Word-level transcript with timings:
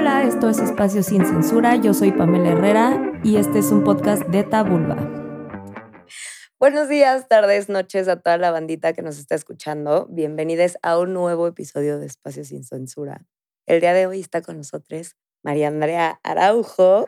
Hola, 0.00 0.22
esto 0.22 0.48
es 0.48 0.58
Espacio 0.58 1.02
Sin 1.02 1.26
Censura. 1.26 1.76
Yo 1.76 1.92
soy 1.92 2.10
Pamela 2.10 2.52
Herrera 2.52 3.20
y 3.22 3.36
este 3.36 3.58
es 3.58 3.66
un 3.66 3.84
podcast 3.84 4.22
de 4.28 4.44
Tabulba. 4.44 4.96
Buenos 6.58 6.88
días, 6.88 7.28
tardes, 7.28 7.68
noches 7.68 8.08
a 8.08 8.18
toda 8.18 8.38
la 8.38 8.50
bandita 8.50 8.94
que 8.94 9.02
nos 9.02 9.18
está 9.18 9.34
escuchando. 9.34 10.06
Bienvenidos 10.08 10.78
a 10.80 10.98
un 10.98 11.12
nuevo 11.12 11.46
episodio 11.46 11.98
de 11.98 12.06
Espacio 12.06 12.46
Sin 12.46 12.64
Censura. 12.64 13.26
El 13.66 13.82
día 13.82 13.92
de 13.92 14.06
hoy 14.06 14.20
está 14.20 14.40
con 14.40 14.56
nosotros 14.56 15.16
María 15.42 15.68
Andrea 15.68 16.18
Araujo. 16.22 17.06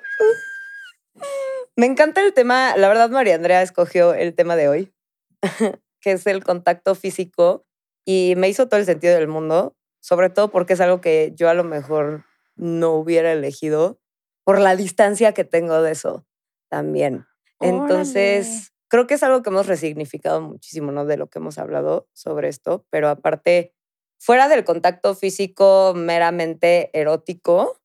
Me 1.77 1.87
encanta 1.87 2.21
el 2.21 2.35
tema, 2.35 2.77
la 2.77 2.89
verdad 2.89 3.09
María 3.09 3.37
Andrea 3.37 3.63
escogió 3.63 4.13
el 4.13 4.35
tema 4.35 4.55
de 4.55 4.69
hoy, 4.69 4.93
que 6.03 6.13
es 6.13 6.27
el 6.27 6.45
contacto 6.45 6.95
físico 6.95 7.65
y 8.05 8.35
me 8.37 8.51
hizo 8.51 8.69
todo 8.69 8.79
el 8.79 8.85
sentido 8.85 9.15
del 9.15 9.29
mundo, 9.29 9.75
sobre 10.03 10.29
todo 10.29 10.51
porque 10.51 10.75
es 10.75 10.81
algo 10.83 11.01
que 11.01 11.33
yo 11.35 11.49
a 11.49 11.55
lo 11.55 11.65
mejor 11.65 12.27
no 12.57 12.95
hubiera 12.95 13.33
elegido 13.33 14.01
por 14.45 14.59
la 14.59 14.77
distancia 14.77 15.33
que 15.33 15.45
tengo 15.45 15.81
de 15.83 15.93
eso 15.93 16.27
también. 16.69 17.27
Entonces, 17.61 18.73
creo 18.89 19.07
que 19.07 19.15
es 19.15 19.23
algo 19.23 19.43
que 19.43 19.51
hemos 19.51 19.67
resignificado 19.67 20.41
muchísimo, 20.41 20.91
¿no? 20.91 21.05
De 21.05 21.17
lo 21.17 21.29
que 21.29 21.39
hemos 21.39 21.59
hablado 21.59 22.09
sobre 22.13 22.49
esto, 22.49 22.87
pero 22.91 23.09
aparte, 23.09 23.73
fuera 24.19 24.49
del 24.49 24.65
contacto 24.65 25.15
físico 25.15 25.93
meramente 25.95 26.91
erótico, 26.93 27.79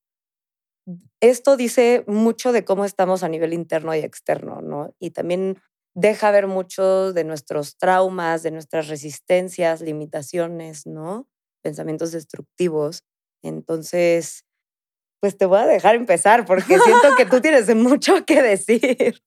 esto 1.19 1.57
dice 1.57 2.03
mucho 2.07 2.51
de 2.51 2.63
cómo 2.63 2.85
estamos 2.85 3.23
a 3.23 3.29
nivel 3.29 3.53
interno 3.53 3.93
y 3.95 3.99
externo, 3.99 4.61
¿no? 4.61 4.95
Y 4.99 5.11
también 5.11 5.57
deja 5.95 6.31
ver 6.31 6.47
mucho 6.47 7.11
de 7.11 7.23
nuestros 7.23 7.77
traumas, 7.77 8.43
de 8.43 8.51
nuestras 8.51 8.87
resistencias, 8.87 9.81
limitaciones, 9.81 10.85
¿no? 10.85 11.27
Pensamientos 11.63 12.11
destructivos. 12.11 13.03
Entonces, 13.43 14.45
pues 15.19 15.37
te 15.37 15.45
voy 15.45 15.59
a 15.59 15.65
dejar 15.65 15.95
empezar 15.95 16.45
porque 16.45 16.77
siento 16.79 17.15
que 17.17 17.25
tú 17.25 17.41
tienes 17.41 17.73
mucho 17.75 18.25
que 18.25 18.41
decir. 18.41 19.21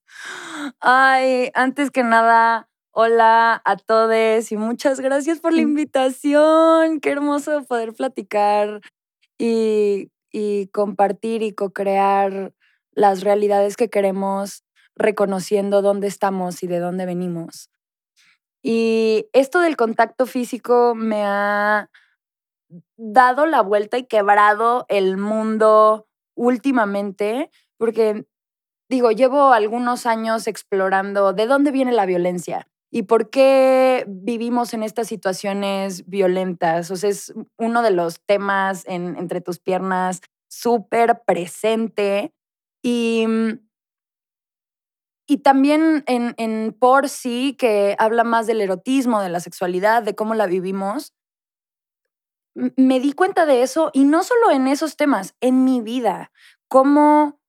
Ay, 0.79 1.51
antes 1.53 1.91
que 1.91 2.03
nada, 2.03 2.69
hola 2.91 3.61
a 3.65 3.77
todos 3.77 4.51
y 4.51 4.57
muchas 4.57 4.99
gracias 4.99 5.39
por 5.39 5.53
la 5.53 5.61
invitación. 5.61 6.99
Qué 6.99 7.11
hermoso 7.11 7.63
poder 7.65 7.93
platicar 7.93 8.81
y, 9.37 10.11
y 10.31 10.67
compartir 10.67 11.43
y 11.43 11.53
co-crear 11.53 12.53
las 12.93 13.21
realidades 13.21 13.75
que 13.77 13.89
queremos 13.89 14.63
reconociendo 14.95 15.81
dónde 15.81 16.07
estamos 16.07 16.63
y 16.63 16.67
de 16.67 16.79
dónde 16.79 17.05
venimos. 17.05 17.69
Y 18.61 19.27
esto 19.33 19.59
del 19.59 19.75
contacto 19.75 20.25
físico 20.25 20.93
me 20.95 21.23
ha 21.25 21.89
dado 22.97 23.45
la 23.45 23.61
vuelta 23.61 23.97
y 23.97 24.05
quebrado 24.05 24.85
el 24.89 25.17
mundo 25.17 26.07
últimamente, 26.35 27.49
porque 27.77 28.25
digo, 28.89 29.11
llevo 29.11 29.53
algunos 29.53 30.05
años 30.05 30.47
explorando 30.47 31.33
de 31.33 31.47
dónde 31.47 31.71
viene 31.71 31.91
la 31.91 32.05
violencia 32.05 32.67
y 32.91 33.03
por 33.03 33.29
qué 33.29 34.05
vivimos 34.07 34.73
en 34.73 34.83
estas 34.83 35.07
situaciones 35.07 36.07
violentas. 36.09 36.91
O 36.91 36.97
sea, 36.97 37.09
es 37.09 37.33
uno 37.57 37.81
de 37.81 37.91
los 37.91 38.21
temas 38.25 38.83
en, 38.85 39.15
entre 39.17 39.39
tus 39.39 39.59
piernas 39.59 40.19
súper 40.49 41.21
presente. 41.25 42.33
Y, 42.83 43.25
y 45.25 45.37
también 45.37 46.03
en, 46.05 46.33
en 46.37 46.75
Por 46.77 47.07
sí, 47.07 47.55
que 47.57 47.95
habla 47.97 48.25
más 48.25 48.45
del 48.45 48.59
erotismo, 48.59 49.21
de 49.21 49.29
la 49.29 49.39
sexualidad, 49.39 50.03
de 50.03 50.13
cómo 50.13 50.33
la 50.33 50.47
vivimos 50.47 51.13
me 52.55 52.99
di 52.99 53.13
cuenta 53.13 53.45
de 53.45 53.63
eso 53.63 53.89
y 53.93 54.03
no 54.03 54.23
solo 54.23 54.51
en 54.51 54.67
esos 54.67 54.95
temas, 54.97 55.35
en 55.41 55.63
mi 55.63 55.81
vida, 55.81 56.31
cómo, 56.67 57.39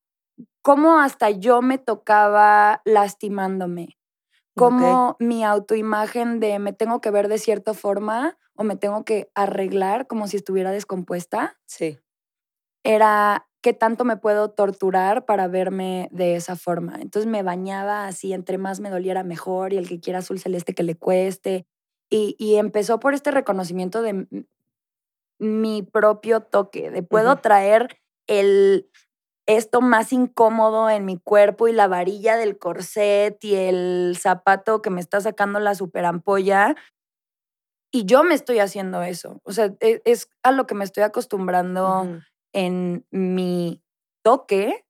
cómo 0.62 0.98
hasta 0.98 1.30
yo 1.30 1.62
me 1.62 1.78
tocaba 1.78 2.82
lastimándome, 2.84 3.98
cómo 4.56 5.16
mi 5.18 5.44
autoimagen 5.44 6.40
de 6.40 6.58
me 6.58 6.72
tengo 6.72 7.00
que 7.00 7.10
ver 7.10 7.28
de 7.28 7.38
cierta 7.38 7.74
forma 7.74 8.38
o 8.54 8.64
me 8.64 8.76
tengo 8.76 9.04
que 9.04 9.30
arreglar 9.34 10.06
como 10.06 10.28
si 10.28 10.36
estuviera 10.36 10.70
descompuesta. 10.70 11.58
Sí. 11.66 11.98
Era 12.84 13.48
qué 13.62 13.72
tanto 13.72 14.04
me 14.04 14.16
puedo 14.16 14.50
torturar 14.50 15.24
para 15.24 15.48
verme 15.48 16.08
de 16.10 16.36
esa 16.36 16.56
forma. 16.56 16.96
Entonces 17.00 17.30
me 17.30 17.42
bañaba 17.42 18.06
así, 18.06 18.32
entre 18.32 18.58
más 18.58 18.80
me 18.80 18.90
doliera 18.90 19.22
mejor 19.22 19.72
y 19.72 19.78
el 19.78 19.88
que 19.88 20.00
quiera 20.00 20.18
azul 20.18 20.38
celeste 20.38 20.74
que 20.74 20.82
le 20.82 20.96
cueste. 20.96 21.66
Y, 22.10 22.36
y 22.38 22.56
empezó 22.56 23.00
por 23.00 23.14
este 23.14 23.30
reconocimiento 23.30 24.02
de 24.02 24.26
mi 25.42 25.82
propio 25.82 26.40
toque, 26.40 26.90
de 26.90 27.02
puedo 27.02 27.36
traer 27.36 27.98
el 28.28 28.88
esto 29.46 29.80
más 29.80 30.12
incómodo 30.12 30.88
en 30.88 31.04
mi 31.04 31.18
cuerpo 31.18 31.66
y 31.66 31.72
la 31.72 31.88
varilla 31.88 32.36
del 32.36 32.58
corset 32.58 33.42
y 33.42 33.56
el 33.56 34.16
zapato 34.18 34.82
que 34.82 34.90
me 34.90 35.00
está 35.00 35.20
sacando 35.20 35.58
la 35.58 35.74
superampolla. 35.74 36.76
Y 37.92 38.04
yo 38.04 38.22
me 38.22 38.34
estoy 38.34 38.60
haciendo 38.60 39.02
eso. 39.02 39.40
O 39.42 39.52
sea, 39.52 39.74
e, 39.80 40.00
es, 40.04 40.30
a 40.44 40.52
lo 40.52 40.66
que 40.66 40.76
me 40.76 40.84
estoy 40.84 41.02
acostumbrando 41.02 42.20
en 42.54 43.04
mi 43.10 43.82
toque. 44.22 44.86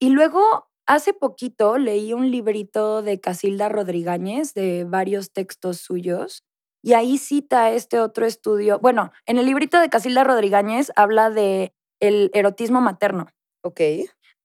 Y 0.00 0.10
luego, 0.10 0.70
hace 0.86 1.12
poquito, 1.12 1.76
leí 1.76 2.14
un 2.14 2.30
librito 2.30 3.02
de 3.02 3.20
Casilda 3.20 3.68
Rodríguez 3.68 4.54
de 4.54 4.84
varios 4.84 5.30
textos 5.30 5.78
suyos 5.78 6.42
y 6.86 6.94
ahí 6.94 7.18
cita 7.18 7.72
este 7.72 7.98
otro 7.98 8.26
estudio. 8.26 8.78
Bueno, 8.78 9.10
en 9.26 9.38
el 9.38 9.46
librito 9.46 9.80
de 9.80 9.88
Casilda 9.88 10.22
Rodríguez 10.22 10.92
habla 10.94 11.30
de 11.30 11.74
el 11.98 12.30
erotismo 12.32 12.80
materno. 12.80 13.26
Ok. 13.64 13.80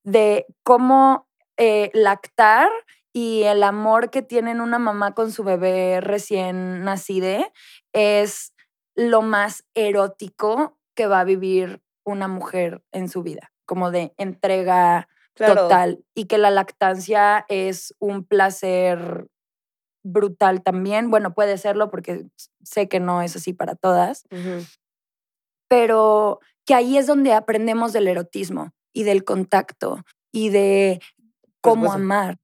De 0.03 0.47
cómo 0.63 1.27
eh, 1.57 1.91
lactar 1.93 2.67
y 3.13 3.43
el 3.43 3.61
amor 3.61 4.09
que 4.09 4.23
tienen 4.23 4.59
una 4.59 4.79
mamá 4.79 5.13
con 5.13 5.31
su 5.31 5.43
bebé 5.43 6.01
recién 6.01 6.83
nacido 6.83 7.45
es 7.93 8.55
lo 8.95 9.21
más 9.21 9.63
erótico 9.75 10.79
que 10.95 11.05
va 11.05 11.19
a 11.19 11.25
vivir 11.25 11.83
una 12.03 12.27
mujer 12.27 12.81
en 12.91 13.07
su 13.07 13.21
vida, 13.21 13.51
como 13.67 13.91
de 13.91 14.15
entrega 14.17 15.07
total 15.35 16.03
y 16.15 16.25
que 16.25 16.39
la 16.39 16.49
lactancia 16.49 17.45
es 17.49 17.93
un 17.99 18.25
placer 18.25 19.27
brutal 20.03 20.63
también. 20.63 21.09
Bueno, 21.09 21.33
puede 21.33 21.57
serlo 21.57 21.89
porque 21.89 22.25
sé 22.63 22.87
que 22.87 22.99
no 22.99 23.21
es 23.21 23.35
así 23.35 23.53
para 23.53 23.75
todas, 23.75 24.23
pero 25.67 26.39
que 26.65 26.73
ahí 26.73 26.97
es 26.97 27.07
donde 27.07 27.33
aprendemos 27.33 27.93
del 27.93 28.07
erotismo 28.07 28.71
y 28.93 29.03
del 29.03 29.23
contacto 29.23 30.03
y 30.31 30.49
de 30.49 31.01
cómo 31.61 31.91
amar. 31.91 32.37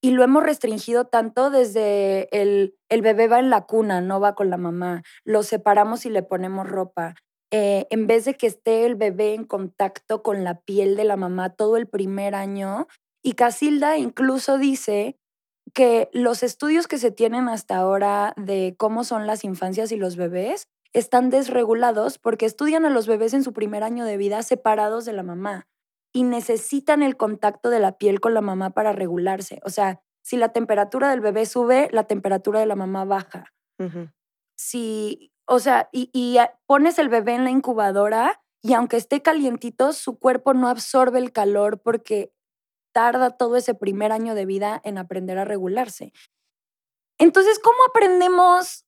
Y 0.00 0.10
lo 0.10 0.22
hemos 0.22 0.42
restringido 0.42 1.06
tanto 1.06 1.48
desde 1.48 2.28
el, 2.30 2.74
el 2.90 3.00
bebé 3.00 3.26
va 3.26 3.38
en 3.38 3.48
la 3.48 3.62
cuna, 3.64 4.02
no 4.02 4.20
va 4.20 4.34
con 4.34 4.50
la 4.50 4.58
mamá, 4.58 5.02
lo 5.24 5.42
separamos 5.42 6.04
y 6.04 6.10
le 6.10 6.22
ponemos 6.22 6.68
ropa. 6.68 7.14
Eh, 7.50 7.86
en 7.90 8.06
vez 8.06 8.24
de 8.24 8.34
que 8.34 8.48
esté 8.48 8.84
el 8.84 8.96
bebé 8.96 9.32
en 9.32 9.44
contacto 9.44 10.22
con 10.22 10.44
la 10.44 10.60
piel 10.60 10.96
de 10.96 11.04
la 11.04 11.16
mamá 11.16 11.50
todo 11.50 11.76
el 11.76 11.86
primer 11.86 12.34
año. 12.34 12.86
Y 13.22 13.32
Casilda 13.32 13.96
incluso 13.96 14.58
dice 14.58 15.16
que 15.74 16.08
los 16.12 16.42
estudios 16.42 16.86
que 16.86 16.98
se 16.98 17.10
tienen 17.10 17.48
hasta 17.48 17.76
ahora 17.76 18.32
de 18.36 18.74
cómo 18.78 19.04
son 19.04 19.26
las 19.26 19.44
infancias 19.44 19.92
y 19.92 19.96
los 19.96 20.16
bebés 20.16 20.68
están 20.92 21.28
desregulados 21.28 22.18
porque 22.18 22.46
estudian 22.46 22.86
a 22.86 22.90
los 22.90 23.08
bebés 23.08 23.34
en 23.34 23.42
su 23.42 23.52
primer 23.52 23.82
año 23.82 24.04
de 24.04 24.16
vida 24.16 24.42
separados 24.42 25.04
de 25.04 25.12
la 25.12 25.24
mamá 25.24 25.66
y 26.12 26.22
necesitan 26.22 27.02
el 27.02 27.16
contacto 27.16 27.68
de 27.68 27.80
la 27.80 27.98
piel 27.98 28.20
con 28.20 28.34
la 28.34 28.40
mamá 28.40 28.70
para 28.70 28.92
regularse. 28.92 29.60
O 29.64 29.70
sea, 29.70 30.00
si 30.22 30.36
la 30.36 30.50
temperatura 30.50 31.10
del 31.10 31.20
bebé 31.20 31.44
sube, 31.44 31.88
la 31.90 32.04
temperatura 32.04 32.60
de 32.60 32.66
la 32.66 32.76
mamá 32.76 33.04
baja. 33.04 33.52
Si, 34.56 35.32
o 35.46 35.58
sea, 35.58 35.88
y, 35.92 36.08
y 36.12 36.38
pones 36.66 37.00
el 37.00 37.08
bebé 37.08 37.34
en 37.34 37.42
la 37.42 37.50
incubadora 37.50 38.40
y 38.62 38.72
aunque 38.74 38.96
esté 38.96 39.20
calientito, 39.20 39.92
su 39.92 40.18
cuerpo 40.18 40.54
no 40.54 40.68
absorbe 40.68 41.18
el 41.18 41.32
calor 41.32 41.82
porque 41.82 42.32
tarda 42.94 43.30
todo 43.30 43.56
ese 43.56 43.74
primer 43.74 44.12
año 44.12 44.34
de 44.34 44.46
vida 44.46 44.80
en 44.84 44.96
aprender 44.96 45.36
a 45.36 45.44
regularse. 45.44 46.12
Entonces, 47.18 47.58
¿cómo 47.58 47.76
aprendemos 47.88 48.86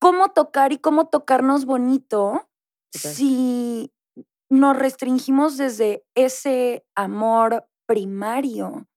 cómo 0.00 0.30
tocar 0.30 0.72
y 0.72 0.78
cómo 0.78 1.08
tocarnos 1.08 1.66
bonito 1.66 2.48
si 2.92 3.92
nos 4.50 4.76
restringimos 4.76 5.56
desde 5.56 6.04
ese 6.16 6.86
amor 6.96 7.68
primario? 7.86 8.88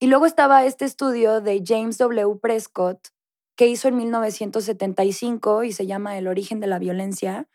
Y 0.00 0.08
luego 0.08 0.26
estaba 0.26 0.64
este 0.64 0.84
estudio 0.84 1.40
de 1.40 1.62
James 1.64 1.98
W. 1.98 2.36
Prescott 2.40 3.08
que 3.56 3.66
hizo 3.66 3.88
en 3.88 3.96
1975 3.96 5.64
y 5.64 5.72
se 5.72 5.86
llama 5.86 6.18
El 6.18 6.28
origen 6.28 6.60
de 6.60 6.68
la 6.68 6.78
violencia 6.78 7.48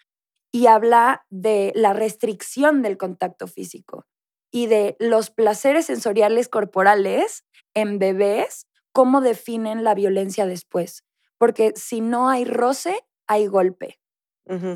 y 0.51 0.67
habla 0.67 1.25
de 1.29 1.71
la 1.75 1.93
restricción 1.93 2.81
del 2.81 2.97
contacto 2.97 3.47
físico 3.47 4.05
y 4.53 4.67
de 4.67 4.95
los 4.99 5.31
placeres 5.31 5.87
sensoriales 5.87 6.47
corporales 6.47 7.43
en 7.73 7.97
bebés, 7.97 8.67
cómo 8.91 9.19
definen 9.19 9.83
la 9.83 9.95
violencia 9.95 10.45
después. 10.45 11.03
Porque 11.39 11.73
si 11.75 12.01
no 12.01 12.29
hay 12.29 12.45
roce, 12.45 13.03
hay 13.27 13.47
golpe. 13.47 13.99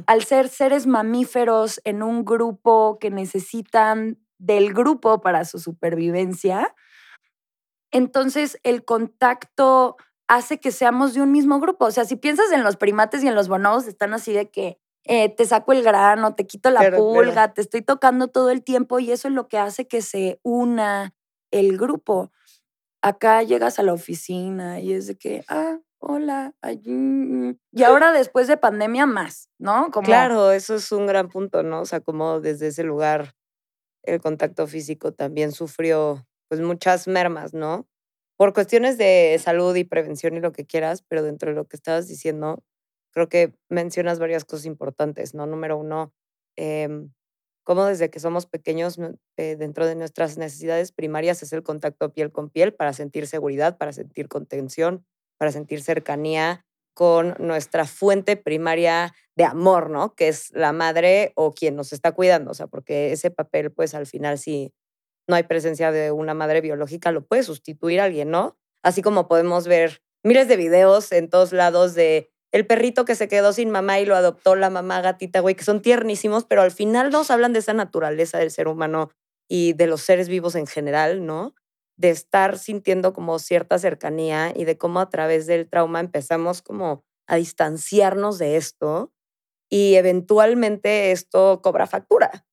Al 0.07 0.23
ser 0.23 0.47
seres 0.47 0.87
mamíferos 0.87 1.81
en 1.83 2.01
un 2.01 2.25
grupo 2.25 2.97
que 2.99 3.11
necesitan 3.11 4.17
del 4.39 4.73
grupo 4.73 5.21
para 5.21 5.45
su 5.45 5.59
supervivencia, 5.59 6.73
entonces 7.91 8.59
el 8.63 8.83
contacto 8.83 9.97
hace 10.27 10.59
que 10.59 10.71
seamos 10.71 11.13
de 11.13 11.21
un 11.21 11.31
mismo 11.31 11.59
grupo. 11.59 11.85
O 11.85 11.91
sea, 11.91 12.05
si 12.05 12.15
piensas 12.15 12.51
en 12.51 12.63
los 12.63 12.77
primates 12.77 13.23
y 13.23 13.27
en 13.27 13.35
los 13.35 13.49
bonobos, 13.49 13.87
están 13.87 14.13
así 14.13 14.33
de 14.33 14.49
que 14.49 14.79
eh, 15.07 15.29
te 15.29 15.45
saco 15.45 15.73
el 15.73 15.83
grano, 15.83 16.35
te 16.35 16.45
quito 16.45 16.69
la 16.69 16.91
pulga, 16.91 17.53
te 17.53 17.61
estoy 17.61 17.81
tocando 17.81 18.27
todo 18.27 18.49
el 18.51 18.63
tiempo 18.63 18.99
y 18.99 19.11
eso 19.11 19.27
es 19.27 19.33
lo 19.33 19.47
que 19.47 19.57
hace 19.57 19.87
que 19.87 20.01
se 20.01 20.39
una 20.43 21.13
el 21.51 21.77
grupo. 21.77 22.31
Acá 23.01 23.43
llegas 23.43 23.79
a 23.79 23.83
la 23.83 23.93
oficina 23.93 24.79
y 24.79 24.93
es 24.93 25.07
de 25.07 25.15
que, 25.17 25.43
ah, 25.47 25.79
hola, 25.99 26.53
allí. 26.61 27.57
Y 27.71 27.83
ahora 27.83 28.11
después 28.11 28.47
de 28.47 28.57
pandemia 28.57 29.05
más, 29.05 29.49
¿no? 29.59 29.89
Claro, 30.03 30.51
eso 30.51 30.75
es 30.75 30.91
un 30.91 31.07
gran 31.07 31.29
punto, 31.29 31.63
¿no? 31.63 31.81
O 31.81 31.85
sea, 31.85 32.01
como 32.01 32.39
desde 32.39 32.67
ese 32.67 32.83
lugar 32.83 33.33
el 34.03 34.21
contacto 34.21 34.67
físico 34.67 35.13
también 35.13 35.51
sufrió 35.51 36.25
pues 36.47 36.61
muchas 36.61 37.07
mermas, 37.07 37.53
¿no? 37.53 37.87
Por 38.37 38.53
cuestiones 38.53 38.97
de 38.97 39.37
salud 39.43 39.75
y 39.75 39.83
prevención 39.83 40.37
y 40.37 40.39
lo 40.39 40.51
que 40.51 40.65
quieras, 40.65 41.03
pero 41.07 41.23
dentro 41.23 41.49
de 41.49 41.55
lo 41.55 41.65
que 41.65 41.75
estabas 41.75 42.07
diciendo, 42.07 42.63
creo 43.17 43.29
que 43.29 43.55
mencionas 43.67 44.19
varias 44.19 44.45
cosas 44.45 44.67
importantes, 44.67 45.33
¿no? 45.33 45.47
Número 45.47 45.75
uno, 45.75 46.13
eh, 46.55 46.87
cómo 47.63 47.85
desde 47.85 48.11
que 48.11 48.19
somos 48.19 48.45
pequeños, 48.45 48.99
eh, 49.37 49.55
dentro 49.55 49.87
de 49.87 49.95
nuestras 49.95 50.37
necesidades 50.37 50.91
primarias 50.91 51.41
es 51.41 51.51
el 51.51 51.63
contacto 51.63 52.13
piel 52.13 52.31
con 52.31 52.51
piel 52.51 52.75
para 52.75 52.93
sentir 52.93 53.25
seguridad, 53.25 53.75
para 53.79 53.91
sentir 53.91 54.27
contención, 54.27 55.03
para 55.39 55.51
sentir 55.51 55.81
cercanía 55.81 56.63
con 56.93 57.33
nuestra 57.39 57.85
fuente 57.85 58.37
primaria 58.37 59.15
de 59.35 59.45
amor, 59.45 59.89
¿no? 59.89 60.13
Que 60.13 60.27
es 60.27 60.51
la 60.51 60.71
madre 60.71 61.31
o 61.33 61.53
quien 61.55 61.75
nos 61.75 61.93
está 61.93 62.11
cuidando, 62.11 62.51
o 62.51 62.53
sea, 62.53 62.67
porque 62.67 63.13
ese 63.13 63.31
papel, 63.31 63.71
pues 63.71 63.95
al 63.95 64.05
final, 64.05 64.37
si 64.37 64.75
no 65.27 65.35
hay 65.35 65.43
presencia 65.43 65.91
de 65.91 66.11
una 66.11 66.35
madre 66.35 66.61
biológica, 66.61 67.11
lo 67.11 67.25
puede 67.25 67.41
sustituir 67.41 67.99
alguien, 67.99 68.29
¿no? 68.29 68.59
Así 68.83 69.01
como 69.01 69.27
podemos 69.27 69.67
ver 69.67 70.03
miles 70.23 70.47
de 70.47 70.57
videos 70.57 71.11
en 71.11 71.31
todos 71.31 71.51
lados 71.51 71.95
de 71.95 72.29
el 72.51 72.65
perrito 72.65 73.05
que 73.05 73.15
se 73.15 73.27
quedó 73.27 73.53
sin 73.53 73.69
mamá 73.69 73.99
y 73.99 74.05
lo 74.05 74.15
adoptó 74.15 74.55
la 74.55 74.69
mamá 74.69 75.01
gatita, 75.01 75.41
güey, 75.41 75.55
que 75.55 75.63
son 75.63 75.81
tiernísimos, 75.81 76.45
pero 76.45 76.61
al 76.61 76.71
final 76.71 77.09
nos 77.11 77.29
hablan 77.31 77.53
de 77.53 77.59
esa 77.59 77.73
naturaleza 77.73 78.37
del 78.39 78.51
ser 78.51 78.67
humano 78.67 79.11
y 79.49 79.73
de 79.73 79.87
los 79.87 80.01
seres 80.01 80.29
vivos 80.29 80.55
en 80.55 80.67
general, 80.67 81.25
¿no? 81.25 81.55
De 81.97 82.09
estar 82.09 82.57
sintiendo 82.57 83.13
como 83.13 83.39
cierta 83.39 83.79
cercanía 83.79 84.53
y 84.55 84.65
de 84.65 84.77
cómo 84.77 84.99
a 84.99 85.09
través 85.09 85.47
del 85.47 85.69
trauma 85.69 85.99
empezamos 85.99 86.61
como 86.61 87.03
a 87.27 87.35
distanciarnos 87.35 88.37
de 88.37 88.57
esto 88.57 89.11
y 89.69 89.95
eventualmente 89.95 91.11
esto 91.11 91.61
cobra 91.61 91.87
factura, 91.87 92.45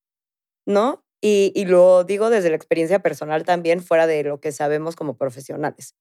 ¿no? 0.67 1.05
Y, 1.23 1.53
y 1.55 1.67
lo 1.67 2.05
digo 2.05 2.31
desde 2.31 2.51
la 2.51 2.57
experiencia 2.57 3.01
personal 3.01 3.45
también, 3.45 3.83
fuera 3.83 4.07
de 4.07 4.25
lo 4.25 4.41
que 4.41 4.53
sabemos 4.53 4.97
como 4.97 5.17
profesionales, 5.17 5.95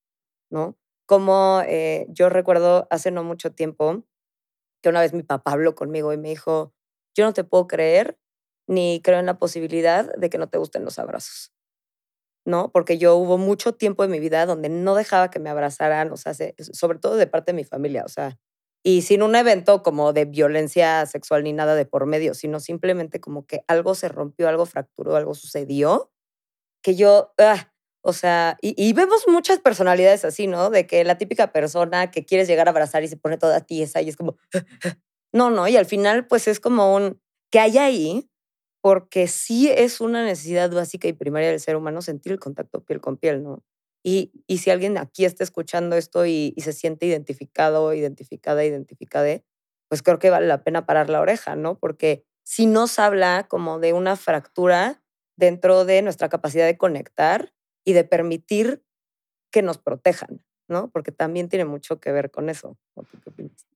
¿no? 0.52 0.78
Como 1.14 1.62
eh, 1.68 2.08
yo 2.10 2.28
recuerdo 2.30 2.88
hace 2.90 3.12
no 3.12 3.24
mucho 3.24 3.52
tiempo 3.52 4.04
que 4.82 4.90
una 4.90 5.00
vez 5.00 5.14
mi 5.14 5.22
papá 5.22 5.52
habló 5.52 5.76
conmigo 5.76 6.12
y 6.12 6.18
me 6.18 6.30
dijo, 6.30 6.74
yo 7.16 7.24
no 7.24 7.34
te 7.34 7.44
puedo 7.44 7.68
creer 7.68 8.18
ni 8.68 9.00
creo 9.04 9.20
en 9.20 9.28
la 9.28 9.38
posibilidad 9.38 10.12
de 10.16 10.30
que 10.32 10.40
no 10.40 10.50
te 10.50 10.58
gusten 10.58 10.84
los 10.84 10.98
abrazos. 10.98 11.54
¿No? 12.48 12.72
Porque 12.72 12.98
yo 12.98 13.16
hubo 13.16 13.38
mucho 13.38 13.76
tiempo 13.76 14.04
en 14.04 14.10
mi 14.10 14.20
vida 14.20 14.48
donde 14.48 14.70
no 14.70 14.96
dejaba 14.96 15.30
que 15.30 15.38
me 15.38 15.52
abrazaran, 15.52 16.12
o 16.12 16.18
sea, 16.18 16.34
sobre 16.58 16.98
todo 16.98 17.16
de 17.16 17.28
parte 17.28 17.52
de 17.52 17.58
mi 17.58 17.64
familia, 17.64 18.06
o 18.06 18.10
sea, 18.10 18.40
y 18.84 19.04
sin 19.04 19.22
un 19.22 19.36
evento 19.36 19.84
como 19.84 20.14
de 20.14 20.26
violencia 20.26 21.06
sexual 21.06 21.44
ni 21.44 21.54
nada 21.54 21.76
de 21.76 21.86
por 21.86 22.08
medio, 22.08 22.34
sino 22.34 22.60
simplemente 22.60 23.22
como 23.22 23.46
que 23.46 23.64
algo 23.68 23.94
se 23.94 24.10
rompió, 24.10 24.50
algo 24.50 24.66
fracturó, 24.66 25.16
algo 25.16 25.36
sucedió, 25.36 26.12
que 26.82 26.96
yo, 26.96 27.34
ah, 27.38 27.72
o 28.06 28.12
sea, 28.12 28.58
y, 28.62 28.92
vemos 28.92 29.24
muchas 29.30 29.60
personalidades 29.60 30.26
así, 30.26 30.46
¿no? 30.46 30.70
De 30.70 30.86
que 30.86 31.06
la 31.06 31.18
típica 31.18 31.54
persona 31.54 32.12
que 32.12 32.26
quieres 32.26 32.50
llegar 32.50 32.68
a 32.68 32.72
abrazar 32.72 33.02
y 33.02 33.08
se 33.08 33.16
pone 33.16 33.38
toda 33.38 33.62
tiesa 33.62 34.02
y 34.02 34.10
es 34.10 34.18
como, 34.18 34.36
no, 35.32 35.50
no, 35.50 35.70
y 35.70 35.78
al 35.78 35.86
final 35.86 36.28
pues 36.28 36.50
es 36.50 36.60
como 36.60 36.94
un, 36.94 37.22
que 37.50 37.60
hay 37.62 37.78
ahí, 37.78 38.30
porque 38.82 39.28
sí 39.28 39.70
es 39.70 40.02
una 40.02 40.26
necesidad 40.26 40.70
básica 40.70 41.08
y 41.08 41.14
primaria 41.14 41.50
del 41.50 41.62
ser 41.62 41.78
humano 41.78 42.02
sentir 42.02 42.34
el 42.34 42.40
contacto 42.40 42.84
piel 42.84 43.00
con 43.00 43.16
piel, 43.16 43.42
¿no? 43.42 43.64
Y, 44.04 44.34
y 44.48 44.58
si 44.58 44.70
alguien 44.70 44.98
aquí 44.98 45.24
está 45.24 45.46
escuchando 45.46 45.96
esto 45.96 46.26
y, 46.26 46.54
y 46.58 46.62
se 46.62 46.74
siente 46.74 47.06
identificado, 47.06 47.94
identificada, 47.94 48.66
identificada, 48.66 49.42
pues 49.88 50.04
creo 50.04 50.20
que 50.20 50.30
vale 50.30 50.48
la 50.48 50.62
pena 50.66 50.86
parar 50.86 51.10
la 51.10 51.22
oreja, 51.22 51.56
¿no? 51.56 51.80
Porque 51.80 52.26
si 52.44 52.66
nos 52.66 53.00
habla 53.00 53.48
como 53.48 53.80
de 53.80 53.94
una 53.94 54.18
fractura 54.18 55.02
dentro 55.38 55.86
de 55.86 56.02
nuestra 56.02 56.28
capacidad 56.28 56.66
de 56.66 56.78
conectar, 56.78 57.54
y 57.84 57.94
de 57.94 58.04
permitir 58.04 58.84
que 59.52 59.62
nos 59.62 59.78
protejan, 59.78 60.44
¿no? 60.68 60.90
Porque 60.90 61.12
también 61.12 61.50
tiene 61.50 61.66
mucho 61.66 62.00
que 62.00 62.12
ver 62.12 62.32
con 62.32 62.50
eso. 62.50 62.78
¿Qué 62.96 63.30
opinas? 63.30 63.68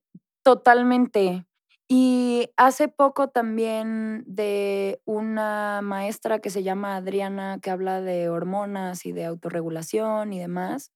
Totalmente. 0.42 1.46
Y 1.88 2.50
hace 2.56 2.88
poco 2.88 3.28
también 3.28 4.22
de 4.26 5.00
una 5.06 5.80
maestra 5.82 6.38
que 6.38 6.50
se 6.50 6.62
llama 6.62 6.96
Adriana, 6.96 7.58
que 7.62 7.70
habla 7.70 8.02
de 8.02 8.28
hormonas 8.28 9.06
y 9.06 9.12
de 9.12 9.24
autorregulación 9.24 10.34
y 10.34 10.38
demás, 10.38 10.92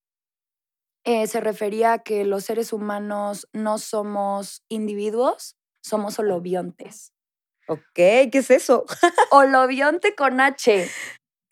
eh, 1.05 1.27
se 1.27 1.41
refería 1.41 1.95
a 1.95 1.99
que 2.01 2.25
los 2.25 2.45
seres 2.45 2.73
humanos 2.73 3.49
no 3.53 3.79
somos 3.79 4.63
individuos, 4.69 5.57
somos 5.83 6.19
holobiontes. 6.19 7.13
Ok, 7.69 7.81
¿qué 7.95 8.31
es 8.33 8.51
eso? 8.51 8.85
Holobionte 9.31 10.15
con 10.15 10.41
H. 10.41 10.89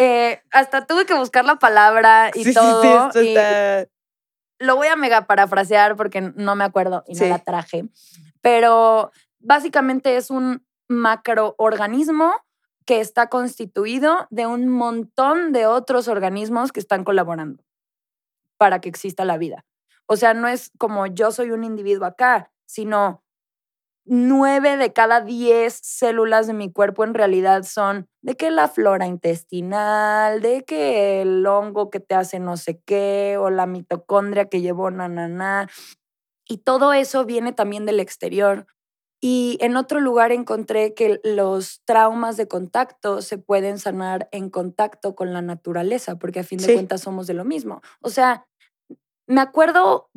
Eh, 0.03 0.43
hasta 0.51 0.87
tuve 0.87 1.05
que 1.05 1.13
buscar 1.13 1.45
la 1.45 1.57
palabra 1.57 2.31
y 2.35 2.55
todo. 2.55 3.13
Sí, 3.13 3.37
Lo 4.59 4.77
voy 4.77 4.87
a 4.87 4.97
mega 4.97 5.27
parafrasear 5.27 5.95
porque 5.95 6.23
no 6.23 6.57
me 6.57 6.65
acuerdo 6.65 7.05
y 7.07 7.15
no 7.15 7.27
la 7.27 7.39
traje. 7.39 7.85
Pero 8.41 9.13
básicamente 9.41 10.17
es 10.17 10.31
un 10.31 10.67
macroorganismo 10.89 12.33
que 12.87 13.01
está 13.01 13.29
constituido 13.29 14.27
de 14.31 14.47
un 14.47 14.69
montón 14.69 15.53
de 15.53 15.67
otros 15.67 16.09
organismos 16.09 16.73
que 16.73 16.81
están 16.81 17.05
colaborando 17.05 17.63
para 18.57 18.81
que 18.81 18.89
exista 18.89 19.27
la 19.27 19.37
vida. 19.37 19.67
O 20.07 20.17
sea, 20.17 20.33
no 20.33 20.49
es 20.49 20.73
como 20.79 21.07
yo 21.09 21.31
soy 21.31 21.51
un 21.51 21.63
individuo 21.63 22.07
acá, 22.07 22.51
sino 22.65 23.23
nueve 24.13 24.77
de 24.77 24.93
cada 24.93 25.21
diez 25.21 25.79
células 25.85 26.49
de 26.49 26.53
mi 26.53 26.73
cuerpo 26.73 27.05
en 27.05 27.15
realidad 27.15 27.63
son 27.63 28.09
de 28.23 28.35
que 28.35 28.51
la 28.51 28.67
flora 28.67 29.07
intestinal, 29.07 30.43
de 30.43 30.65
que 30.65 31.23
el 31.23 31.47
hongo 31.47 31.91
que 31.91 32.01
te 32.01 32.17
hace 32.17 32.41
no 32.41 32.57
sé 32.57 32.81
qué, 32.85 33.37
o 33.39 33.51
la 33.51 33.67
mitocondria 33.67 34.47
que 34.47 34.63
llevó 34.63 34.91
nananá. 34.91 35.69
Y 36.45 36.59
todo 36.59 36.93
eso 36.93 37.25
viene 37.25 37.53
también 37.53 37.87
del 37.87 38.01
exterior. 38.01 38.67
Y 39.21 39.59
en 39.61 39.77
otro 39.77 40.01
lugar 40.01 40.33
encontré 40.33 40.93
que 40.93 41.21
los 41.23 41.81
traumas 41.85 42.37
de 42.37 42.49
contacto 42.49 43.23
se 43.23 43.39
pueden 43.39 43.79
sanar 43.79 44.29
en 44.33 44.51
contacto 44.51 45.15
con 45.15 45.33
la 45.33 45.41
naturaleza, 45.41 46.19
porque 46.19 46.41
a 46.41 46.45
fin 46.45 46.59
de 46.59 46.75
cuentas 46.75 47.03
somos 47.03 47.29
de 47.29 47.35
lo 47.35 47.45
mismo. 47.45 47.81
O 48.01 48.09
sea, 48.09 48.45
me 49.29 49.41
acuerdo 49.41 50.11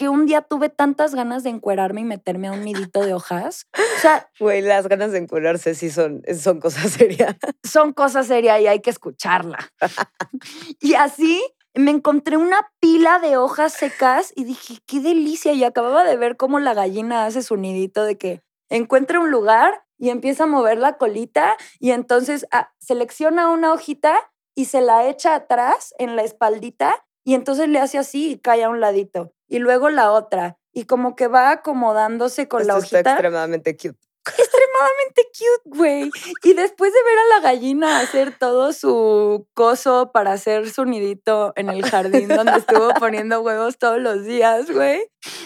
que 0.00 0.08
un 0.08 0.24
día 0.24 0.40
tuve 0.40 0.70
tantas 0.70 1.14
ganas 1.14 1.42
de 1.42 1.50
encuerarme 1.50 2.00
y 2.00 2.04
meterme 2.04 2.48
a 2.48 2.52
un 2.52 2.64
nidito 2.64 3.02
de 3.02 3.12
hojas. 3.12 3.66
O 3.74 4.00
sea, 4.00 4.30
güey, 4.40 4.62
las 4.62 4.88
ganas 4.88 5.12
de 5.12 5.18
encuerarse 5.18 5.74
sí 5.74 5.90
son, 5.90 6.22
son 6.40 6.58
cosas 6.58 6.90
serias. 6.92 7.36
Son 7.62 7.92
cosas 7.92 8.26
serias 8.26 8.62
y 8.62 8.66
hay 8.66 8.80
que 8.80 8.88
escucharla. 8.88 9.58
y 10.80 10.94
así 10.94 11.44
me 11.74 11.90
encontré 11.90 12.38
una 12.38 12.72
pila 12.80 13.18
de 13.18 13.36
hojas 13.36 13.74
secas 13.74 14.32
y 14.34 14.44
dije, 14.44 14.78
qué 14.86 15.00
delicia. 15.00 15.52
Y 15.52 15.64
acababa 15.64 16.02
de 16.04 16.16
ver 16.16 16.38
cómo 16.38 16.60
la 16.60 16.72
gallina 16.72 17.26
hace 17.26 17.42
su 17.42 17.58
nidito 17.58 18.06
de 18.06 18.16
que 18.16 18.42
encuentra 18.70 19.20
un 19.20 19.30
lugar 19.30 19.84
y 19.98 20.08
empieza 20.08 20.44
a 20.44 20.46
mover 20.46 20.78
la 20.78 20.96
colita 20.96 21.58
y 21.78 21.90
entonces 21.90 22.46
ah, 22.52 22.72
selecciona 22.78 23.50
una 23.50 23.74
hojita 23.74 24.16
y 24.54 24.64
se 24.64 24.80
la 24.80 25.06
echa 25.10 25.34
atrás 25.34 25.92
en 25.98 26.16
la 26.16 26.22
espaldita 26.22 27.04
y 27.22 27.34
entonces 27.34 27.68
le 27.68 27.80
hace 27.80 27.98
así 27.98 28.30
y 28.30 28.38
cae 28.38 28.64
a 28.64 28.70
un 28.70 28.80
ladito 28.80 29.34
y 29.50 29.58
luego 29.58 29.90
la 29.90 30.12
otra. 30.12 30.56
Y 30.72 30.84
como 30.84 31.16
que 31.16 31.26
va 31.26 31.50
acomodándose 31.50 32.48
con 32.48 32.66
la 32.66 32.76
hojita. 32.76 33.00
Está 33.00 33.10
extremadamente 33.12 33.76
cute. 33.76 33.98
Extremadamente 34.38 35.22
cute, 35.32 35.78
güey. 35.78 36.10
Y 36.44 36.54
después 36.54 36.92
de 36.92 37.02
ver 37.02 37.18
a 37.18 37.36
la 37.36 37.40
gallina 37.40 37.98
hacer 37.98 38.38
todo 38.38 38.72
su 38.72 39.48
coso 39.54 40.12
para 40.12 40.32
hacer 40.32 40.70
su 40.70 40.84
nidito 40.84 41.52
en 41.56 41.68
el 41.68 41.84
jardín 41.84 42.28
donde 42.28 42.58
estuvo 42.58 42.90
poniendo 43.00 43.40
huevos 43.40 43.76
todos 43.78 44.00
los 44.00 44.24
días, 44.24 44.70
güey. 44.70 45.02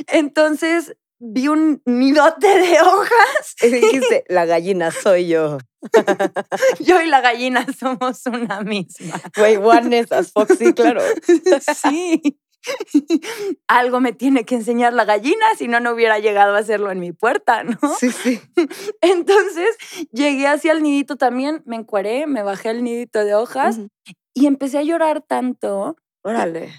Entonces 0.08 0.94
vi 1.18 1.49
un 1.49 1.80
nidote 1.87 2.46
de 2.46 2.80
hojas. 2.82 3.54
Y 3.62 3.68
dijiste, 3.68 4.25
la 4.28 4.44
gallina 4.44 4.90
soy 4.90 5.28
yo. 5.28 5.56
yo 6.80 7.00
y 7.00 7.06
la 7.06 7.23
gallina 7.23 7.66
somos 7.78 8.26
una 8.26 8.61
misma. 8.61 9.18
Güey, 9.34 9.56
one 9.56 10.04
as 10.11 10.32
Foxy, 10.32 10.75
claro. 10.75 11.00
sí. 11.80 12.38
algo 13.68 14.00
me 14.00 14.12
tiene 14.12 14.44
que 14.44 14.54
enseñar 14.56 14.92
la 14.92 15.04
gallina, 15.04 15.44
si 15.56 15.68
no, 15.68 15.80
no 15.80 15.92
hubiera 15.92 16.18
llegado 16.18 16.54
a 16.54 16.59
hacerlo 16.59 16.90
en 16.90 17.00
mi 17.00 17.12
puerta, 17.12 17.64
¿no? 17.64 17.78
Sí, 17.99 18.11
sí. 18.11 18.40
Entonces 19.00 19.76
llegué 20.12 20.47
hacia 20.47 20.73
el 20.73 20.83
nidito 20.83 21.16
también, 21.16 21.62
me 21.66 21.76
encueré, 21.76 22.26
me 22.26 22.42
bajé 22.42 22.71
el 22.71 22.85
nidito 22.85 23.25
de 23.25 23.35
hojas 23.35 23.80
y 24.35 24.47
empecé 24.47 24.78
a 24.78 24.83
llorar 24.83 25.23
tanto. 25.23 25.97
Órale. 26.23 26.73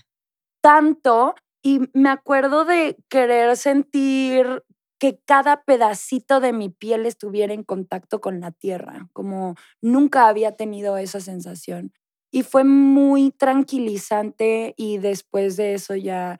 Tanto. 0.62 1.36
Y 1.63 1.82
me 1.94 2.10
acuerdo 2.10 2.63
de 2.65 2.98
querer 3.10 3.58
sentir 3.58 4.63
que 5.00 5.20
cada 5.25 5.63
pedacito 5.63 6.39
de 6.39 6.54
mi 6.54 6.70
piel 6.70 7.06
estuviera 7.06 7.54
en 7.54 7.63
contacto 7.63 8.22
con 8.22 8.39
la 8.39 8.51
tierra, 8.51 9.10
como 9.13 9.56
nunca 9.82 10.27
había 10.27 10.56
tenido 10.56 10.98
esa 10.98 11.20
sensación. 11.20 11.92
Y 12.36 12.44
fue 12.44 12.65
muy 12.65 13.32
tranquilizante 13.32 14.74
y 14.75 14.98
después 14.98 15.56
de 15.56 15.74
eso 15.74 15.96
ya 15.96 16.38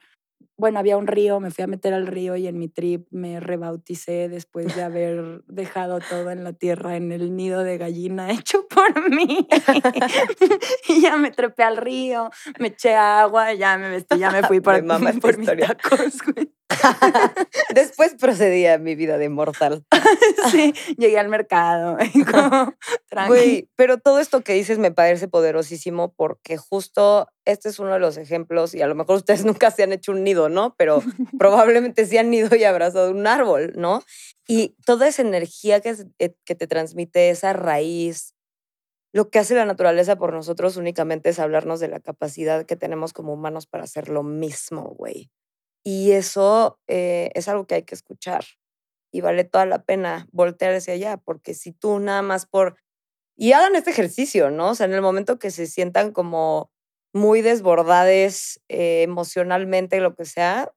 bueno, 0.58 0.78
había 0.78 0.96
un 0.96 1.06
río, 1.06 1.38
me 1.40 1.50
fui 1.50 1.64
a 1.64 1.66
meter 1.66 1.92
al 1.92 2.06
río 2.06 2.36
y 2.36 2.46
en 2.46 2.58
mi 2.58 2.68
trip 2.68 3.06
me 3.10 3.40
rebauticé 3.40 4.28
después 4.28 4.74
de 4.74 4.82
haber 4.82 5.42
dejado 5.46 5.98
todo 6.00 6.30
en 6.30 6.44
la 6.44 6.54
tierra, 6.54 6.96
en 6.96 7.12
el 7.12 7.34
nido 7.36 7.62
de 7.62 7.78
gallina 7.78 8.30
hecho 8.30 8.66
por 8.68 9.10
mí. 9.10 9.46
y 10.88 11.00
ya 11.00 11.16
me 11.16 11.30
trepé 11.30 11.62
al 11.62 11.76
río, 11.76 12.30
me 12.58 12.68
eché 12.68 12.94
agua, 12.94 13.52
ya 13.54 13.76
me 13.78 13.90
vestí, 13.90 14.18
ya 14.18 14.30
me 14.30 14.42
fui 14.42 14.60
por, 14.62 14.82
mamá 14.82 15.12
por 15.20 15.38
mis 15.38 15.48
tacos, 15.48 16.18
Después 17.74 18.14
procedí 18.18 18.66
a 18.66 18.78
mi 18.78 18.94
vida 18.94 19.18
de 19.18 19.28
mortal. 19.28 19.84
sí, 20.50 20.74
llegué 20.96 21.18
al 21.18 21.28
mercado. 21.28 21.96
Güey, 23.28 23.68
pero 23.76 23.98
todo 23.98 24.20
esto 24.20 24.42
que 24.42 24.52
dices 24.52 24.78
me 24.78 24.90
parece 24.90 25.26
poderosísimo 25.26 26.12
porque 26.14 26.58
justo 26.58 27.28
este 27.46 27.70
es 27.70 27.78
uno 27.78 27.92
de 27.94 27.98
los 27.98 28.18
ejemplos, 28.18 28.74
y 28.74 28.82
a 28.82 28.86
lo 28.86 28.94
mejor 28.94 29.16
ustedes 29.16 29.44
nunca 29.44 29.70
se 29.70 29.84
han 29.84 29.92
hecho 29.92 30.12
un 30.12 30.22
nido, 30.22 30.48
¿no? 30.48 30.74
Pero 30.76 31.02
probablemente 31.38 32.04
se 32.04 32.18
han 32.18 32.34
ido 32.34 32.54
y 32.56 32.64
abrazado 32.64 33.10
un 33.10 33.26
árbol, 33.26 33.72
¿no? 33.76 34.02
Y 34.46 34.76
toda 34.84 35.08
esa 35.08 35.22
energía 35.22 35.80
que, 35.80 35.96
eh, 36.18 36.34
que 36.44 36.54
te 36.54 36.66
transmite 36.66 37.30
esa 37.30 37.52
raíz, 37.52 38.34
lo 39.12 39.30
que 39.30 39.38
hace 39.38 39.54
la 39.54 39.64
naturaleza 39.64 40.16
por 40.16 40.32
nosotros 40.34 40.76
únicamente 40.76 41.30
es 41.30 41.38
hablarnos 41.38 41.80
de 41.80 41.88
la 41.88 42.00
capacidad 42.00 42.66
que 42.66 42.76
tenemos 42.76 43.12
como 43.12 43.32
humanos 43.32 43.66
para 43.66 43.84
hacer 43.84 44.10
lo 44.10 44.22
mismo, 44.22 44.94
güey. 44.98 45.30
Y 45.88 46.10
eso 46.10 46.80
eh, 46.88 47.30
es 47.34 47.46
algo 47.46 47.68
que 47.68 47.76
hay 47.76 47.84
que 47.84 47.94
escuchar. 47.94 48.44
Y 49.12 49.20
vale 49.20 49.44
toda 49.44 49.66
la 49.66 49.84
pena 49.84 50.26
voltear 50.32 50.74
hacia 50.74 50.94
allá, 50.94 51.16
porque 51.16 51.54
si 51.54 51.70
tú 51.70 52.00
nada 52.00 52.22
más 52.22 52.44
por... 52.44 52.76
Y 53.36 53.52
hagan 53.52 53.76
este 53.76 53.90
ejercicio, 53.90 54.50
¿no? 54.50 54.70
O 54.70 54.74
sea, 54.74 54.86
en 54.86 54.94
el 54.94 55.00
momento 55.00 55.38
que 55.38 55.52
se 55.52 55.68
sientan 55.68 56.10
como 56.10 56.72
muy 57.14 57.40
desbordades 57.40 58.60
eh, 58.68 59.02
emocionalmente, 59.02 60.00
lo 60.00 60.16
que 60.16 60.24
sea, 60.24 60.72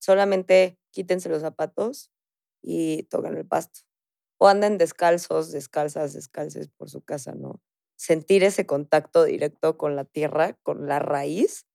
solamente 0.00 0.78
quítense 0.90 1.28
los 1.28 1.42
zapatos 1.42 2.10
y 2.60 3.04
toquen 3.04 3.36
el 3.36 3.46
pasto. 3.46 3.82
O 4.38 4.48
anden 4.48 4.78
descalzos, 4.78 5.52
descalzas, 5.52 6.12
descalces 6.12 6.70
por 6.76 6.90
su 6.90 7.02
casa, 7.02 7.36
¿no? 7.36 7.62
Sentir 7.94 8.42
ese 8.42 8.66
contacto 8.66 9.22
directo 9.22 9.78
con 9.78 9.94
la 9.94 10.04
tierra, 10.04 10.58
con 10.64 10.88
la 10.88 10.98
raíz, 10.98 11.68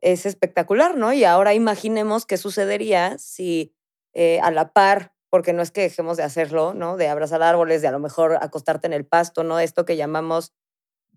es 0.00 0.26
espectacular, 0.26 0.96
¿no? 0.96 1.12
Y 1.12 1.24
ahora 1.24 1.54
imaginemos 1.54 2.26
qué 2.26 2.36
sucedería 2.36 3.18
si 3.18 3.74
eh, 4.14 4.40
a 4.40 4.50
la 4.50 4.72
par, 4.72 5.12
porque 5.30 5.52
no 5.52 5.62
es 5.62 5.70
que 5.70 5.82
dejemos 5.82 6.16
de 6.16 6.22
hacerlo, 6.22 6.74
¿no? 6.74 6.96
De 6.96 7.08
abrazar 7.08 7.42
árboles, 7.42 7.82
de 7.82 7.88
a 7.88 7.92
lo 7.92 7.98
mejor 7.98 8.38
acostarte 8.40 8.86
en 8.86 8.92
el 8.92 9.06
pasto, 9.06 9.44
¿no? 9.44 9.60
Esto 9.60 9.84
que 9.84 9.96
llamamos 9.96 10.52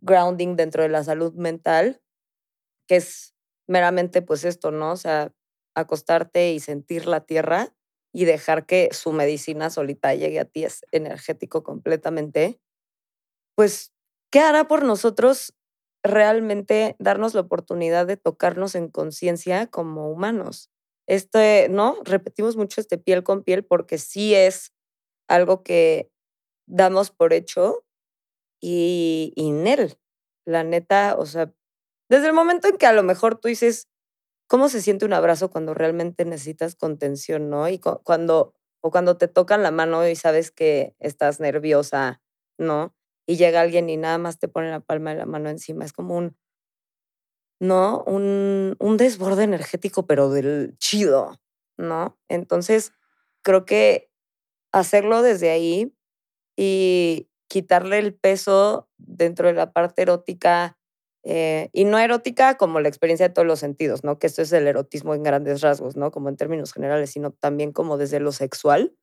grounding 0.01 0.55
dentro 0.55 0.83
de 0.83 0.89
la 0.89 1.03
salud 1.03 1.33
mental, 1.33 2.01
que 2.88 2.97
es 2.97 3.33
meramente 3.67 4.21
pues 4.21 4.43
esto, 4.43 4.71
¿no? 4.71 4.91
O 4.91 4.97
sea, 4.97 5.33
acostarte 5.75 6.51
y 6.51 6.59
sentir 6.59 7.07
la 7.07 7.21
tierra 7.21 7.73
y 8.13 8.25
dejar 8.25 8.65
que 8.65 8.89
su 8.91 9.13
medicina 9.13 9.69
solita 9.69 10.13
llegue 10.13 10.39
a 10.39 10.45
ti 10.45 10.65
es 10.65 10.85
energético 10.91 11.63
completamente, 11.63 12.59
pues, 13.55 13.93
¿qué 14.31 14.39
hará 14.39 14.67
por 14.67 14.83
nosotros 14.83 15.53
realmente 16.03 16.96
darnos 17.00 17.34
la 17.34 17.41
oportunidad 17.41 18.08
de 18.08 18.17
tocarnos 18.17 18.75
en 18.75 18.89
conciencia 18.89 19.67
como 19.67 20.10
humanos. 20.12 20.70
Este, 21.08 21.67
¿no? 21.70 21.98
Repetimos 22.03 22.55
mucho 22.58 22.81
este 22.81 22.98
piel 22.98 23.24
con 23.24 23.43
piel 23.43 23.65
porque 23.65 23.98
sí 23.98 24.34
es 24.36 24.72
algo 25.27 25.63
que 25.63 26.10
damos 26.67 27.12
por 27.12 27.34
hecho 27.34 27.84
y, 28.62 29.34
y 29.36 29.50
él, 29.67 29.98
la 30.46 30.63
neta, 30.63 31.15
o 31.17 31.25
sea, 31.25 31.53
desde 32.10 32.27
el 32.27 32.34
momento 32.34 32.67
en 32.67 32.77
que 32.77 32.86
a 32.88 32.93
lo 32.93 33.03
mejor 33.03 33.38
tú 33.39 33.48
dices, 33.48 33.88
¿cómo 34.48 34.70
se 34.70 34.81
siente 34.81 35.05
un 35.05 35.13
abrazo 35.13 35.50
cuando 35.51 35.74
realmente 35.74 36.25
necesitas 36.25 36.75
contención, 36.75 37.50
no? 37.50 37.70
Y 37.70 37.79
cuando, 37.79 38.53
o 38.81 38.91
cuando 38.91 39.17
te 39.17 39.27
tocan 39.27 39.63
la 39.63 39.72
mano 39.72 40.08
y 40.08 40.15
sabes 40.15 40.51
que 40.51 40.96
estás 41.00 41.39
nerviosa, 41.39 42.22
¿no? 42.60 42.93
Y 43.31 43.38
llega 43.38 43.61
alguien 43.61 43.89
y 43.89 43.95
nada 43.95 44.17
más 44.17 44.39
te 44.39 44.50
pone 44.50 44.69
la 44.69 44.81
palma 44.81 45.11
de 45.11 45.19
la 45.19 45.25
mano 45.25 45.50
encima. 45.50 45.85
Es 45.85 45.93
como 45.93 46.17
un, 46.17 46.35
¿no? 47.61 48.03
Un, 48.05 48.75
un 48.77 48.97
desborde 48.97 49.43
energético, 49.43 50.05
pero 50.05 50.29
del 50.29 50.75
chido, 50.79 51.39
¿no? 51.77 52.19
Entonces, 52.27 52.91
creo 53.41 53.63
que 53.63 54.11
hacerlo 54.73 55.21
desde 55.21 55.50
ahí 55.50 55.95
y 56.57 57.29
quitarle 57.47 58.00
el 58.00 58.13
peso 58.13 58.89
dentro 58.97 59.47
de 59.47 59.53
la 59.53 59.71
parte 59.71 60.01
erótica 60.01 60.77
eh, 61.23 61.69
y 61.71 61.85
no 61.85 61.97
erótica 62.00 62.57
como 62.57 62.81
la 62.81 62.89
experiencia 62.89 63.29
de 63.29 63.33
todos 63.33 63.47
los 63.47 63.59
sentidos, 63.59 64.03
¿no? 64.03 64.19
Que 64.19 64.27
esto 64.27 64.41
es 64.41 64.51
el 64.51 64.67
erotismo 64.67 65.15
en 65.15 65.23
grandes 65.23 65.61
rasgos, 65.61 65.95
¿no? 65.95 66.11
Como 66.11 66.27
en 66.27 66.35
términos 66.35 66.73
generales, 66.73 67.11
sino 67.11 67.31
también 67.31 67.71
como 67.71 67.97
desde 67.97 68.19
lo 68.19 68.33
sexual. 68.33 68.93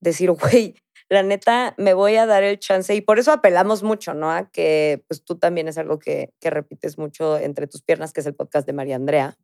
Decir, 0.00 0.30
güey, 0.40 0.76
la 1.08 1.22
neta, 1.22 1.74
me 1.78 1.94
voy 1.94 2.16
a 2.16 2.26
dar 2.26 2.42
el 2.42 2.58
chance 2.58 2.94
y 2.94 3.00
por 3.00 3.18
eso 3.18 3.32
apelamos 3.32 3.82
mucho, 3.82 4.14
¿no? 4.14 4.30
A 4.30 4.50
que 4.50 5.04
pues 5.08 5.22
tú 5.24 5.38
también 5.38 5.68
es 5.68 5.78
algo 5.78 5.98
que, 5.98 6.32
que 6.40 6.50
repites 6.50 6.98
mucho 6.98 7.38
entre 7.38 7.66
tus 7.66 7.82
piernas, 7.82 8.12
que 8.12 8.20
es 8.20 8.26
el 8.26 8.34
podcast 8.34 8.66
de 8.66 8.72
María 8.72 8.96
Andrea. 8.96 9.36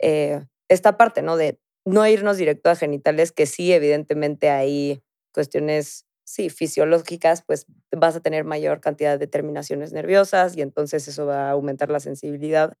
Eh, 0.00 0.44
esta 0.68 0.96
parte, 0.96 1.22
¿no? 1.22 1.36
De 1.36 1.60
no 1.84 2.06
irnos 2.06 2.36
directo 2.36 2.70
a 2.70 2.76
genitales, 2.76 3.30
que 3.30 3.46
sí, 3.46 3.72
evidentemente 3.72 4.50
hay 4.50 5.02
cuestiones, 5.32 6.06
sí, 6.24 6.50
fisiológicas, 6.50 7.42
pues 7.46 7.66
vas 7.92 8.16
a 8.16 8.20
tener 8.20 8.44
mayor 8.44 8.80
cantidad 8.80 9.18
de 9.18 9.28
terminaciones 9.28 9.92
nerviosas 9.92 10.56
y 10.56 10.62
entonces 10.62 11.06
eso 11.06 11.26
va 11.26 11.48
a 11.48 11.52
aumentar 11.52 11.90
la 11.90 12.00
sensibilidad. 12.00 12.76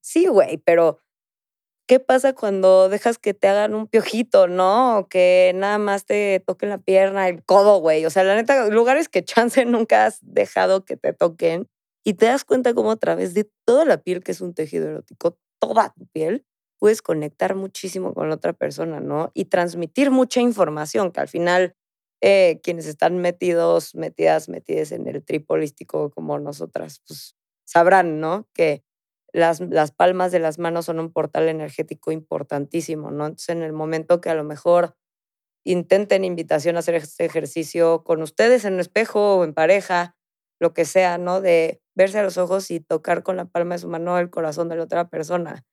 Sí, 0.00 0.28
güey, 0.28 0.58
pero 0.58 1.00
¿Qué 1.88 2.00
pasa 2.00 2.32
cuando 2.32 2.88
dejas 2.88 3.16
que 3.16 3.32
te 3.32 3.46
hagan 3.46 3.72
un 3.74 3.86
piojito, 3.86 4.48
no? 4.48 5.06
Que 5.08 5.52
nada 5.54 5.78
más 5.78 6.04
te 6.04 6.42
toquen 6.44 6.70
la 6.70 6.78
pierna, 6.78 7.28
el 7.28 7.44
codo, 7.44 7.78
güey. 7.78 8.04
O 8.04 8.10
sea, 8.10 8.24
la 8.24 8.34
neta, 8.34 8.68
lugares 8.70 9.08
que 9.08 9.24
chance 9.24 9.64
nunca 9.64 10.06
has 10.06 10.18
dejado 10.22 10.84
que 10.84 10.96
te 10.96 11.12
toquen 11.12 11.68
y 12.04 12.14
te 12.14 12.26
das 12.26 12.44
cuenta 12.44 12.74
cómo 12.74 12.90
a 12.90 12.96
través 12.96 13.34
de 13.34 13.48
toda 13.64 13.84
la 13.84 13.98
piel, 13.98 14.22
que 14.24 14.32
es 14.32 14.40
un 14.40 14.52
tejido 14.52 14.88
erótico, 14.88 15.38
toda 15.60 15.92
tu 15.96 16.06
piel, 16.08 16.44
puedes 16.80 17.02
conectar 17.02 17.54
muchísimo 17.54 18.14
con 18.14 18.28
la 18.28 18.34
otra 18.34 18.52
persona, 18.52 18.98
¿no? 19.00 19.30
Y 19.32 19.46
transmitir 19.46 20.10
mucha 20.10 20.40
información, 20.40 21.12
que 21.12 21.20
al 21.20 21.28
final 21.28 21.76
eh, 22.20 22.60
quienes 22.64 22.86
están 22.86 23.18
metidos, 23.18 23.94
metidas, 23.94 24.48
metidas 24.48 24.90
en 24.90 25.06
el 25.06 25.24
tripolístico 25.24 26.10
como 26.10 26.38
nosotras, 26.38 27.00
pues 27.06 27.36
sabrán, 27.64 28.20
¿no? 28.20 28.48
Que 28.54 28.82
las, 29.32 29.60
las 29.60 29.92
palmas 29.92 30.32
de 30.32 30.38
las 30.38 30.58
manos 30.58 30.86
son 30.86 31.00
un 31.00 31.12
portal 31.12 31.48
energético 31.48 32.12
importantísimo, 32.12 33.10
¿no? 33.10 33.26
Entonces, 33.26 33.50
en 33.50 33.62
el 33.62 33.72
momento 33.72 34.20
que 34.20 34.30
a 34.30 34.34
lo 34.34 34.44
mejor 34.44 34.96
intenten 35.64 36.24
invitación 36.24 36.76
a 36.76 36.78
hacer 36.78 36.94
este 36.94 37.24
ejercicio 37.24 38.04
con 38.04 38.22
ustedes 38.22 38.64
en 38.64 38.74
un 38.74 38.80
espejo 38.80 39.36
o 39.36 39.44
en 39.44 39.52
pareja, 39.52 40.16
lo 40.60 40.72
que 40.72 40.84
sea, 40.84 41.18
¿no? 41.18 41.40
De 41.40 41.82
verse 41.94 42.18
a 42.18 42.22
los 42.22 42.38
ojos 42.38 42.70
y 42.70 42.80
tocar 42.80 43.22
con 43.22 43.36
la 43.36 43.46
palma 43.46 43.74
de 43.74 43.80
su 43.80 43.88
mano 43.88 44.18
el 44.18 44.30
corazón 44.30 44.68
de 44.68 44.76
la 44.76 44.84
otra 44.84 45.08
persona. 45.08 45.64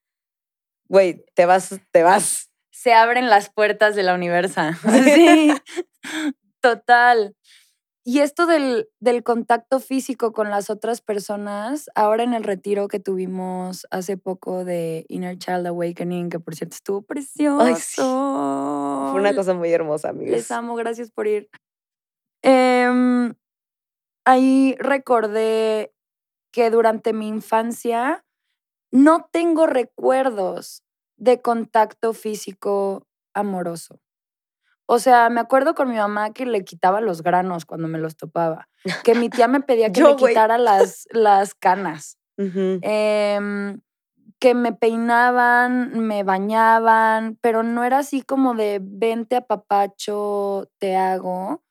Güey, 0.89 1.25
te 1.35 1.45
vas, 1.45 1.79
te 1.91 2.03
vas. 2.03 2.49
Se 2.71 2.93
abren 2.93 3.29
las 3.29 3.49
puertas 3.49 3.95
de 3.95 4.03
la 4.03 4.13
universo. 4.13 4.61
Sí, 5.03 5.53
total. 6.61 7.35
Y 8.05 8.19
esto 8.19 8.45
del, 8.45 8.89
del, 8.99 9.23
contacto 9.23 9.79
físico 9.79 10.33
con 10.33 10.49
las 10.49 10.69
otras 10.69 10.99
personas, 10.99 11.89
ahora 11.95 12.23
en 12.23 12.33
el 12.33 12.43
retiro 12.43 12.89
que 12.89 12.99
tuvimos 12.99 13.87
hace 13.91 14.17
poco 14.17 14.65
de 14.65 15.05
Inner 15.07 15.37
Child 15.37 15.67
Awakening, 15.67 16.29
que 16.29 16.39
por 16.39 16.53
cierto 16.53 16.75
estuvo 16.75 17.01
precioso. 17.01 19.09
Fue 19.11 19.21
una 19.21 19.33
cosa 19.33 19.53
muy 19.53 19.71
hermosa, 19.71 20.09
amigos. 20.09 20.31
Les 20.31 20.51
amo, 20.51 20.75
gracias 20.75 21.11
por 21.11 21.27
ir. 21.27 21.49
Em, 22.41 23.33
ahí 24.25 24.75
recordé 24.79 25.93
que 26.51 26.69
durante 26.69 27.13
mi 27.13 27.29
infancia 27.29 28.25
no 28.91 29.29
tengo 29.31 29.65
recuerdos 29.65 30.83
de 31.17 31.41
contacto 31.41 32.13
físico 32.13 33.07
amoroso. 33.33 34.02
O 34.85 34.99
sea, 34.99 35.29
me 35.29 35.39
acuerdo 35.39 35.75
con 35.75 35.89
mi 35.89 35.95
mamá 35.95 36.33
que 36.33 36.45
le 36.45 36.63
quitaba 36.63 37.01
los 37.01 37.23
granos 37.23 37.65
cuando 37.65 37.87
me 37.87 37.99
los 37.99 38.17
topaba. 38.17 38.67
Que 39.03 39.15
mi 39.15 39.29
tía 39.29 39.47
me 39.47 39.61
pedía 39.61 39.91
que 39.91 40.03
le 40.03 40.15
quitara 40.15 40.57
las, 40.57 41.07
las 41.11 41.53
canas. 41.53 42.17
Em, 42.37 43.79
que 44.39 44.53
me 44.53 44.73
peinaban, 44.73 45.99
me 46.05 46.23
bañaban, 46.23 47.37
pero 47.41 47.63
no 47.63 47.83
era 47.83 47.99
así 47.99 48.23
como 48.23 48.55
de 48.55 48.79
vente 48.81 49.37
a 49.37 49.41
papacho, 49.41 50.69
te 50.79 50.97
hago. 50.97 51.63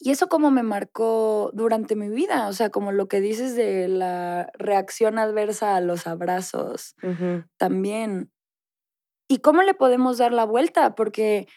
Y 0.00 0.10
eso 0.10 0.28
como 0.28 0.50
me 0.50 0.62
marcó 0.62 1.50
durante 1.54 1.96
mi 1.96 2.08
vida, 2.08 2.48
o 2.48 2.52
sea, 2.52 2.70
como 2.70 2.92
lo 2.92 3.08
que 3.08 3.20
dices 3.20 3.56
de 3.56 3.88
la 3.88 4.50
reacción 4.54 5.18
adversa 5.18 5.74
a 5.74 5.80
los 5.80 6.06
abrazos 6.06 6.94
también. 7.56 8.30
¿Y 9.26 9.38
cómo 9.38 9.62
le 9.62 9.74
podemos 9.74 10.18
dar 10.18 10.32
la 10.32 10.44
vuelta? 10.44 10.94
Porque 10.94 11.48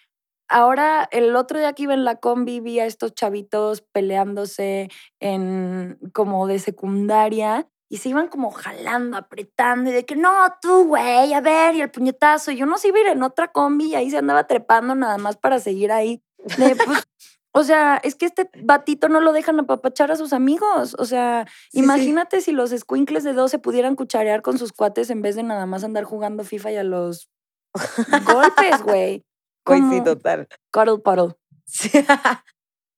ahora 0.52 1.08
el 1.12 1.36
otro 1.36 1.58
día 1.58 1.74
que 1.74 1.84
iba 1.84 1.94
en 1.94 2.06
la 2.06 2.18
combi 2.18 2.60
vi 2.60 2.80
a 2.80 2.86
estos 2.86 3.14
chavitos 3.14 3.82
peleándose 3.82 4.90
en 5.20 5.98
como 6.14 6.46
de 6.48 6.60
secundaria 6.60 7.68
y 7.90 7.98
se 7.98 8.08
iban 8.08 8.30
como 8.30 8.52
jalando, 8.52 9.18
apretando, 9.18 9.90
y 9.90 9.94
de 9.94 10.06
que 10.06 10.16
no, 10.16 10.32
tú, 10.62 10.88
güey, 10.88 11.34
a 11.34 11.42
ver, 11.42 11.76
y 11.76 11.82
el 11.82 11.92
puñetazo. 11.92 12.52
Y 12.52 12.56
yo 12.56 12.66
no 12.66 12.78
se 12.78 12.88
iba 12.88 12.98
a 12.98 13.02
ir 13.02 13.08
en 13.08 13.22
otra 13.22 13.50
combi 13.52 13.88
y 13.88 13.96
ahí 13.96 14.10
se 14.10 14.18
andaba 14.18 14.48
trepando 14.48 14.96
nada 14.96 15.18
más 15.18 15.36
para 15.36 15.60
seguir 15.60 15.92
ahí. 15.92 16.24
Pues, 16.38 16.78
o 17.52 17.64
sea, 17.66 18.00
es 18.02 18.16
que 18.16 18.28
este 18.28 18.50
batito 18.64 19.10
no 19.10 19.20
lo 19.20 19.34
dejan 19.34 19.60
apapachar 19.60 20.10
a 20.10 20.16
sus 20.16 20.32
amigos. 20.32 20.96
O 21.00 21.06
sea, 21.06 21.46
imagínate 21.74 22.40
si 22.40 22.54
los 22.54 22.70
squinkles 22.72 23.26
de 23.26 23.34
12 23.34 23.60
pudieran 23.60 23.98
cucharear 23.98 24.42
con 24.42 24.58
sus 24.58 24.72
cuates 24.72 25.10
en 25.10 25.22
vez 25.22 25.36
de 25.36 25.44
nada 25.44 25.66
más 25.66 25.84
andar 25.84 26.06
jugando 26.06 26.46
FIFA 26.46 26.72
y 26.72 26.76
a 26.78 26.84
los 26.84 27.30
golpes, 28.26 28.82
güey. 28.84 29.26
Güey, 29.66 29.82
sí, 29.90 30.04
total. 30.04 30.48
Cuddle 30.72 31.00
puddle. 31.00 31.36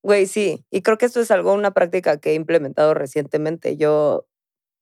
Güey, 0.03 0.27
sí. 0.27 0.65
Y 0.71 0.81
creo 0.81 0.97
que 0.97 1.05
esto 1.05 1.21
es 1.21 1.31
algo, 1.31 1.53
una 1.53 1.71
práctica 1.71 2.17
que 2.19 2.31
he 2.31 2.33
implementado 2.35 2.93
recientemente. 2.93 3.77
Yo 3.77 4.27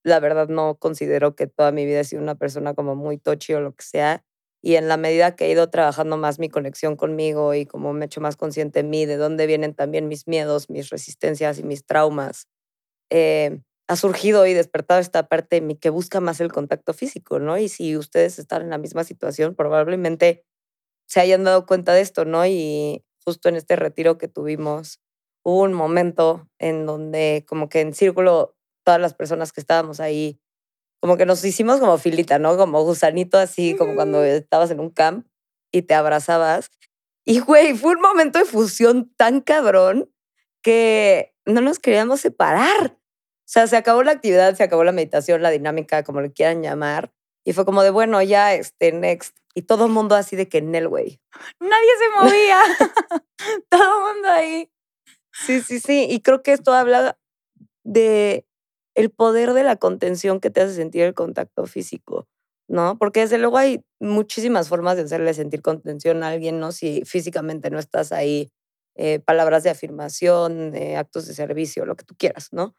la 0.03 0.19
verdad 0.19 0.49
no 0.49 0.77
considero 0.77 1.35
que 1.35 1.47
toda 1.47 1.71
mi 1.71 1.85
vida 1.85 2.01
he 2.01 2.03
sido 2.05 2.21
una 2.23 2.35
persona 2.35 2.73
como 2.73 2.95
muy 2.95 3.17
touchy 3.17 3.53
o 3.53 3.61
lo 3.61 3.75
que 3.75 3.83
sea. 3.83 4.25
Y 4.63 4.75
en 4.75 4.87
la 4.87 4.97
medida 4.97 5.35
que 5.35 5.45
he 5.47 5.51
ido 5.51 5.69
trabajando 5.69 6.17
más 6.17 6.39
mi 6.39 6.49
conexión 6.49 6.95
conmigo 6.95 7.53
y 7.55 7.65
como 7.65 7.93
me 7.93 8.05
he 8.05 8.07
hecho 8.07 8.21
más 8.21 8.37
consciente 8.37 8.83
de 8.83 8.89
mí, 8.89 9.05
de 9.05 9.17
dónde 9.17 9.47
vienen 9.47 9.75
también 9.75 10.07
mis 10.07 10.27
miedos, 10.27 10.69
mis 10.69 10.89
resistencias 10.89 11.59
y 11.59 11.63
mis 11.63 11.85
traumas, 11.85 12.47
eh, 13.11 13.61
ha 13.87 13.95
surgido 13.97 14.47
y 14.47 14.53
despertado 14.53 14.99
esta 15.01 15.27
parte 15.27 15.57
de 15.57 15.61
mí 15.61 15.75
que 15.75 15.89
busca 15.91 16.21
más 16.21 16.41
el 16.41 16.51
contacto 16.51 16.93
físico, 16.93 17.39
¿no? 17.39 17.57
Y 17.57 17.69
si 17.69 17.97
ustedes 17.97 18.39
están 18.39 18.63
en 18.63 18.69
la 18.71 18.77
misma 18.77 19.03
situación, 19.03 19.55
probablemente 19.55 20.45
se 21.11 21.19
hayan 21.19 21.43
dado 21.43 21.65
cuenta 21.65 21.93
de 21.93 21.99
esto, 21.99 22.23
¿no? 22.23 22.45
Y 22.45 23.03
justo 23.25 23.49
en 23.49 23.57
este 23.57 23.75
retiro 23.75 24.17
que 24.17 24.29
tuvimos, 24.29 25.01
hubo 25.43 25.63
un 25.63 25.73
momento 25.73 26.47
en 26.57 26.85
donde 26.85 27.43
como 27.49 27.67
que 27.67 27.81
en 27.81 27.93
círculo 27.93 28.55
todas 28.85 29.01
las 29.01 29.13
personas 29.13 29.51
que 29.51 29.59
estábamos 29.59 29.99
ahí, 29.99 30.39
como 31.01 31.17
que 31.17 31.25
nos 31.25 31.43
hicimos 31.43 31.81
como 31.81 31.97
filita, 31.97 32.39
¿no? 32.39 32.55
Como 32.55 32.81
gusanito 32.83 33.37
así, 33.37 33.75
como 33.75 33.95
cuando 33.95 34.23
estabas 34.23 34.71
en 34.71 34.79
un 34.79 34.89
camp 34.89 35.27
y 35.69 35.81
te 35.81 35.95
abrazabas. 35.95 36.71
Y, 37.25 37.41
güey, 37.41 37.75
fue 37.75 37.95
un 37.95 38.01
momento 38.01 38.39
de 38.39 38.45
fusión 38.45 39.13
tan 39.17 39.41
cabrón 39.41 40.09
que 40.61 41.33
no 41.45 41.59
nos 41.59 41.79
queríamos 41.79 42.21
separar. 42.21 42.91
O 42.91 43.51
sea, 43.51 43.67
se 43.67 43.75
acabó 43.75 44.01
la 44.03 44.13
actividad, 44.13 44.55
se 44.55 44.63
acabó 44.63 44.85
la 44.85 44.93
meditación, 44.93 45.41
la 45.41 45.49
dinámica, 45.49 46.03
como 46.03 46.21
le 46.21 46.31
quieran 46.31 46.63
llamar. 46.63 47.11
Y 47.43 47.51
fue 47.51 47.65
como 47.65 47.83
de, 47.83 47.89
bueno, 47.89 48.21
ya, 48.21 48.53
este, 48.53 48.93
next. 48.93 49.40
Y 49.53 49.63
todo 49.63 49.85
el 49.85 49.91
mundo 49.91 50.15
así 50.15 50.35
de 50.35 50.47
que 50.47 50.59
en 50.59 50.73
el 50.75 50.87
güey. 50.87 51.19
Nadie 51.59 51.89
se 51.99 52.23
movía. 52.23 52.59
todo 53.69 54.09
el 54.09 54.13
mundo 54.13 54.29
ahí. 54.29 54.71
Sí, 55.33 55.61
sí, 55.61 55.79
sí. 55.79 56.07
Y 56.09 56.21
creo 56.21 56.43
que 56.43 56.53
esto 56.53 56.73
habla 56.73 57.17
de 57.83 58.45
el 58.95 59.09
poder 59.09 59.53
de 59.53 59.63
la 59.63 59.77
contención 59.77 60.39
que 60.39 60.49
te 60.49 60.61
hace 60.61 60.75
sentir 60.75 61.03
el 61.03 61.13
contacto 61.13 61.65
físico, 61.65 62.27
¿no? 62.67 62.97
Porque 62.97 63.21
desde 63.21 63.37
luego 63.37 63.57
hay 63.57 63.83
muchísimas 63.99 64.69
formas 64.69 64.97
de 64.97 65.03
hacerle 65.03 65.33
sentir 65.33 65.61
contención 65.61 66.23
a 66.23 66.29
alguien, 66.29 66.59
¿no? 66.59 66.71
Si 66.71 67.03
físicamente 67.05 67.69
no 67.69 67.79
estás 67.79 68.11
ahí, 68.11 68.51
eh, 68.95 69.19
palabras 69.19 69.63
de 69.63 69.69
afirmación, 69.69 70.75
eh, 70.75 70.97
actos 70.97 71.25
de 71.27 71.33
servicio, 71.33 71.85
lo 71.85 71.95
que 71.95 72.03
tú 72.03 72.15
quieras, 72.17 72.49
¿no? 72.51 72.75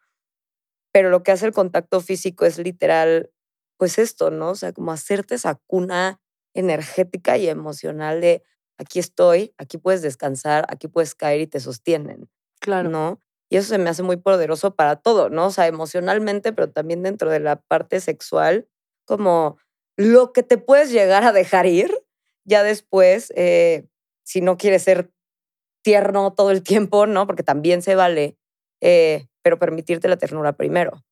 Pero 0.93 1.09
lo 1.09 1.23
que 1.23 1.31
hace 1.31 1.47
el 1.47 1.53
contacto 1.53 2.01
físico 2.01 2.45
es 2.45 2.59
literal, 2.59 3.31
pues 3.77 3.97
esto, 3.97 4.29
¿no? 4.29 4.51
O 4.51 4.55
sea, 4.55 4.73
como 4.73 4.91
hacerte 4.91 5.35
esa 5.35 5.59
cuna 5.67 6.21
energética 6.53 7.37
y 7.37 7.47
emocional 7.47 8.21
de 8.21 8.43
aquí 8.77 8.99
estoy, 8.99 9.53
aquí 9.57 9.77
puedes 9.77 10.01
descansar, 10.01 10.65
aquí 10.69 10.87
puedes 10.87 11.15
caer 11.15 11.41
y 11.41 11.47
te 11.47 11.59
sostienen. 11.59 12.29
Claro. 12.59 12.89
¿No? 12.89 13.19
Y 13.49 13.57
eso 13.57 13.69
se 13.69 13.77
me 13.77 13.89
hace 13.89 14.03
muy 14.03 14.17
poderoso 14.17 14.75
para 14.75 14.95
todo, 14.95 15.29
¿no? 15.29 15.47
O 15.47 15.51
sea, 15.51 15.67
emocionalmente, 15.67 16.53
pero 16.53 16.71
también 16.71 17.03
dentro 17.03 17.29
de 17.29 17.39
la 17.39 17.57
parte 17.57 17.99
sexual, 17.99 18.67
como 19.05 19.57
lo 19.95 20.33
que 20.33 20.41
te 20.41 20.57
puedes 20.57 20.91
llegar 20.91 21.23
a 21.23 21.31
dejar 21.31 21.67
ir, 21.67 21.93
ya 22.45 22.63
después, 22.63 23.31
eh, 23.35 23.85
si 24.25 24.41
no 24.41 24.57
quieres 24.57 24.83
ser 24.83 25.11
tierno 25.83 26.33
todo 26.33 26.51
el 26.51 26.63
tiempo, 26.63 27.05
¿no? 27.05 27.27
Porque 27.27 27.43
también 27.43 27.81
se 27.81 27.95
vale, 27.95 28.37
eh, 28.81 29.27
pero 29.43 29.59
permitirte 29.59 30.07
la 30.07 30.17
ternura 30.17 30.53
primero, 30.53 31.03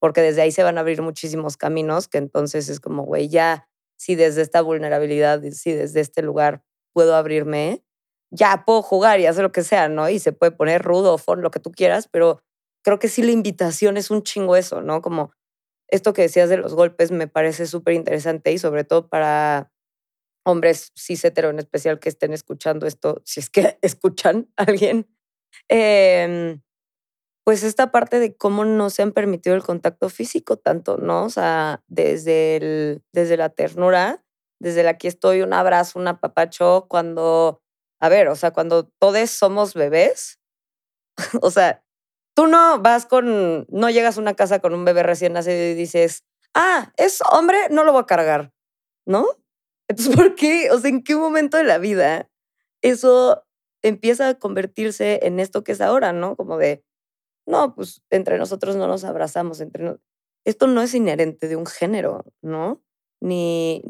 porque 0.00 0.20
desde 0.20 0.42
ahí 0.42 0.50
se 0.50 0.62
van 0.62 0.78
a 0.78 0.80
abrir 0.80 1.00
muchísimos 1.02 1.56
caminos 1.56 2.08
que 2.08 2.18
entonces 2.18 2.68
es 2.68 2.80
como, 2.80 3.04
güey, 3.04 3.28
ya, 3.28 3.68
si 3.96 4.14
desde 4.14 4.42
esta 4.42 4.62
vulnerabilidad, 4.62 5.42
si 5.52 5.72
desde 5.72 6.00
este 6.00 6.22
lugar 6.22 6.62
puedo 6.92 7.14
abrirme, 7.14 7.84
ya 8.30 8.64
puedo 8.66 8.82
jugar 8.82 9.20
y 9.20 9.26
hacer 9.26 9.42
lo 9.42 9.52
que 9.52 9.62
sea, 9.62 9.88
¿no? 9.88 10.08
Y 10.08 10.18
se 10.18 10.32
puede 10.32 10.52
poner 10.52 10.82
rudo, 10.82 11.18
fon, 11.18 11.42
lo 11.42 11.50
que 11.50 11.60
tú 11.60 11.70
quieras, 11.72 12.08
pero 12.08 12.42
creo 12.82 12.98
que 12.98 13.08
sí 13.08 13.22
la 13.22 13.32
invitación 13.32 13.96
es 13.96 14.10
un 14.10 14.22
chingo 14.22 14.56
eso, 14.56 14.80
¿no? 14.82 15.02
Como 15.02 15.32
esto 15.88 16.12
que 16.12 16.22
decías 16.22 16.48
de 16.48 16.56
los 16.56 16.74
golpes 16.74 17.10
me 17.10 17.28
parece 17.28 17.66
súper 17.66 17.94
interesante 17.94 18.52
y 18.52 18.58
sobre 18.58 18.84
todo 18.84 19.08
para 19.08 19.70
hombres 20.44 20.92
cis 20.96 21.24
hetero 21.24 21.50
en 21.50 21.58
especial 21.58 21.98
que 22.00 22.08
estén 22.08 22.32
escuchando 22.32 22.86
esto, 22.86 23.22
si 23.24 23.40
es 23.40 23.50
que 23.50 23.78
escuchan 23.82 24.50
a 24.56 24.64
alguien, 24.64 25.08
em, 25.68 26.60
pues 27.44 27.62
esta 27.62 27.92
parte 27.92 28.18
de 28.20 28.36
cómo 28.36 28.64
no 28.64 28.90
se 28.90 29.02
han 29.02 29.12
permitido 29.12 29.54
el 29.54 29.62
contacto 29.62 30.08
físico 30.08 30.56
tanto, 30.56 30.96
¿no? 30.96 31.24
O 31.24 31.30
sea, 31.30 31.82
desde, 31.88 32.56
el, 32.56 33.02
desde 33.12 33.36
la 33.36 33.50
ternura, 33.50 34.24
desde 34.60 34.82
la 34.82 34.96
que 34.98 35.08
estoy, 35.08 35.42
un 35.42 35.52
abrazo, 35.52 35.98
un 35.98 36.08
apapacho, 36.08 36.86
cuando 36.88 37.62
a 38.04 38.08
ver, 38.10 38.28
o 38.28 38.36
sea, 38.36 38.50
cuando 38.52 38.84
todos 38.98 39.30
somos 39.30 39.72
bebés, 39.72 40.38
o 41.40 41.50
sea, 41.50 41.82
tú 42.34 42.46
no 42.46 42.78
vas 42.80 43.06
con, 43.06 43.66
no 43.70 43.88
llegas 43.88 44.18
a 44.18 44.20
una 44.20 44.34
casa 44.34 44.58
con 44.58 44.74
un 44.74 44.84
bebé 44.84 45.02
recién 45.02 45.32
nacido 45.32 45.56
y 45.56 45.74
dices, 45.74 46.22
ah, 46.54 46.92
es 46.98 47.20
hombre, 47.32 47.56
no 47.70 47.82
lo 47.82 47.92
voy 47.92 48.02
a 48.02 48.06
cargar, 48.06 48.52
¿no? 49.06 49.26
Entonces, 49.88 50.14
¿por 50.14 50.34
qué? 50.34 50.70
O 50.70 50.78
sea, 50.78 50.90
¿en 50.90 51.02
qué 51.02 51.16
momento 51.16 51.56
de 51.56 51.64
la 51.64 51.78
vida 51.78 52.28
eso 52.82 53.46
empieza 53.82 54.28
a 54.28 54.38
convertirse 54.38 55.20
en 55.22 55.40
esto 55.40 55.64
que 55.64 55.72
es 55.72 55.80
ahora, 55.80 56.12
¿no? 56.12 56.36
Como 56.36 56.58
de, 56.58 56.84
no, 57.46 57.74
pues 57.74 58.02
entre 58.10 58.38
nosotros 58.38 58.76
no 58.76 58.86
nos 58.86 59.04
abrazamos, 59.04 59.60
entre 59.60 59.96
esto 60.44 60.66
no 60.66 60.82
es 60.82 60.94
inherente 60.94 61.48
de 61.48 61.56
un 61.56 61.66
género, 61.66 62.24
¿no? 62.42 62.82
Ni, 63.20 63.82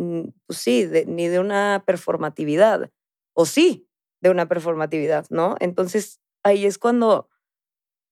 pues 0.47 0.59
sí, 0.61 0.89
ni 1.07 1.29
de 1.29 1.41
una 1.41 1.83
performatividad. 1.87 2.91
O 3.35 3.47
sí, 3.47 3.89
de 4.23 4.31
una 4.31 4.49
performatividad, 4.49 5.27
¿no? 5.31 5.57
Entonces 5.61 6.21
ahí 6.45 6.67
es 6.67 6.79
cuando, 6.79 7.29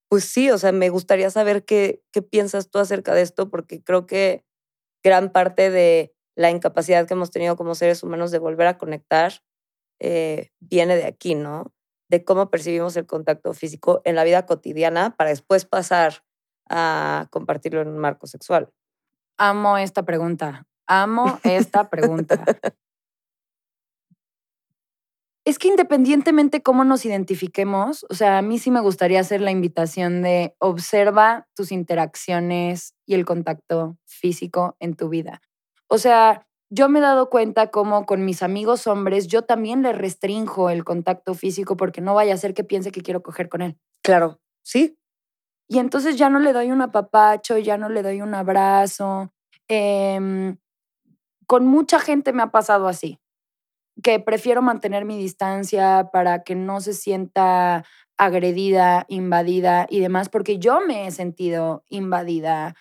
pues 0.09 0.25
sí, 0.25 0.51
o 0.51 0.59
sea, 0.59 0.73
me 0.73 0.91
gustaría 0.91 1.31
saber 1.31 1.65
qué, 1.65 2.03
qué 2.13 2.23
piensas 2.23 2.71
tú 2.71 2.79
acerca 2.79 3.15
de 3.15 3.23
esto, 3.23 3.51
porque 3.51 3.83
creo 3.83 4.07
que 4.07 4.45
gran 5.05 5.31
parte 5.33 5.71
de 5.71 6.15
la 6.37 6.51
incapacidad 6.51 7.07
que 7.07 7.15
hemos 7.15 7.31
tenido 7.31 7.57
como 7.57 7.75
seres 7.75 8.03
humanos 8.03 8.31
de 8.31 8.39
volver 8.39 8.67
a 8.67 8.79
conectar 8.79 9.43
eh, 10.01 10.51
viene 10.61 10.97
de 10.97 11.05
aquí, 11.07 11.35
¿no? 11.35 11.73
De 12.13 12.25
cómo 12.25 12.51
percibimos 12.51 12.95
el 12.99 13.07
contacto 13.07 13.55
físico 13.55 14.03
en 14.05 14.17
la 14.17 14.25
vida 14.25 14.45
cotidiana 14.45 15.17
para 15.17 15.31
después 15.31 15.65
pasar 15.65 16.23
a 16.69 17.27
compartirlo 17.31 17.81
en 17.81 17.89
un 17.89 17.97
marco 17.97 18.27
sexual. 18.27 18.71
Amo 19.39 19.79
esta 19.79 20.03
pregunta. 20.03 20.67
Amo 20.87 21.41
esta 21.43 21.89
pregunta. 21.91 22.45
Es 25.47 25.59
que 25.59 25.69
independientemente 25.69 26.63
cómo 26.63 26.85
nos 26.85 27.07
identifiquemos, 27.07 28.05
o 28.11 28.15
sea, 28.15 28.37
a 28.37 28.43
mí 28.43 28.59
sí 28.59 28.71
me 28.71 28.81
gustaría 28.81 29.19
hacer 29.19 29.41
la 29.41 29.51
invitación 29.51 30.21
de 30.21 30.55
observa 30.59 31.49
tus 31.55 31.73
interacciones 31.73 32.95
y 33.07 33.15
el 33.15 33.25
contacto 33.25 33.97
físico 34.05 34.77
en 34.81 34.97
tu 34.97 35.09
vida. 35.09 35.41
O 35.89 35.97
sea, 35.97 36.47
yo 36.75 36.89
me 36.89 37.01
he 37.01 37.03
dado 37.03 37.29
cuenta 37.29 37.71
cómo 37.71 38.07
con 38.07 38.25
mis 38.25 38.43
amigos 38.43 38.87
hombres 38.87 39.27
yo 39.27 39.43
también 39.43 39.83
les 39.83 39.97
restrinjo 39.97 40.71
el 40.71 40.85
contacto 40.85 41.35
físico 41.35 41.77
porque 41.77 42.01
no 42.01 42.15
vaya 42.15 42.33
a 42.33 42.39
ser 42.39 42.55
que 42.55 42.65
piense 42.65 42.91
que 42.91 43.03
quiero 43.03 43.23
coger 43.23 43.51
con 43.51 43.61
él. 43.61 43.79
Claro, 44.03 44.41
sí. 44.63 44.99
Y 45.69 45.81
entonces 45.81 46.17
ya 46.17 46.31
no 46.31 46.41
le 46.41 46.55
doy 46.55 46.71
un 46.71 46.81
apapacho, 46.81 47.59
ya 47.59 47.77
no 47.77 47.91
le 47.91 48.03
doy 48.03 48.23
un 48.23 48.35
abrazo. 48.35 49.35
Em, 49.69 50.57
con 51.47 51.67
mucha 51.67 52.01
gente 52.01 52.33
me 52.33 52.43
ha 52.43 52.51
pasado 52.51 52.89
así 52.89 53.19
que 54.03 54.19
prefiero 54.19 54.63
mantener 54.63 55.05
mi 55.05 55.19
distancia 55.19 56.09
para 56.11 56.43
que 56.43 56.55
no 56.55 56.81
se 56.81 56.95
sienta 56.95 57.85
agredida, 58.17 59.05
invadida 59.09 59.87
y 59.91 60.01
demás, 60.01 60.31
porque 60.31 60.59
yo 60.59 60.81
me 60.81 61.07
he 61.07 61.11
sentido 61.11 61.85
invadida 61.91 62.75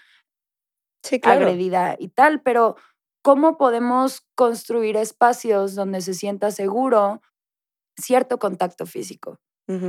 agredida 1.23 1.95
y 1.99 2.09
tal, 2.09 2.41
pero 2.41 2.75
¿cómo 3.21 3.57
podemos 3.57 4.25
construir 4.35 4.97
espacios 4.97 5.75
donde 5.75 6.01
se 6.01 6.13
sienta 6.13 6.51
seguro 6.51 7.21
cierto 7.97 8.39
contacto 8.39 8.85
físico? 8.85 9.37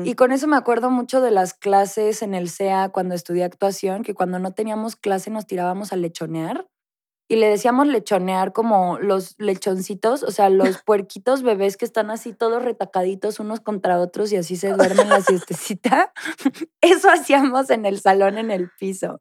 Y 0.04 0.14
con 0.14 0.30
eso 0.30 0.46
me 0.46 0.56
acuerdo 0.56 0.90
mucho 0.90 1.20
de 1.20 1.32
las 1.32 1.54
clases 1.54 2.22
en 2.22 2.34
el 2.34 2.50
CEA 2.50 2.90
cuando 2.90 3.16
estudié 3.16 3.42
actuación, 3.42 4.04
que 4.04 4.14
cuando 4.14 4.38
no 4.38 4.52
teníamos 4.52 4.94
clase 4.94 5.28
nos 5.28 5.44
tirábamos 5.44 5.92
a 5.92 5.96
lechonear 5.96 6.68
y 7.32 7.36
le 7.36 7.46
decíamos 7.46 7.86
lechonear 7.86 8.52
como 8.52 8.98
los 8.98 9.34
lechoncitos, 9.38 10.22
o 10.22 10.30
sea, 10.30 10.50
los 10.50 10.82
puerquitos 10.84 11.42
bebés 11.42 11.78
que 11.78 11.86
están 11.86 12.10
así 12.10 12.34
todos 12.34 12.62
retacaditos 12.62 13.40
unos 13.40 13.60
contra 13.60 13.98
otros 13.98 14.30
y 14.32 14.36
así 14.36 14.56
se 14.56 14.72
duermen 14.72 15.08
la 15.08 15.22
siestecita. 15.22 16.12
Eso 16.82 17.10
hacíamos 17.10 17.70
en 17.70 17.86
el 17.86 18.00
salón, 18.00 18.36
en 18.36 18.50
el 18.50 18.70
piso. 18.78 19.18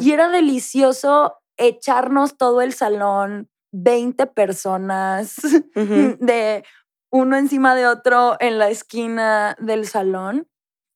Y 0.00 0.12
era 0.12 0.28
delicioso 0.30 1.34
echarnos 1.56 2.36
todo 2.36 2.60
el 2.60 2.72
salón, 2.72 3.48
20 3.72 4.26
personas, 4.28 5.36
de 5.74 6.64
uno 7.10 7.36
encima 7.36 7.74
de 7.74 7.86
otro 7.86 8.36
en 8.40 8.58
la 8.58 8.68
esquina 8.68 9.56
del 9.60 9.86
salón. 9.86 10.48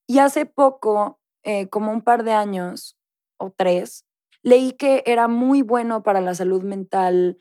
Y 0.06 0.18
hace 0.18 0.46
poco, 0.46 1.20
eh, 1.44 1.68
como 1.68 1.92
un 1.92 2.02
par 2.02 2.24
de 2.24 2.32
años 2.32 2.96
o 3.38 3.50
tres, 3.56 4.04
leí 4.42 4.72
que 4.72 5.02
era 5.06 5.28
muy 5.28 5.62
bueno 5.62 6.02
para 6.02 6.20
la 6.20 6.34
salud 6.34 6.62
mental 6.62 7.38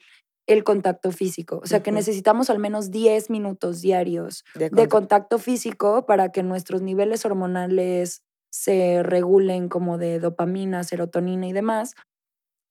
el 0.50 0.64
contacto 0.64 1.12
físico. 1.12 1.60
O 1.64 1.68
sea, 1.68 1.84
que 1.84 1.92
necesitamos 1.92 2.50
al 2.50 2.58
menos 2.58 2.90
10 2.90 3.30
minutos 3.30 3.82
diarios 3.82 4.44
de, 4.56 4.88
contacto 4.88 5.38
físico 5.38 6.08
para 6.08 6.32
que 6.32 6.42
nuestros 6.42 6.82
niveles 6.82 7.24
hormonales 7.24 8.24
se 8.52 9.04
regulen 9.04 9.70
como 9.70 10.00
de 10.00 10.20
dopamina, 10.20 10.84
serotonina 10.84 11.48
y 11.48 11.54
demás. 11.54 11.94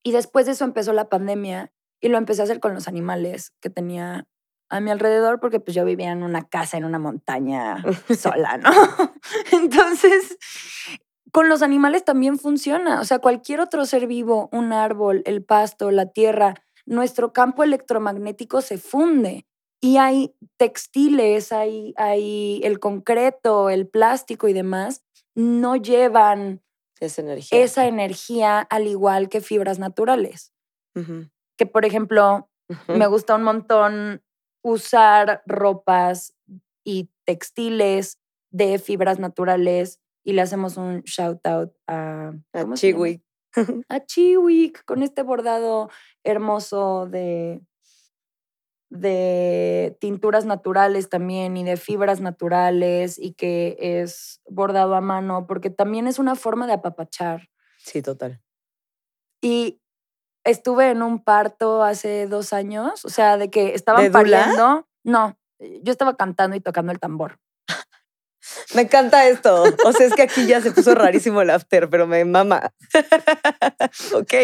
Y 0.08 0.10
después 0.10 0.46
de 0.46 0.52
eso 0.52 0.64
empezó 0.64 0.94
la 0.94 1.10
pandemia 1.10 1.70
y 2.00 2.08
lo 2.08 2.16
empecé 2.16 2.40
a 2.40 2.44
hacer 2.44 2.60
con 2.60 2.72
los 2.72 2.88
animales 2.88 3.52
que 3.60 3.68
tenía 3.68 4.26
a 4.70 4.80
mi 4.80 4.90
alrededor 4.90 5.38
porque 5.38 5.60
pues 5.60 5.74
yo 5.74 5.84
vivía 5.84 6.12
en 6.12 6.22
una 6.22 6.48
casa 6.48 6.78
en 6.78 6.86
una 6.86 6.98
montaña 6.98 7.76
sola, 8.18 8.56
¿no? 8.56 8.70
Entonces, 9.52 10.38
con 11.30 11.50
los 11.50 11.60
animales 11.60 12.06
también 12.06 12.38
funciona. 12.38 13.02
O 13.02 13.04
sea, 13.04 13.18
cualquier 13.18 13.60
otro 13.60 13.84
ser 13.84 14.06
vivo, 14.06 14.48
un 14.50 14.72
árbol, 14.72 15.20
el 15.26 15.44
pasto, 15.44 15.90
la 15.90 16.06
tierra, 16.06 16.54
nuestro 16.86 17.34
campo 17.34 17.62
electromagnético 17.62 18.62
se 18.62 18.78
funde. 18.78 19.44
Y 19.78 19.98
hay 19.98 20.34
textiles, 20.56 21.52
hay, 21.52 21.92
hay 21.98 22.62
el 22.64 22.80
concreto, 22.80 23.68
el 23.68 23.86
plástico 23.86 24.48
y 24.48 24.54
demás, 24.54 25.02
no 25.34 25.76
llevan 25.76 26.62
esa 27.00 27.22
energía. 27.22 27.62
esa 27.62 27.86
energía 27.86 28.60
al 28.60 28.86
igual 28.86 29.28
que 29.28 29.40
fibras 29.40 29.78
naturales. 29.78 30.52
Que, 31.56 31.66
por 31.66 31.84
ejemplo, 31.84 32.50
me 32.88 33.06
gusta 33.06 33.36
un 33.36 33.44
montón 33.44 34.22
usar 34.64 35.42
ropas 35.46 36.34
y 36.84 37.10
textiles 37.24 38.18
de 38.50 38.78
fibras 38.80 39.20
naturales 39.20 40.00
y 40.24 40.32
le 40.32 40.42
hacemos 40.42 40.76
un 40.76 41.02
shout 41.02 41.46
out 41.46 41.72
a, 41.86 42.32
a 42.52 42.74
Chiwik. 42.74 43.22
A 43.88 44.04
Chiwik 44.04 44.84
con 44.84 45.02
este 45.02 45.22
bordado 45.22 45.88
hermoso 46.22 47.06
de, 47.06 47.62
de 48.90 49.96
tinturas 50.00 50.46
naturales 50.46 51.08
también 51.08 51.56
y 51.56 51.64
de 51.64 51.76
fibras 51.76 52.20
naturales 52.20 53.18
y 53.18 53.34
que 53.34 53.76
es 53.78 54.40
bordado 54.48 54.94
a 54.94 55.00
mano 55.00 55.46
porque 55.46 55.70
también 55.70 56.06
es 56.06 56.18
una 56.18 56.34
forma 56.34 56.66
de 56.66 56.74
apapachar. 56.74 57.48
Sí, 57.78 58.02
total. 58.02 58.40
Y 59.42 59.80
estuve 60.44 60.90
en 60.90 61.02
un 61.02 61.22
parto 61.22 61.82
hace 61.82 62.26
dos 62.26 62.52
años, 62.52 63.04
o 63.04 63.08
sea, 63.08 63.36
de 63.36 63.50
que 63.50 63.74
estaban 63.74 64.10
pariendo. 64.10 64.88
No, 65.04 65.38
yo 65.58 65.92
estaba 65.92 66.16
cantando 66.16 66.56
y 66.56 66.60
tocando 66.60 66.92
el 66.92 66.98
tambor. 66.98 67.38
Me 68.74 68.82
encanta 68.82 69.28
esto. 69.28 69.64
O 69.84 69.92
sea, 69.92 70.06
es 70.06 70.14
que 70.14 70.22
aquí 70.22 70.46
ya 70.46 70.60
se 70.60 70.70
puso 70.72 70.94
rarísimo 70.94 71.42
el 71.42 71.50
after, 71.50 71.88
pero 71.88 72.06
me 72.06 72.24
mama. 72.24 72.72
ok, 74.14 74.34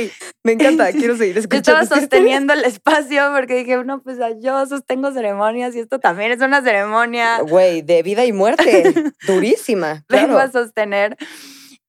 me 0.42 0.52
encanta. 0.52 0.92
Quiero 0.92 1.16
seguir 1.16 1.38
escuchando. 1.38 1.72
Yo 1.72 1.82
estaba 1.82 2.00
sosteniendo 2.00 2.52
el 2.52 2.64
espacio 2.64 3.30
porque 3.34 3.54
dije, 3.54 3.82
no, 3.84 4.02
pues 4.02 4.18
yo 4.40 4.66
sostengo 4.66 5.12
ceremonias 5.12 5.74
y 5.74 5.80
esto 5.80 5.98
también 5.98 6.32
es 6.32 6.40
una 6.40 6.62
ceremonia. 6.62 7.40
Güey, 7.40 7.82
de 7.82 8.02
vida 8.02 8.24
y 8.24 8.32
muerte. 8.32 8.94
Durísima. 9.26 10.04
Claro. 10.08 10.26
Vengo 10.26 10.38
a 10.38 10.50
sostener. 10.50 11.16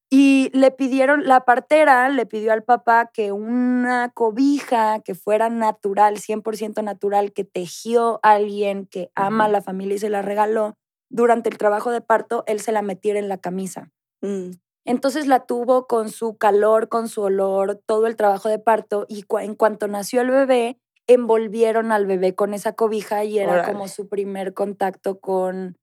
Y 0.10 0.49
le 0.54 0.71
pidieron, 0.71 1.25
la 1.25 1.41
partera 1.41 2.08
le 2.10 2.25
pidió 2.25 2.54
al 2.54 2.63
papá 2.63 3.10
que 3.12 3.32
una 3.32 4.12
cobija 4.13 5.01
que 5.04 5.15
fuera 5.15 5.49
natural, 5.49 6.17
100% 6.17 6.84
natural, 6.84 7.34
que 7.34 7.43
tejió 7.43 8.19
alguien 8.23 8.86
que 8.86 9.10
ama 9.15 9.45
a 9.45 9.49
la 9.49 9.62
familia 9.62 9.95
y 9.95 9.99
se 9.99 10.10
la 10.10 10.21
regaló, 10.21 10.78
durante 11.10 11.50
el 11.50 11.58
trabajo 11.58 11.91
de 11.91 12.02
parto, 12.02 12.44
él 12.48 12.60
se 12.60 12.72
la 12.72 12.82
metiera 12.82 13.20
en 13.20 13.30
la 13.30 13.38
camisa. 13.38 13.91
Mm. 14.22 14.52
Entonces 14.86 15.26
la 15.26 15.46
tuvo 15.46 15.88
con 15.88 16.10
su 16.10 16.38
calor, 16.38 16.89
con 16.89 17.10
su 17.10 17.22
olor, 17.22 17.82
todo 17.86 18.06
el 18.06 18.15
trabajo 18.15 18.50
de 18.50 18.60
parto 18.60 19.06
y 19.10 19.26
en 19.41 19.56
cuanto 19.56 19.88
nació 19.88 20.22
el 20.22 20.30
bebé, 20.30 20.80
envolvieron 21.08 21.91
al 21.91 22.06
bebé 22.06 22.36
con 22.36 22.54
esa 22.54 22.74
cobija 22.74 23.24
y 23.24 23.39
era 23.39 23.65
como 23.65 23.88
su 23.88 24.08
primer 24.08 24.54
contacto 24.54 25.20
con 25.20 25.78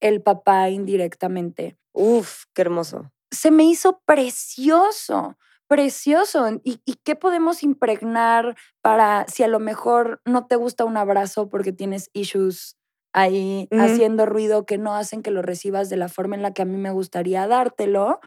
el 0.00 0.22
papá 0.22 0.68
indirectamente. 0.68 1.78
Uf, 1.92 2.44
qué 2.54 2.62
hermoso. 2.62 3.10
Se 3.30 3.50
me 3.50 3.64
hizo 3.64 4.02
precioso, 4.04 5.38
precioso. 5.66 6.60
¿Y, 6.62 6.82
¿Y, 6.84 6.96
qué 7.04 7.16
podemos 7.16 7.62
impregnar 7.62 8.56
para 8.82 9.26
si 9.28 9.42
a 9.42 9.48
lo 9.48 9.60
mejor 9.60 10.20
no 10.26 10.46
te 10.46 10.56
gusta 10.56 10.84
un 10.84 10.98
abrazo 10.98 11.48
porque 11.48 11.72
tienes 11.72 12.10
issues 12.12 12.76
ahí 13.12 13.68
haciendo 13.72 14.26
ruido 14.26 14.64
que 14.66 14.78
no 14.78 14.94
hacen 14.94 15.22
que 15.22 15.30
lo 15.30 15.42
recibas 15.42 15.88
de 15.88 15.96
la 15.96 16.08
forma 16.08 16.36
en 16.36 16.42
la 16.42 16.52
que 16.52 16.62
a 16.62 16.66
mí 16.66 16.76
me 16.76 16.90
gustaría 16.90 17.46
dártelo, 17.46 18.20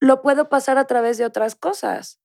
lo 0.00 0.22
puedo 0.22 0.48
pasar 0.48 0.78
a 0.78 0.86
través 0.86 1.18
de 1.18 1.24
otras 1.24 1.54
cosas. 1.54 2.20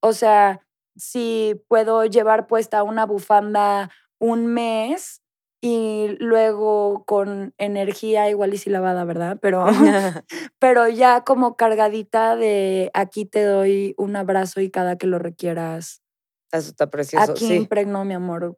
O 0.00 0.14
sea, 0.14 0.66
si 0.96 1.62
puedo 1.68 2.04
llevar 2.06 2.46
puesta 2.46 2.82
una 2.82 3.04
bufanda 3.04 3.90
un 4.18 4.46
mes 4.46 5.22
y 5.60 6.16
luego 6.20 7.04
con 7.04 7.52
energía 7.58 8.30
igual 8.30 8.54
y 8.54 8.58
si 8.58 8.70
lavada, 8.70 9.04
¿verdad? 9.04 9.38
Pero, 9.42 9.66
pero 10.58 10.88
ya 10.88 11.24
como 11.24 11.56
cargadita 11.56 12.36
de 12.36 12.90
aquí 12.94 13.24
te 13.24 13.42
doy 13.42 13.94
un 13.98 14.16
abrazo 14.16 14.60
y 14.60 14.70
cada 14.70 14.96
que 14.96 15.06
lo 15.06 15.18
requieras. 15.18 16.02
Eso 16.52 16.70
está 16.70 16.88
precioso. 16.88 17.32
Aquí 17.32 17.52
impregno 17.52 18.04
mi 18.04 18.14
amor 18.14 18.56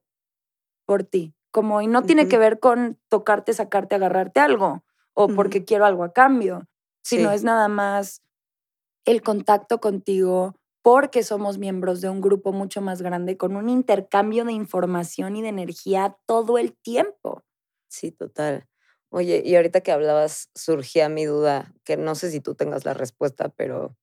por 0.87 1.05
ti. 1.05 1.35
Como, 1.51 1.83
y 1.83 1.87
no 1.87 2.03
tiene 2.03 2.29
que 2.29 2.39
ver 2.39 2.61
con 2.61 2.99
tocarte, 3.09 3.53
sacarte, 3.53 3.97
agarrarte 3.97 4.41
algo 4.41 4.85
o 5.15 5.29
porque 5.29 5.65
quiero 5.65 5.85
algo 5.85 6.05
a 6.05 6.13
cambio, 6.13 6.69
sino 7.03 7.33
es 7.33 7.43
nada 7.43 7.69
más 7.69 8.23
el 9.05 9.23
contacto 9.23 9.81
contigo 9.81 10.55
porque 10.83 11.23
somos 11.23 11.59
miembros 11.59 12.01
de 12.01 12.09
un 12.09 12.21
grupo 12.21 12.53
mucho 12.53 12.81
más 12.81 13.03
grande 13.03 13.37
con 13.37 13.57
un 13.57 13.69
intercambio 13.69 14.45
de 14.45 14.53
información 14.53 15.37
y 15.37 15.43
de 15.43 15.49
energía 15.49 16.17
todo 16.27 16.59
el 16.59 16.75
tiempo. 16.77 17.45
Sí, 17.89 18.13
total. 18.13 18.67
Oye, 19.11 19.43
y 19.45 19.57
ahorita 19.57 19.81
que 19.81 19.93
hablabas 19.93 20.51
surgía 20.55 21.09
mi 21.09 21.25
duda, 21.25 21.75
que 21.85 21.97
no 21.97 22.15
sé 22.15 22.31
si 22.31 22.41
tú 22.41 22.55
tengas 22.55 22.85
la 22.85 22.95
respuesta, 22.95 23.49
pero 23.49 23.97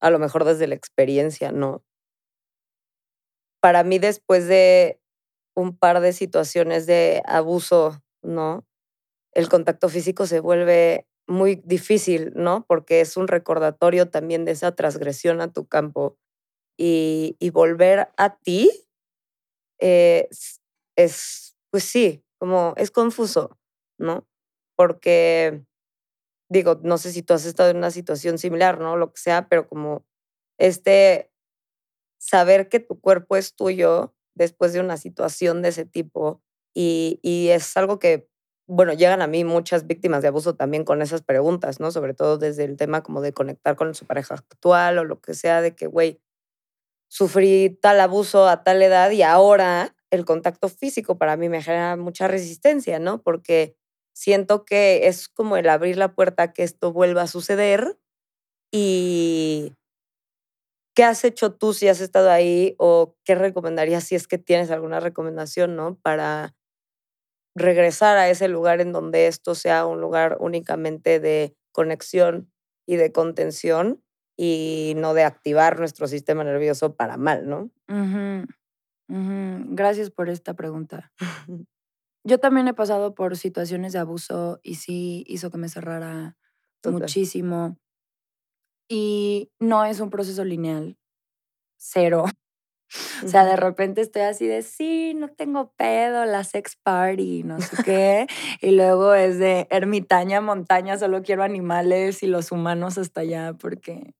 a 0.00 0.10
lo 0.10 0.18
mejor 0.18 0.44
desde 0.44 0.66
la 0.66 0.74
experiencia, 0.74 1.52
¿no? 1.52 1.84
Para 3.60 3.84
mí 3.84 3.98
después 3.98 4.48
de 4.48 5.00
un 5.56 5.76
par 5.76 6.00
de 6.00 6.12
situaciones 6.12 6.86
de 6.86 7.22
abuso, 7.26 8.02
¿no? 8.22 8.66
El 9.32 9.48
contacto 9.48 9.88
físico 9.88 10.26
se 10.26 10.40
vuelve 10.40 11.08
muy 11.26 11.56
difícil, 11.64 12.32
¿no? 12.36 12.64
Porque 12.68 13.00
es 13.00 13.16
un 13.16 13.26
recordatorio 13.26 14.08
también 14.08 14.44
de 14.44 14.52
esa 14.52 14.74
transgresión 14.74 15.40
a 15.40 15.52
tu 15.52 15.66
campo. 15.66 16.16
Y, 16.78 17.36
volver 17.52 18.10
a 18.18 18.36
ti 18.36 18.70
eh, 19.80 20.28
es, 20.94 21.56
pues 21.70 21.84
sí, 21.84 22.22
como 22.38 22.74
es 22.76 22.90
confuso, 22.90 23.58
¿no? 23.98 24.28
Porque, 24.76 25.64
digo, 26.50 26.78
no 26.82 26.98
sé 26.98 27.12
si 27.12 27.22
tú 27.22 27.32
has 27.32 27.46
estado 27.46 27.70
en 27.70 27.78
una 27.78 27.90
situación 27.90 28.36
similar, 28.36 28.78
¿no? 28.78 28.96
Lo 28.98 29.10
que 29.12 29.20
sea, 29.20 29.48
pero 29.48 29.66
como 29.68 30.04
este 30.58 31.30
saber 32.18 32.68
que 32.68 32.80
tu 32.80 33.00
cuerpo 33.00 33.36
es 33.36 33.54
tuyo 33.54 34.15
después 34.36 34.72
de 34.72 34.80
una 34.80 34.96
situación 34.96 35.62
de 35.62 35.70
ese 35.70 35.84
tipo. 35.84 36.40
Y, 36.74 37.18
es 37.50 37.76
algo 37.76 37.98
que, 37.98 38.28
bueno, 38.68 38.92
llegan 38.92 39.22
a 39.22 39.26
mí 39.26 39.44
muchas 39.44 39.86
víctimas 39.86 40.22
de 40.22 40.28
abuso 40.28 40.54
también 40.54 40.84
con 40.84 41.02
esas 41.02 41.22
preguntas, 41.22 41.80
¿no? 41.80 41.90
Sobre 41.90 42.14
todo 42.14 42.38
desde 42.38 42.64
el 42.64 42.76
tema 42.76 43.02
como 43.02 43.22
de 43.22 43.32
conectar 43.32 43.76
con 43.76 43.94
su 43.94 44.06
pareja 44.06 44.34
actual 44.34 44.98
o 44.98 45.04
lo 45.04 45.20
que 45.20 45.34
sea, 45.34 45.62
de 45.62 45.74
que, 45.74 45.86
güey, 45.86 46.20
sufrí 47.08 47.78
tal 47.80 47.98
abuso 48.00 48.46
a 48.46 48.62
tal 48.62 48.82
edad 48.82 49.10
y 49.10 49.22
ahora 49.22 49.96
el 50.10 50.24
contacto 50.24 50.68
físico 50.68 51.18
para 51.18 51.36
mí 51.36 51.48
me 51.48 51.62
genera 51.62 51.96
mucha 51.96 52.28
resistencia, 52.28 52.98
¿no? 52.98 53.22
Porque 53.22 53.76
siento 54.14 54.64
que 54.64 55.08
es 55.08 55.28
como 55.28 55.56
el 55.56 55.68
abrir 55.68 55.96
la 55.96 56.14
puerta 56.14 56.44
a 56.44 56.52
que 56.52 56.62
esto 56.62 56.92
vuelva 56.92 57.22
a 57.22 57.26
suceder 57.26 57.98
y 58.70 59.72
¿qué 60.96 61.04
has 61.04 61.24
hecho 61.24 61.52
tú 61.52 61.74
si 61.74 61.88
has 61.88 62.00
estado 62.00 62.30
ahí 62.30 62.74
o 62.78 63.14
qué 63.22 63.34
recomendarías 63.34 64.02
si 64.02 64.14
es 64.14 64.26
que 64.26 64.38
tienes 64.38 64.70
alguna 64.70 64.98
recomendación, 64.98 65.76
¿no? 65.76 65.96
Para 65.96 66.56
regresar 67.54 68.16
a 68.16 68.30
ese 68.30 68.48
lugar 68.48 68.80
en 68.80 68.92
donde 68.92 69.26
esto 69.26 69.54
sea 69.54 69.86
un 69.86 70.00
lugar 70.00 70.38
únicamente 70.40 71.20
de 71.20 71.54
conexión 71.70 72.50
y 72.86 72.96
de 72.96 73.12
contención 73.12 74.02
y 74.38 74.94
no 74.96 75.12
de 75.12 75.24
activar 75.24 75.78
nuestro 75.78 76.08
sistema 76.08 76.44
nervioso 76.44 76.96
para 76.96 77.18
mal, 77.18 77.46
¿no? 77.46 77.70
Gracias 79.08 80.10
por 80.10 80.30
esta 80.30 80.54
pregunta. 80.54 81.12
Yo 82.24 82.38
también 82.38 82.68
he 82.68 82.74
pasado 82.74 83.14
por 83.14 83.36
situaciones 83.36 83.92
de 83.92 83.98
abuso 83.98 84.60
y 84.62 84.76
sí 84.76 85.24
hizo 85.28 85.50
que 85.50 85.58
me 85.58 85.68
cerrara 85.68 86.36
muchísimo. 86.84 87.78
Y 88.88 89.50
no 89.58 89.84
es 89.84 90.00
un 90.00 90.10
proceso 90.10 90.44
lineal, 90.44 90.96
cero. 91.76 92.24
O 93.24 93.28
sea, 93.28 93.44
de 93.44 93.56
repente 93.56 94.00
estoy 94.00 94.22
así 94.22 94.46
de, 94.46 94.62
sí, 94.62 95.12
no 95.14 95.28
tengo 95.28 95.72
pedo, 95.76 96.24
la 96.24 96.44
sex 96.44 96.76
party, 96.76 97.42
no 97.42 97.60
sé 97.60 97.82
qué. 97.84 98.26
y 98.60 98.70
luego 98.70 99.12
es 99.12 99.38
de 99.40 99.66
ermitaña, 99.70 100.40
montaña, 100.40 100.96
solo 100.96 101.22
quiero 101.22 101.42
animales 101.42 102.22
y 102.22 102.28
los 102.28 102.52
humanos 102.52 102.96
hasta 102.96 103.22
allá 103.22 103.54
porque... 103.54 104.14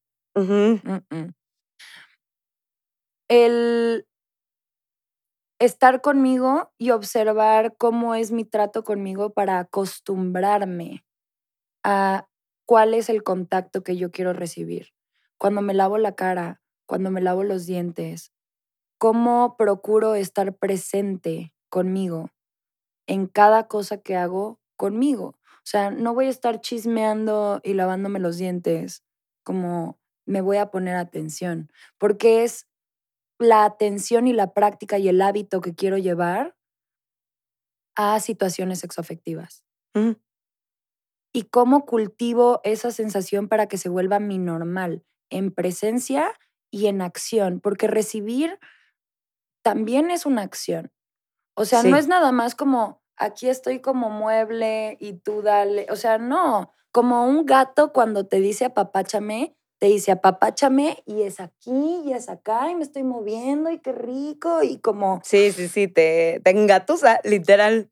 El 3.29 4.07
estar 5.59 6.01
conmigo 6.01 6.71
y 6.79 6.91
observar 6.91 7.77
cómo 7.77 8.15
es 8.15 8.31
mi 8.31 8.45
trato 8.45 8.85
conmigo 8.85 9.31
para 9.31 9.59
acostumbrarme 9.59 11.05
a 11.83 12.27
cuál 12.67 12.95
es 12.95 13.09
el 13.09 13.23
contacto 13.23 13.83
que 13.83 13.97
yo 13.97 14.11
quiero 14.11 14.33
recibir. 14.33 14.89
Cuando 15.39 15.63
me 15.63 15.75
lavo 15.75 15.99
la 15.99 16.15
cara, 16.15 16.61
cuando 16.87 17.11
me 17.11 17.21
lavo 17.21 17.45
los 17.45 17.67
dientes, 17.67 18.33
cómo 18.99 19.57
procuro 19.57 20.15
estar 20.15 20.55
presente 20.57 21.55
conmigo 21.69 22.31
en 23.07 23.27
cada 23.27 23.69
cosa 23.69 23.99
que 23.99 24.17
hago 24.17 24.61
conmigo. 24.77 25.39
O 25.39 25.69
sea, 25.69 25.91
no 25.91 26.15
voy 26.15 26.27
a 26.27 26.31
estar 26.31 26.61
chismeando 26.61 27.61
y 27.65 27.75
lavándome 27.75 28.19
los 28.19 28.37
dientes 28.37 29.03
como 29.43 29.99
me 30.27 30.41
voy 30.41 30.57
a 30.57 30.71
poner 30.71 30.97
atención, 30.97 31.71
porque 31.99 32.43
es 32.43 32.67
la 33.39 33.65
atención 33.65 34.27
y 34.27 34.33
la 34.33 34.55
práctica 34.55 34.99
y 34.99 35.09
el 35.09 35.23
hábito 35.23 35.61
que 35.61 35.75
quiero 35.75 35.99
llevar 35.99 36.57
a 37.95 38.19
situaciones 38.21 38.81
sexoafectivas. 38.81 39.65
Y 41.37 41.43
cómo 41.51 41.85
cultivo 41.85 42.63
esa 42.65 42.91
sensación 42.91 43.47
para 43.47 43.67
que 43.67 43.77
se 43.77 43.91
vuelva 43.91 44.21
mi 44.21 44.39
normal, 44.39 45.05
en 45.29 45.53
presencia 45.53 46.33
y 46.71 46.87
en 46.87 47.03
acción, 47.03 47.61
porque 47.61 47.89
recibir 47.89 48.59
también 49.63 50.11
es 50.11 50.25
una 50.25 50.41
acción. 50.41 50.91
O 51.55 51.67
sea, 51.67 51.83
no 51.83 51.99
es 51.99 52.09
nada 52.09 52.33
más 52.33 52.55
como 52.55 53.03
aquí 53.19 53.51
estoy 53.51 53.81
como 53.81 54.09
mueble 54.09 54.97
y 54.99 55.19
tú 55.19 55.43
dale, 55.43 55.87
o 55.91 55.97
sea, 55.97 56.17
no, 56.17 56.73
como 56.91 57.27
un 57.27 57.45
gato 57.45 57.93
cuando 57.93 58.27
te 58.27 58.41
dice 58.41 58.65
apapáchame, 58.65 59.59
te 59.79 59.89
dice 59.89 60.13
apapáchame 60.13 61.03
y 61.05 61.21
es 61.21 61.39
aquí 61.39 62.01
y 62.07 62.15
es 62.15 62.31
acá 62.31 62.71
y 62.71 62.77
me 62.77 62.83
estoy 62.83 63.03
moviendo 63.03 63.69
y 63.69 63.79
qué 63.81 63.93
rico 63.93 64.63
y 64.63 64.79
como... 64.79 65.21
Sí, 65.23 65.53
sí, 65.53 65.69
sí, 65.69 65.87
te, 65.87 66.41
te 66.43 66.51
engatusa, 66.51 67.21
literal. 67.25 67.91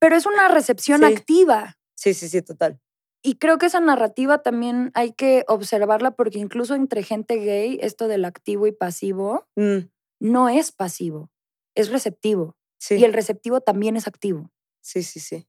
Pero 0.00 0.16
es 0.16 0.26
una 0.26 0.48
recepción 0.48 1.04
activa. 1.04 1.78
Sí, 2.04 2.12
sí, 2.12 2.28
sí, 2.28 2.42
total. 2.42 2.78
Y 3.22 3.36
creo 3.36 3.56
que 3.56 3.64
esa 3.64 3.80
narrativa 3.80 4.42
también 4.42 4.90
hay 4.92 5.12
que 5.12 5.46
observarla 5.48 6.10
porque 6.10 6.38
incluso 6.38 6.74
entre 6.74 7.02
gente 7.02 7.36
gay, 7.36 7.78
esto 7.80 8.08
del 8.08 8.26
activo 8.26 8.66
y 8.66 8.72
pasivo 8.72 9.48
mm. 9.56 9.88
no 10.20 10.50
es 10.50 10.70
pasivo, 10.70 11.30
es 11.74 11.88
receptivo. 11.88 12.58
Sí. 12.78 12.96
Y 12.96 13.04
el 13.04 13.14
receptivo 13.14 13.62
también 13.62 13.96
es 13.96 14.06
activo. 14.06 14.50
Sí, 14.82 15.02
sí, 15.02 15.18
sí. 15.18 15.46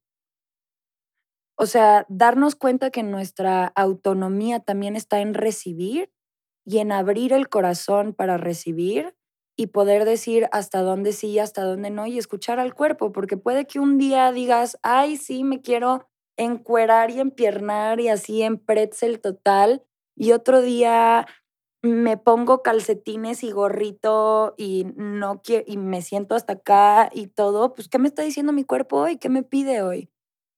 O 1.58 1.66
sea, 1.66 2.06
darnos 2.08 2.56
cuenta 2.56 2.90
que 2.90 3.04
nuestra 3.04 3.66
autonomía 3.76 4.62
también 4.62 4.96
está 4.96 5.20
en 5.20 5.34
recibir 5.34 6.10
y 6.66 6.78
en 6.78 6.94
abrir 6.94 7.34
el 7.34 7.50
corazón 7.50 8.14
para 8.14 8.38
recibir 8.38 9.14
y 9.58 9.68
poder 9.68 10.06
decir 10.06 10.48
hasta 10.54 10.82
dónde 10.82 11.12
sí 11.12 11.28
y 11.32 11.40
hasta 11.40 11.64
dónde 11.64 11.90
no 11.90 12.08
y 12.08 12.18
escuchar 12.18 12.62
al 12.62 12.74
cuerpo, 12.74 13.12
porque 13.12 13.36
puede 13.36 13.68
que 13.68 13.82
un 13.82 13.98
día 13.98 14.32
digas, 14.32 14.80
ay, 14.84 15.18
sí, 15.18 15.44
me 15.44 15.60
quiero 15.62 16.08
encuerar 16.38 17.12
y 17.12 17.20
empiernar 17.20 18.00
y 18.00 18.10
así 18.10 18.42
en 18.44 18.58
pretzel 18.58 19.20
total, 19.22 19.84
y 20.16 20.32
otro 20.32 20.62
día 20.62 21.28
me 21.84 22.18
pongo 22.18 22.64
calcetines 22.64 23.44
y 23.44 23.52
gorrito 23.52 24.56
y 24.58 24.86
no 24.96 25.42
quiero, 25.44 25.64
y 25.68 25.78
me 25.78 26.02
siento 26.02 26.36
hasta 26.36 26.54
acá 26.54 27.10
y 27.14 27.28
todo, 27.28 27.74
pues 27.76 27.90
¿qué 27.90 28.00
me 28.00 28.08
está 28.08 28.24
diciendo 28.24 28.54
mi 28.54 28.64
cuerpo 28.64 28.98
hoy? 28.98 29.18
¿Qué 29.18 29.30
me 29.30 29.44
pide 29.44 29.82
hoy? 29.84 30.10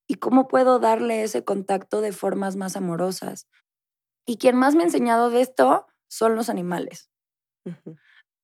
y 0.07 0.15
cómo 0.15 0.47
puedo 0.47 0.79
darle 0.79 1.23
ese 1.23 1.43
contacto 1.43 2.01
de 2.01 2.13
formas 2.13 2.55
más 2.55 2.75
amorosas. 2.77 3.47
Y 4.25 4.37
quien 4.37 4.55
más 4.55 4.75
me 4.75 4.83
ha 4.83 4.85
enseñado 4.85 5.29
de 5.29 5.41
esto 5.41 5.85
son 6.09 6.35
los 6.35 6.49
animales. 6.49 7.09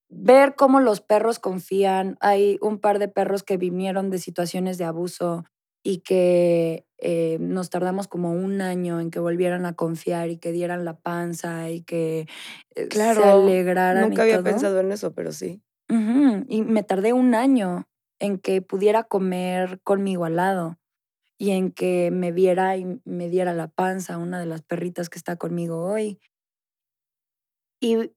Ver 0.10 0.56
cómo 0.56 0.80
los 0.80 1.02
perros 1.02 1.40
confían. 1.40 2.18
Hay 2.20 2.60
un 2.62 2.80
par 2.80 3.00
de 3.00 3.08
perros 3.08 3.44
que 3.44 3.58
vinieron 3.58 4.10
de 4.10 4.20
situaciones 4.20 4.78
de 4.78 4.86
abuso 4.86 5.46
y 5.84 6.00
que 6.00 6.88
eh, 6.98 7.38
nos 7.42 7.70
tardamos 7.70 8.08
como 8.08 8.32
un 8.32 8.62
año 8.62 9.02
en 9.02 9.12
que 9.12 9.20
volvieran 9.20 9.66
a 9.66 9.74
confiar 9.74 10.30
y 10.30 10.38
que 10.38 10.54
dieran 10.54 10.86
la 10.86 10.98
panza 10.98 11.70
y 11.70 11.82
que 11.82 12.28
eh, 12.76 12.88
claro, 12.88 13.22
se 13.22 13.30
alegraran. 13.30 14.10
Nunca 14.10 14.24
había 14.24 14.42
pensado 14.42 14.80
en 14.80 14.94
eso, 14.94 15.14
pero 15.14 15.34
sí. 15.34 15.62
Y 16.48 16.64
me 16.64 16.82
tardé 16.82 17.14
un 17.14 17.36
año 17.36 17.88
en 18.18 18.40
que 18.40 18.64
pudiera 18.64 19.04
comer 19.04 19.80
conmigo 19.84 20.26
al 20.26 20.38
lado 20.38 20.80
y 21.38 21.52
en 21.52 21.72
que 21.72 22.10
me 22.10 22.32
viera 22.32 22.78
y 22.78 23.02
me 23.04 23.30
diera 23.30 23.54
la 23.54 23.68
panza 23.68 24.18
una 24.18 24.40
de 24.40 24.48
las 24.48 24.64
perritas 24.64 25.10
que 25.10 25.20
está 25.20 25.36
conmigo 25.36 25.84
hoy. 25.86 26.20
Y, 27.80 28.14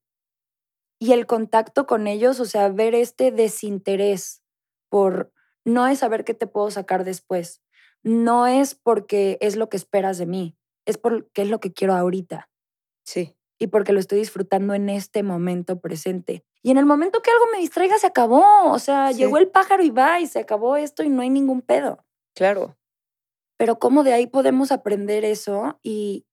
y 0.99 1.13
el 1.13 1.27
contacto 1.27 1.87
con 1.87 2.07
ellos, 2.07 2.41
o 2.41 2.45
sea, 2.45 2.69
ver 2.69 2.95
este 2.95 3.33
desinterés 3.33 4.43
por, 4.89 5.33
no 5.67 5.87
es 5.87 5.99
saber 5.99 6.25
qué 6.25 6.33
te 6.33 6.47
puedo 6.47 6.71
sacar 6.71 7.05
después, 7.05 7.61
no 8.03 8.47
es 8.47 8.75
porque 8.75 9.37
es 9.41 9.57
lo 9.57 9.69
que 9.69 9.77
esperas 9.77 10.17
de 10.17 10.27
mí, 10.27 10.57
es 10.87 10.97
porque 10.97 11.43
es 11.43 11.49
lo 11.49 11.61
que 11.61 11.73
quiero 11.73 11.95
ahorita. 11.95 12.49
Sí. 13.05 13.37
Y 13.59 13.67
porque 13.67 13.93
lo 13.93 14.01
estoy 14.01 14.19
disfrutando 14.19 14.73
en 14.75 14.89
este 14.89 15.23
momento 15.23 15.81
presente. 15.81 16.45
Y 16.63 16.71
en 16.71 16.79
el 16.79 16.87
momento 16.87 17.23
que 17.23 17.31
algo 17.31 17.45
me 17.53 17.59
distraiga, 17.59 17.99
se 17.99 18.07
acabó. 18.07 18.71
O 18.71 18.79
sea, 18.79 19.13
llegó 19.13 19.39
el 19.39 19.49
pájaro 19.49 19.83
y 19.83 19.91
va 19.91 20.21
y 20.21 20.27
se 20.27 20.41
acabó 20.41 20.77
esto 20.77 21.03
y 21.03 21.09
no 21.09 21.23
hay 21.23 21.31
ningún 21.31 21.63
pedo. 21.63 22.05
Claro 22.35 22.77
pero 23.57 23.79
cómo 23.79 24.05
de 24.05 24.13
ahí 24.13 24.27
podemos 24.27 24.73
aprender 24.73 25.25
eso 25.25 25.79
y 25.83 26.27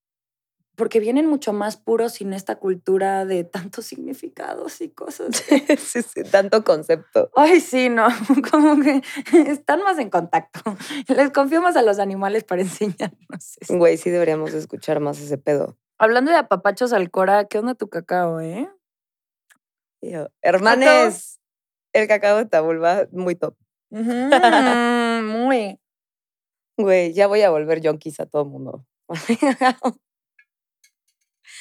porque 0.75 0.99
vienen 0.99 1.27
mucho 1.27 1.53
más 1.53 1.77
puros 1.77 2.13
sin 2.13 2.33
esta 2.33 2.55
cultura 2.55 3.25
de 3.25 3.43
tantos 3.43 3.85
significados 3.85 4.81
y 4.81 4.89
cosas. 4.89 5.35
sí, 5.77 6.01
sí, 6.01 6.23
tanto 6.23 6.63
concepto. 6.63 7.29
Ay, 7.35 7.59
sí, 7.59 7.89
no, 7.89 8.07
como 8.51 8.81
que 8.81 9.01
están 9.49 9.83
más 9.83 9.99
en 9.99 10.09
contacto. 10.09 10.61
Les 11.07 11.31
confío 11.31 11.61
más 11.61 11.75
a 11.75 11.81
los 11.81 11.99
animales 11.99 12.43
para 12.43 12.61
enseñarnos. 12.61 13.57
Güey, 13.69 13.97
sí 13.97 14.09
deberíamos 14.09 14.53
escuchar 14.53 14.99
más 14.99 15.19
ese 15.19 15.37
pedo. 15.37 15.77
Hablando 15.97 16.31
de 16.31 16.37
apapachos 16.37 16.91
al 16.91 17.11
Cora, 17.11 17.45
¿qué 17.45 17.59
onda 17.59 17.75
tu 17.75 17.87
cacao, 17.87 18.39
eh? 18.39 18.69
hermanes, 20.41 21.39
el 21.93 22.09
cacao 22.09 22.37
de 22.37 22.45
Tabulba, 22.45 23.07
muy 23.11 23.35
top. 23.35 23.55
muy. 23.89 25.79
Güey, 26.77 27.13
ya 27.13 27.27
voy 27.27 27.41
a 27.43 27.51
volver 27.51 27.79
yonkis 27.79 28.19
a 28.19 28.25
todo 28.25 28.41
el 28.41 28.49
mundo. 28.49 28.85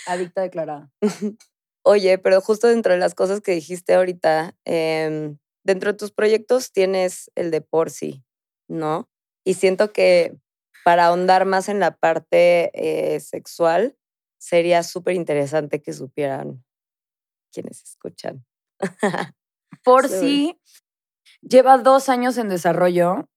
Adicta 0.06 0.42
declarada. 0.42 0.90
Oye, 1.84 2.18
pero 2.18 2.40
justo 2.40 2.68
dentro 2.68 2.92
de 2.92 2.98
las 2.98 3.14
cosas 3.14 3.40
que 3.40 3.52
dijiste 3.52 3.94
ahorita, 3.94 4.56
em, 4.64 5.38
dentro 5.64 5.92
de 5.92 5.98
tus 5.98 6.12
proyectos 6.12 6.72
tienes 6.72 7.30
el 7.34 7.50
de 7.50 7.60
Porci, 7.60 8.24
¿no? 8.68 9.08
Y 9.44 9.54
siento 9.54 9.92
que 9.92 10.36
para 10.84 11.06
ahondar 11.06 11.44
más 11.44 11.68
en 11.68 11.80
la 11.80 11.96
parte 11.96 12.70
eh, 12.74 13.20
sexual, 13.20 13.96
sería 14.38 14.82
súper 14.82 15.14
interesante 15.14 15.82
que 15.82 15.92
supieran 15.92 16.64
quienes 17.52 17.82
escuchan. 17.82 18.44
Porci 19.84 20.60
lleva 21.40 21.78
dos 21.78 22.08
años 22.08 22.38
en 22.38 22.48
desarrollo 22.48 23.28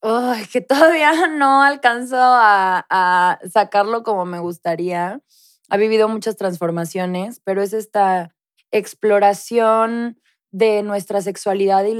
Ay, 0.00 0.46
que 0.46 0.60
todavía 0.60 1.12
no 1.28 1.62
alcanzo 1.62 2.16
a, 2.18 3.38
sacarlo 3.50 4.02
como 4.02 4.24
me 4.24 4.38
gustaría. 4.38 5.20
Ha 5.68 5.76
vivido 5.76 6.08
muchas 6.08 6.36
transformaciones, 6.36 7.40
pero 7.44 7.62
es 7.62 7.72
esta 7.72 8.34
exploración 8.70 10.20
de 10.50 10.82
nuestra 10.82 11.20
sexualidad 11.20 11.84
y 11.84 11.94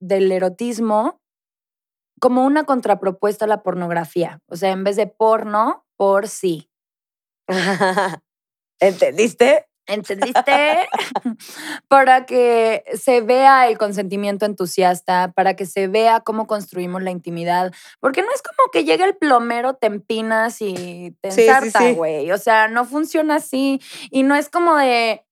del 0.00 0.32
erotismo 0.32 1.20
como 2.20 2.44
una 2.44 2.64
contrapropuesta 2.64 3.44
a 3.44 3.48
la 3.48 3.62
pornografía. 3.62 4.40
O 4.46 4.56
sea, 4.56 4.70
en 4.70 4.84
vez 4.84 4.96
de 4.96 5.06
porno, 5.06 5.84
por 5.96 6.28
sí. 6.28 6.70
¿Entendiste? 8.80 9.66
¿Entendiste? 9.86 10.88
para 11.88 12.26
que 12.26 12.84
se 12.94 13.20
vea 13.20 13.68
el 13.68 13.76
consentimiento 13.78 14.46
entusiasta, 14.46 15.32
para 15.34 15.54
que 15.56 15.66
se 15.66 15.88
vea 15.88 16.20
cómo 16.20 16.46
construimos 16.46 17.02
la 17.02 17.10
intimidad. 17.10 17.72
Porque 18.00 18.22
no 18.22 18.28
es 18.34 18.42
como 18.42 18.70
que 18.72 18.84
llegue 18.84 19.04
el 19.04 19.16
plomero, 19.16 19.74
te 19.74 19.86
empinas 19.86 20.60
y 20.60 21.14
te 21.20 21.28
ensarta, 21.28 21.92
güey. 21.92 22.30
O 22.32 22.38
sea, 22.38 22.68
no 22.68 22.84
funciona 22.84 23.36
así. 23.36 23.80
Y 24.10 24.22
no 24.22 24.34
es 24.34 24.48
como 24.48 24.76
de 24.76 25.24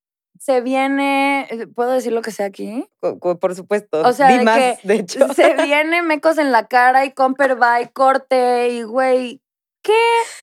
se 0.42 0.60
viene, 0.60 1.46
eh, 1.50 1.68
¿puedo 1.68 1.92
decir 1.92 2.12
lo 2.12 2.20
que 2.20 2.32
sea 2.32 2.46
aquí? 2.46 2.84
Por 2.98 3.54
supuesto. 3.54 4.02
O 4.02 4.12
sea, 4.12 4.26
de, 4.26 4.44
que 4.44 4.88
de 4.88 4.94
hecho. 4.96 5.32
se 5.34 5.54
viene 5.54 6.02
mecos 6.02 6.36
en 6.36 6.50
la 6.50 6.66
cara 6.66 7.04
y 7.04 7.12
comper 7.12 7.62
va 7.62 7.80
y 7.80 7.86
corte 7.86 8.70
y 8.70 8.82
güey, 8.82 9.40
¿qué? 9.82 9.92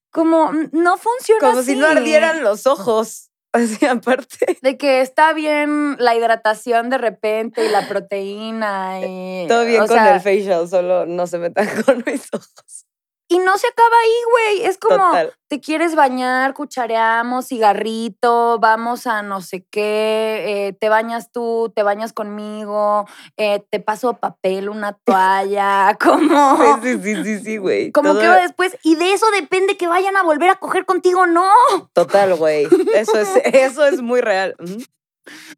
Como 0.09 0.53
no 0.71 0.97
funciona 0.97 1.41
Como 1.41 1.63
si 1.63 1.75
no 1.75 1.87
ardieran 1.87 2.43
los 2.43 2.65
ojos. 2.65 3.28
Así, 3.53 3.85
aparte. 3.85 4.59
De 4.61 4.77
que 4.77 5.01
está 5.01 5.33
bien 5.33 5.95
la 5.97 6.15
hidratación 6.15 6.89
de 6.89 6.97
repente 6.97 7.65
y 7.65 7.69
la 7.69 7.87
proteína. 7.89 8.99
Y, 9.01 9.47
Todo 9.47 9.65
bien 9.65 9.87
con 9.87 9.97
el 9.97 10.21
facial, 10.21 10.67
solo 10.67 11.05
no 11.05 11.25
se 11.27 11.39
metan 11.39 11.67
con 11.85 12.03
mis 12.05 12.27
ojos. 12.31 12.85
Y 13.31 13.37
no 13.37 13.59
se 13.59 13.67
acaba 13.67 13.95
ahí, 14.03 14.11
güey. 14.31 14.65
Es 14.65 14.79
como, 14.79 15.11
te 15.47 15.61
quieres 15.61 15.93
bañar, 15.93 16.55
cuchareamos, 16.55 17.47
cigarrito, 17.47 18.57
vamos 18.59 19.05
a 19.05 19.21
no 19.21 19.41
sé 19.41 19.63
qué, 19.69 20.67
eh, 20.67 20.73
te 20.73 20.89
bañas 20.89 21.31
tú, 21.31 21.71
te 21.75 21.83
bañas 21.83 22.11
conmigo, 22.11 23.05
eh, 23.37 23.63
te 23.69 23.79
paso 23.79 24.15
papel, 24.15 24.67
una 24.67 24.93
toalla, 25.05 25.95
como... 25.99 26.57
Sí, 26.81 26.99
sí, 27.03 27.23
sí, 27.23 27.39
sí, 27.39 27.57
güey. 27.57 27.91
Como 27.91 28.17
que 28.17 28.27
va 28.27 28.41
después, 28.41 28.75
y 28.81 28.95
de 28.95 29.13
eso 29.13 29.27
depende 29.31 29.77
que 29.77 29.87
vayan 29.87 30.17
a 30.17 30.23
volver 30.23 30.49
a 30.49 30.55
coger 30.55 30.85
contigo, 30.85 31.27
no. 31.27 31.51
Total, 31.93 32.33
güey. 32.35 32.67
Eso 32.95 33.19
es, 33.19 33.29
eso 33.45 33.85
es 33.85 34.01
muy 34.01 34.21
real. 34.21 34.55
O 34.59 34.65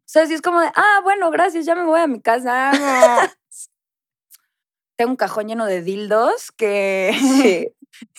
sea, 0.04 0.26
si 0.26 0.34
es 0.34 0.42
como 0.42 0.60
de, 0.60 0.70
ah, 0.74 1.00
bueno, 1.02 1.30
gracias, 1.30 1.64
ya 1.64 1.74
me 1.74 1.84
voy 1.84 2.00
a 2.00 2.06
mi 2.06 2.20
casa. 2.20 2.70
tengo 5.02 5.10
un 5.10 5.16
cajón 5.16 5.48
lleno 5.48 5.66
de 5.66 5.82
dildos 5.82 6.52
que... 6.52 7.12
Sí. 7.18 7.68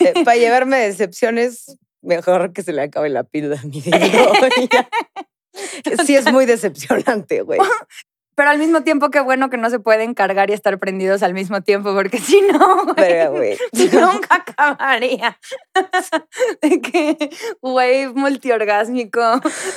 Eh, 0.00 0.12
para 0.24 0.36
llevarme 0.36 0.76
decepciones, 0.76 1.78
mejor 2.02 2.52
que 2.52 2.62
se 2.62 2.74
le 2.74 2.82
acabe 2.82 3.08
la 3.08 3.24
pila 3.24 3.58
a 3.58 3.66
mi 3.66 3.80
dildo. 3.80 3.94
sí 6.04 6.14
es 6.14 6.30
muy 6.30 6.44
decepcionante, 6.44 7.40
güey. 7.40 7.58
Pero 8.36 8.50
al 8.50 8.58
mismo 8.58 8.82
tiempo, 8.82 9.10
qué 9.10 9.20
bueno 9.20 9.48
que 9.48 9.56
no 9.56 9.70
se 9.70 9.78
pueden 9.78 10.12
cargar 10.12 10.50
y 10.50 10.52
estar 10.52 10.78
prendidos 10.78 11.22
al 11.22 11.32
mismo 11.32 11.62
tiempo, 11.62 11.94
porque 11.94 12.18
si 12.18 12.42
no, 12.42 12.84
güey, 12.84 13.56
nunca 13.92 14.34
acabaría. 14.34 15.38
De 16.60 16.80
que 16.80 17.30
wave 17.62 18.10
multiorgásmico 18.12 19.22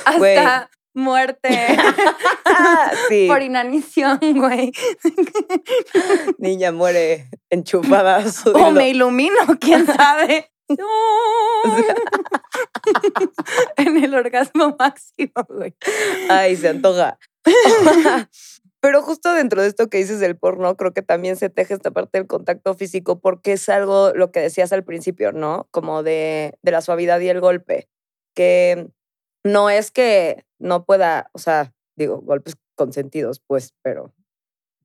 hasta 0.04 0.68
muerte 0.98 1.48
por 3.28 3.42
inanición, 3.42 4.18
güey. 4.34 4.72
Niña 6.38 6.72
muere 6.72 7.30
enchufada. 7.50 8.24
o 8.54 8.70
me 8.72 8.90
ilumino, 8.90 9.38
quién 9.60 9.86
sabe. 9.86 10.50
en 13.76 14.04
el 14.04 14.14
orgasmo 14.14 14.76
máximo, 14.78 15.46
güey. 15.48 15.74
Ay, 16.28 16.56
se 16.56 16.68
antoja. 16.68 17.18
Pero 18.80 19.02
justo 19.02 19.32
dentro 19.32 19.62
de 19.62 19.68
esto 19.68 19.88
que 19.88 19.98
dices 19.98 20.20
del 20.20 20.36
porno, 20.36 20.76
creo 20.76 20.92
que 20.92 21.02
también 21.02 21.36
se 21.36 21.48
teje 21.48 21.74
esta 21.74 21.90
parte 21.90 22.18
del 22.18 22.26
contacto 22.26 22.74
físico 22.74 23.18
porque 23.18 23.52
es 23.54 23.68
algo, 23.68 24.12
lo 24.14 24.30
que 24.30 24.40
decías 24.40 24.72
al 24.72 24.84
principio, 24.84 25.32
¿no? 25.32 25.66
Como 25.70 26.02
de, 26.02 26.58
de 26.62 26.70
la 26.70 26.82
suavidad 26.82 27.18
y 27.20 27.28
el 27.28 27.40
golpe. 27.40 27.88
Que 28.34 28.88
no 29.44 29.70
es 29.70 29.90
que 29.90 30.44
no 30.58 30.84
pueda, 30.84 31.30
o 31.32 31.38
sea, 31.38 31.72
digo, 31.96 32.20
golpes 32.20 32.56
consentidos, 32.74 33.40
pues, 33.46 33.74
pero, 33.82 34.14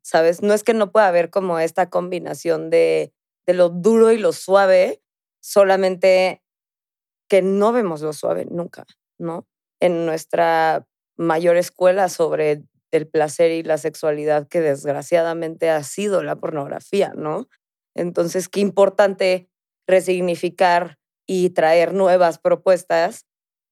¿sabes? 0.02 0.42
No 0.42 0.54
es 0.54 0.64
que 0.64 0.74
no 0.74 0.92
pueda 0.92 1.08
haber 1.08 1.30
como 1.30 1.60
esta 1.60 1.90
combinación 1.90 2.70
de, 2.70 3.14
de 3.46 3.54
lo 3.54 3.70
duro 3.70 4.12
y 4.12 4.18
lo 4.18 4.34
suave, 4.34 5.02
solamente 5.42 6.44
que 7.30 7.42
no 7.42 7.72
vemos 7.72 8.02
lo 8.02 8.14
suave 8.14 8.46
nunca, 8.46 8.86
¿no? 9.18 9.48
En 9.80 10.06
nuestra 10.06 10.88
mayor 11.18 11.58
escuela 11.58 12.10
sobre 12.10 12.64
el 12.92 13.08
placer 13.08 13.52
y 13.52 13.64
la 13.64 13.78
sexualidad 13.78 14.48
que 14.48 14.62
desgraciadamente 14.62 15.70
ha 15.70 15.84
sido 15.84 16.24
la 16.24 16.36
pornografía, 16.36 17.14
¿no? 17.16 17.48
Entonces, 17.96 18.50
qué 18.50 18.60
importante 18.60 19.50
resignificar 19.88 21.00
y 21.28 21.52
traer 21.52 21.94
nuevas 21.94 22.40
propuestas 22.40 23.26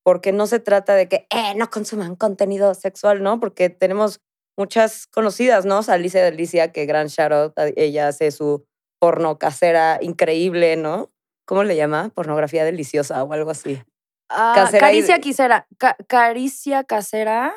porque 0.04 0.32
no 0.32 0.48
se 0.48 0.60
trata 0.60 0.96
de 0.96 1.08
que 1.08 1.28
eh, 1.30 1.54
no 1.56 1.70
consuman 1.70 2.16
contenido 2.16 2.74
sexual, 2.74 3.22
¿no? 3.22 3.40
Porque 3.40 3.70
tenemos 3.70 4.22
muchas 4.58 5.08
conocidas, 5.08 5.66
¿no? 5.66 5.82
Alicia 5.88 6.24
Delicia, 6.24 6.72
que 6.72 6.86
gran 6.86 7.08
shout 7.08 7.54
ella 7.76 8.08
hace 8.08 8.32
su 8.32 8.66
porno 9.00 9.38
casera 9.38 10.00
increíble, 10.02 10.76
¿no? 10.76 11.10
¿Cómo 11.46 11.64
le 11.64 11.76
llama? 11.76 12.10
Pornografía 12.14 12.64
deliciosa 12.64 13.24
o 13.24 13.34
algo 13.34 13.52
así. 13.52 13.82
Ah, 14.30 14.70
caricia 14.80 15.20
casera. 15.20 15.68
caricia 16.08 16.84
casera. 16.84 17.54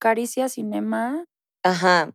caricia 0.00 0.48
cinema. 0.48 1.26
Ajá. 1.62 2.12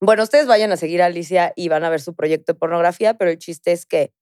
Bueno, 0.00 0.24
ustedes 0.24 0.48
vayan 0.48 0.72
a 0.72 0.76
seguir 0.76 1.02
a 1.02 1.06
Alicia 1.06 1.52
y 1.54 1.68
van 1.68 1.84
a 1.84 1.90
ver 1.90 2.00
su 2.00 2.14
proyecto 2.16 2.52
de 2.52 2.58
pornografía, 2.58 3.14
pero 3.14 3.30
el 3.30 3.38
chiste 3.38 3.70
es 3.70 3.86
que 3.86 4.12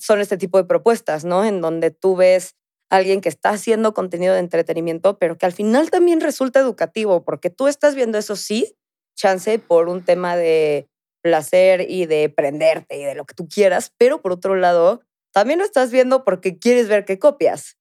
son 0.00 0.20
este 0.20 0.38
tipo 0.38 0.56
de 0.56 0.64
propuestas, 0.64 1.24
¿no? 1.26 1.44
En 1.44 1.60
donde 1.60 1.90
tú 1.90 2.16
ves 2.16 2.56
alguien 2.90 3.20
que 3.20 3.28
está 3.28 3.50
haciendo 3.50 3.94
contenido 3.94 4.34
de 4.34 4.40
entretenimiento, 4.40 5.18
pero 5.18 5.38
que 5.38 5.46
al 5.46 5.52
final 5.52 5.90
también 5.90 6.20
resulta 6.20 6.60
educativo, 6.60 7.24
porque 7.24 7.50
tú 7.50 7.68
estás 7.68 7.94
viendo 7.94 8.18
eso 8.18 8.36
sí, 8.36 8.76
chance 9.16 9.58
por 9.58 9.88
un 9.88 10.04
tema 10.04 10.36
de 10.36 10.88
placer 11.22 11.90
y 11.90 12.06
de 12.06 12.28
prenderte 12.28 12.98
y 12.98 13.04
de 13.04 13.14
lo 13.14 13.24
que 13.24 13.34
tú 13.34 13.48
quieras, 13.48 13.92
pero 13.98 14.22
por 14.22 14.32
otro 14.32 14.54
lado, 14.54 15.02
también 15.32 15.58
lo 15.58 15.64
estás 15.64 15.90
viendo 15.90 16.24
porque 16.24 16.58
quieres 16.58 16.88
ver 16.88 17.04
qué 17.04 17.18
copias. 17.18 17.77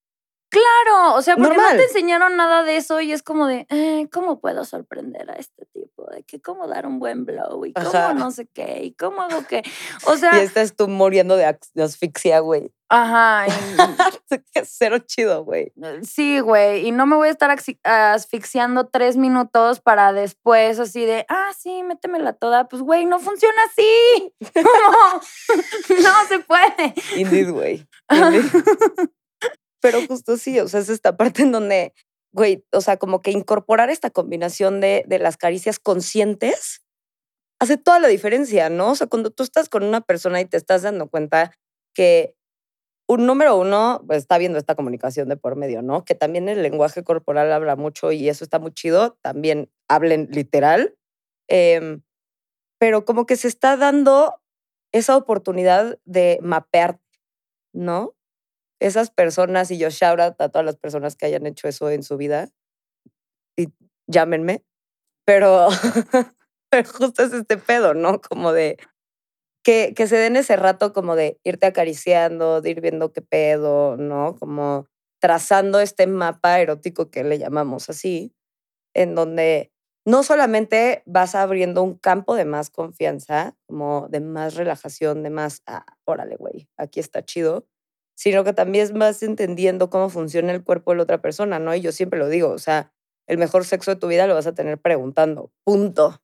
Claro, 0.50 1.16
o 1.16 1.22
sea, 1.22 1.36
porque 1.36 1.58
no 1.58 1.70
te 1.70 1.84
enseñaron 1.84 2.38
nada 2.38 2.64
de 2.64 2.78
eso 2.78 3.02
y 3.02 3.12
es 3.12 3.22
como 3.22 3.48
de, 3.48 3.66
eh, 3.70 4.08
¿cómo 4.12 4.40
puedo 4.40 4.64
sorprender 4.66 5.30
a 5.30 5.34
este 5.34 5.66
tipo? 5.74 6.06
De 6.10 6.24
que 6.24 6.42
cómo 6.42 6.68
dar 6.68 6.88
un 6.88 7.00
buen 7.00 7.26
blow 7.26 7.66
y 7.66 7.74
cómo 7.74 8.14
no 8.14 8.32
sé 8.32 8.48
qué 8.48 8.84
y 8.84 8.94
cómo 8.94 9.22
hago 9.22 9.46
qué. 9.48 9.64
O 10.06 10.16
sea. 10.16 10.38
Y 10.38 10.46
estás 10.46 10.76
tú 10.76 10.88
muriendo 10.88 11.36
de 11.36 11.58
asfixia, 11.84 12.40
güey. 12.40 12.72
Ajá. 12.90 13.46
Cero 14.64 15.00
chido, 15.00 15.44
güey. 15.44 15.74
Eh, 15.82 16.00
sí, 16.04 16.40
güey. 16.40 16.88
Y 16.88 16.92
no 16.92 17.06
me 17.06 17.18
voy 17.18 17.28
a 17.28 17.32
estar 17.32 17.56
asfixiando 17.84 18.88
tres 18.88 19.18
minutos 19.18 19.82
para 19.82 20.14
después 20.14 20.80
así 20.80 21.06
de, 21.06 21.26
ah, 21.28 21.52
sí, 21.58 21.84
métemela 21.84 22.34
toda. 22.34 22.70
Pues, 22.70 22.82
güey, 22.82 23.06
no 23.06 23.20
funciona 23.20 23.58
así. 23.70 24.34
no 26.04 26.28
se 26.30 26.40
puede. 26.40 26.94
Indeed, 27.18 27.52
güey. 27.52 27.88
Pero 29.82 30.06
justo 30.08 30.38
sí, 30.38 30.60
o 30.60 30.68
sea, 30.68 30.80
es 30.80 30.90
esta 30.90 31.18
parte 31.18 31.44
en 31.44 31.52
donde, 31.52 31.94
güey, 32.32 32.66
o 32.72 32.82
sea, 32.82 32.98
como 32.98 33.22
que 33.22 33.32
incorporar 33.32 33.90
esta 33.90 34.10
combinación 34.10 34.82
de, 34.82 35.04
de 35.08 35.20
las 35.20 35.38
caricias 35.38 35.80
conscientes 35.80 36.82
hace 37.60 37.78
toda 37.78 38.00
la 38.00 38.08
diferencia, 38.08 38.70
¿no? 38.70 38.92
O 38.92 38.96
sea, 38.96 39.08
cuando 39.08 39.32
tú 39.32 39.44
estás 39.44 39.70
con 39.70 39.84
una 39.84 40.02
persona 40.02 40.42
y 40.42 40.46
te 40.46 40.58
estás 40.58 40.84
dando 40.84 41.10
cuenta 41.10 41.52
que 41.94 42.36
un 43.08 43.26
número 43.26 43.58
uno 43.58 44.04
pues, 44.06 44.20
está 44.20 44.38
viendo 44.38 44.58
esta 44.60 44.76
comunicación 44.76 45.30
de 45.30 45.38
por 45.38 45.56
medio, 45.56 45.82
¿no? 45.82 46.04
Que 46.04 46.13
también 46.13 46.50
el 46.50 46.62
lenguaje 46.62 47.04
corporal 47.04 47.52
habla 47.52 47.76
mucho 47.76 48.12
y 48.12 48.28
eso 48.30 48.44
está 48.44 48.60
muy 48.60 48.74
chido. 48.74 49.18
También 49.22 49.72
hablen 49.88 50.28
literal. 50.32 50.96
Em, 51.48 52.04
pero 52.80 53.06
como 53.06 53.26
que 53.26 53.38
se 53.38 53.48
está 53.48 53.78
dando 53.78 54.42
esa 54.92 55.16
oportunidad 55.16 55.98
de 56.06 56.40
mapear, 56.42 57.00
¿no? 57.74 58.13
Esas 58.80 59.12
personas, 59.12 59.72
y 59.72 59.78
yo 59.78 59.90
shout 59.90 60.20
out 60.20 60.42
a 60.42 60.50
todas 60.50 60.66
las 60.66 60.78
personas 60.78 61.16
que 61.16 61.26
hayan 61.26 61.46
hecho 61.46 61.68
eso 61.68 61.90
en 61.90 62.04
su 62.04 62.18
vida, 62.18 62.50
y 63.58 63.70
llámenme, 64.08 64.63
pero, 65.26 65.68
pero 66.70 66.90
justo 66.90 67.24
es 67.24 67.34
este 67.34 67.58
pedo, 67.58 67.93
¿no? 67.93 68.22
Como 68.22 68.54
de 68.54 68.78
que, 69.64 69.93
que 69.95 70.08
se 70.08 70.18
den 70.18 70.38
ese 70.38 70.56
rato 70.56 70.93
como 70.93 71.16
de 71.16 71.39
irte 71.43 71.66
acariciando, 71.66 72.62
de 72.62 72.70
ir 72.70 72.82
viendo 72.82 73.12
qué 73.12 73.22
pedo, 73.22 73.97
¿no? 73.97 74.36
Como 74.39 74.88
trazando 75.20 75.80
este 75.80 76.08
mapa 76.08 76.60
erótico 76.60 77.10
que 77.10 77.24
le 77.24 77.39
llamamos 77.39 77.89
así, 77.89 78.34
en 78.93 79.16
donde 79.16 79.72
no 80.06 80.24
solamente 80.24 81.04
vas 81.06 81.36
abriendo 81.36 81.84
un 81.84 81.97
campo 81.97 82.36
de 82.36 82.45
más 82.45 82.70
confianza, 82.70 83.58
como 83.68 84.08
de 84.10 84.22
más 84.22 84.56
relajación, 84.56 85.22
de 85.24 85.30
más, 85.32 85.64
ah, 85.66 85.86
órale, 86.06 86.38
güey, 86.38 86.70
aquí 86.78 87.01
está 87.01 87.26
chido, 87.26 87.68
sino 88.18 88.43
que 88.43 88.51
también 88.51 88.97
vas 88.97 89.22
entendiendo 89.22 89.91
cómo 89.91 90.09
funciona 90.09 90.51
el 90.51 90.63
cuerpo 90.63 90.91
de 90.91 90.97
la 90.97 91.03
otra 91.03 91.22
persona, 91.22 91.59
¿no? 91.59 91.76
Y 91.76 91.82
yo 91.82 91.91
siempre 91.91 92.18
lo 92.18 92.28
digo, 92.28 92.49
o 92.49 92.57
sea, 92.57 92.91
el 93.28 93.38
mejor 93.38 93.63
sexo 93.63 93.91
de 93.91 93.97
tu 93.97 94.07
vida 94.07 94.26
lo 94.26 94.34
vas 94.34 94.47
a 94.47 94.55
tener 94.55 94.80
preguntando, 94.80 95.51
punto. 95.63 96.20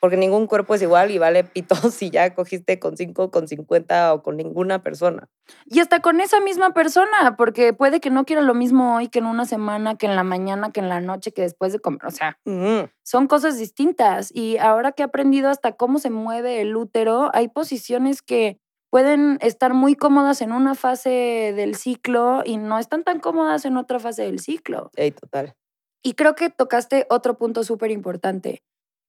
porque 0.00 0.16
ningún 0.16 0.46
cuerpo 0.46 0.74
es 0.74 0.82
igual 0.82 1.10
y 1.10 1.18
vale 1.18 1.44
pito 1.44 1.74
si 1.90 2.10
ya 2.10 2.34
cogiste 2.34 2.78
con 2.80 2.96
5, 2.96 3.30
con 3.30 3.46
50 3.48 4.12
o 4.14 4.22
con 4.22 4.36
ninguna 4.36 4.82
persona. 4.82 5.28
Y 5.66 5.80
hasta 5.80 6.00
con 6.00 6.20
esa 6.20 6.40
misma 6.40 6.74
persona, 6.74 7.36
porque 7.36 7.72
puede 7.72 8.00
que 8.00 8.10
no 8.10 8.24
quiera 8.24 8.42
lo 8.42 8.54
mismo 8.54 8.96
hoy 8.96 9.08
que 9.08 9.20
en 9.20 9.26
una 9.26 9.46
semana, 9.46 9.96
que 9.96 10.06
en 10.06 10.16
la 10.16 10.24
mañana, 10.24 10.72
que 10.72 10.80
en 10.80 10.88
la 10.88 11.00
noche, 11.00 11.32
que 11.32 11.42
después 11.42 11.72
de 11.72 11.78
comer. 11.78 12.04
O 12.06 12.10
sea, 12.10 12.38
son 13.02 13.26
cosas 13.28 13.56
distintas. 13.56 14.30
Y 14.34 14.58
ahora 14.58 14.92
que 14.92 15.02
he 15.02 15.06
aprendido 15.06 15.48
hasta 15.48 15.72
cómo 15.72 15.98
se 16.00 16.10
mueve 16.10 16.60
el 16.60 16.76
útero, 16.76 17.30
hay 17.32 17.48
posiciones 17.48 18.20
que 18.20 18.60
pueden 18.90 19.38
estar 19.40 19.74
muy 19.74 19.94
cómodas 19.94 20.40
en 20.42 20.52
una 20.52 20.74
fase 20.74 21.52
del 21.56 21.74
ciclo 21.74 22.42
y 22.44 22.56
no 22.56 22.78
están 22.78 23.04
tan 23.04 23.20
cómodas 23.20 23.64
en 23.64 23.76
otra 23.76 23.98
fase 23.98 24.22
del 24.22 24.38
ciclo. 24.38 24.90
Ey, 24.96 25.10
total. 25.10 25.54
Y 26.02 26.14
creo 26.14 26.34
que 26.34 26.50
tocaste 26.50 27.06
otro 27.10 27.36
punto 27.36 27.64
súper 27.64 27.90
importante, 27.90 28.62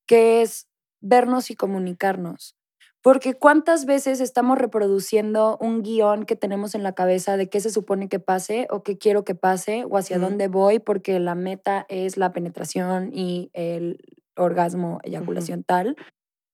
que 0.07 0.41
es 0.41 0.67
vernos 1.01 1.51
y 1.51 1.55
comunicarnos. 1.55 2.55
Porque 3.03 3.36
cuántas 3.36 3.86
veces 3.86 4.19
estamos 4.19 4.57
reproduciendo 4.57 5.57
un 5.61 5.84
guion 5.84 6.25
que 6.25 6.36
tenemos 6.36 6.75
en 6.75 6.84
la 6.84 6.93
cabeza 6.93 7.38
de 7.38 7.47
qué 7.47 7.61
se 7.61 7.69
supone 7.69 8.09
que 8.09 8.19
pase 8.19 8.67
o 8.69 8.84
qué 8.84 8.97
quiero 8.97 9.23
que 9.23 9.36
pase 9.36 9.86
o 9.88 9.97
hacia 9.97 10.17
dónde 10.17 10.47
voy 10.47 10.80
porque 10.80 11.19
la 11.19 11.36
meta 11.36 11.86
es 11.88 12.17
la 12.17 12.34
penetración 12.34 13.11
y 13.13 13.51
el 13.53 13.99
orgasmo, 14.36 14.99
eyaculación 15.03 15.63
tal, 15.63 15.95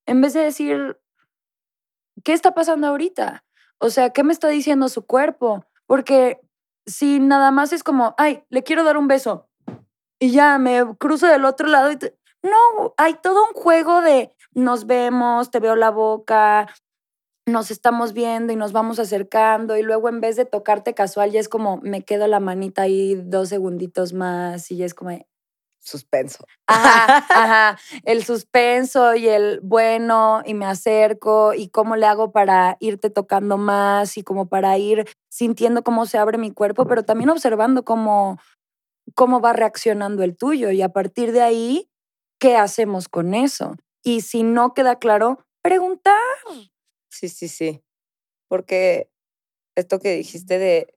en 0.05 0.21
vez 0.21 0.33
de 0.33 0.41
decir, 0.41 0.97
¿qué 2.23 2.33
está 2.33 2.53
pasando 2.53 2.87
ahorita? 2.87 3.43
O 3.79 3.89
sea, 3.89 4.11
¿qué 4.11 4.23
me 4.23 4.33
está 4.33 4.47
diciendo 4.47 4.89
su 4.89 5.05
cuerpo? 5.05 5.65
Porque 5.85 6.39
si 6.85 7.19
nada 7.19 7.51
más 7.51 7.73
es 7.73 7.83
como, 7.83 8.15
ay, 8.17 8.43
le 8.49 8.63
quiero 8.63 8.83
dar 8.83 8.97
un 8.97 9.07
beso 9.07 9.49
y 10.19 10.31
ya 10.31 10.57
me 10.57 10.83
cruzo 10.97 11.27
del 11.27 11.45
otro 11.45 11.67
lado 11.67 11.91
y 11.91 11.97
no, 12.43 12.93
hay 12.97 13.15
todo 13.15 13.45
un 13.47 13.53
juego 13.53 14.01
de 14.01 14.33
nos 14.53 14.85
vemos, 14.85 15.49
te 15.49 15.59
veo 15.59 15.75
la 15.75 15.89
boca, 15.89 16.67
nos 17.45 17.71
estamos 17.71 18.13
viendo 18.13 18.53
y 18.53 18.55
nos 18.55 18.71
vamos 18.71 18.99
acercando 18.99 19.77
y 19.77 19.83
luego 19.83 20.09
en 20.09 20.21
vez 20.21 20.35
de 20.35 20.45
tocarte 20.45 20.93
casual 20.93 21.31
ya 21.31 21.39
es 21.39 21.49
como 21.49 21.77
me 21.81 22.03
quedo 22.03 22.27
la 22.27 22.39
manita 22.39 22.83
ahí 22.83 23.15
dos 23.15 23.49
segunditos 23.49 24.13
más 24.13 24.71
y 24.71 24.77
ya 24.77 24.85
es 24.85 24.93
como 24.93 25.11
suspenso. 25.83 26.45
Ajá, 26.67 27.17
ajá, 27.29 27.79
el 28.03 28.23
suspenso 28.23 29.15
y 29.15 29.27
el 29.27 29.59
bueno 29.61 30.41
y 30.45 30.53
me 30.53 30.65
acerco 30.65 31.53
y 31.53 31.69
cómo 31.69 31.95
le 31.95 32.05
hago 32.05 32.31
para 32.31 32.77
irte 32.79 33.09
tocando 33.09 33.57
más 33.57 34.17
y 34.17 34.23
como 34.23 34.47
para 34.47 34.77
ir 34.77 35.05
sintiendo 35.29 35.83
cómo 35.83 36.05
se 36.05 36.17
abre 36.17 36.37
mi 36.37 36.51
cuerpo, 36.51 36.87
pero 36.87 37.03
también 37.03 37.29
observando 37.29 37.83
cómo 37.83 38.39
cómo 39.15 39.41
va 39.41 39.53
reaccionando 39.53 40.23
el 40.23 40.37
tuyo 40.37 40.71
y 40.71 40.81
a 40.81 40.89
partir 40.89 41.33
de 41.33 41.41
ahí 41.41 41.89
¿qué 42.39 42.57
hacemos 42.57 43.07
con 43.07 43.33
eso? 43.33 43.75
Y 44.03 44.21
si 44.21 44.43
no 44.43 44.73
queda 44.73 44.99
claro, 44.99 45.45
preguntar. 45.61 46.19
Sí, 47.09 47.29
sí, 47.29 47.47
sí. 47.47 47.81
Porque 48.49 49.09
esto 49.77 49.99
que 49.99 50.15
dijiste 50.15 50.59
de 50.59 50.93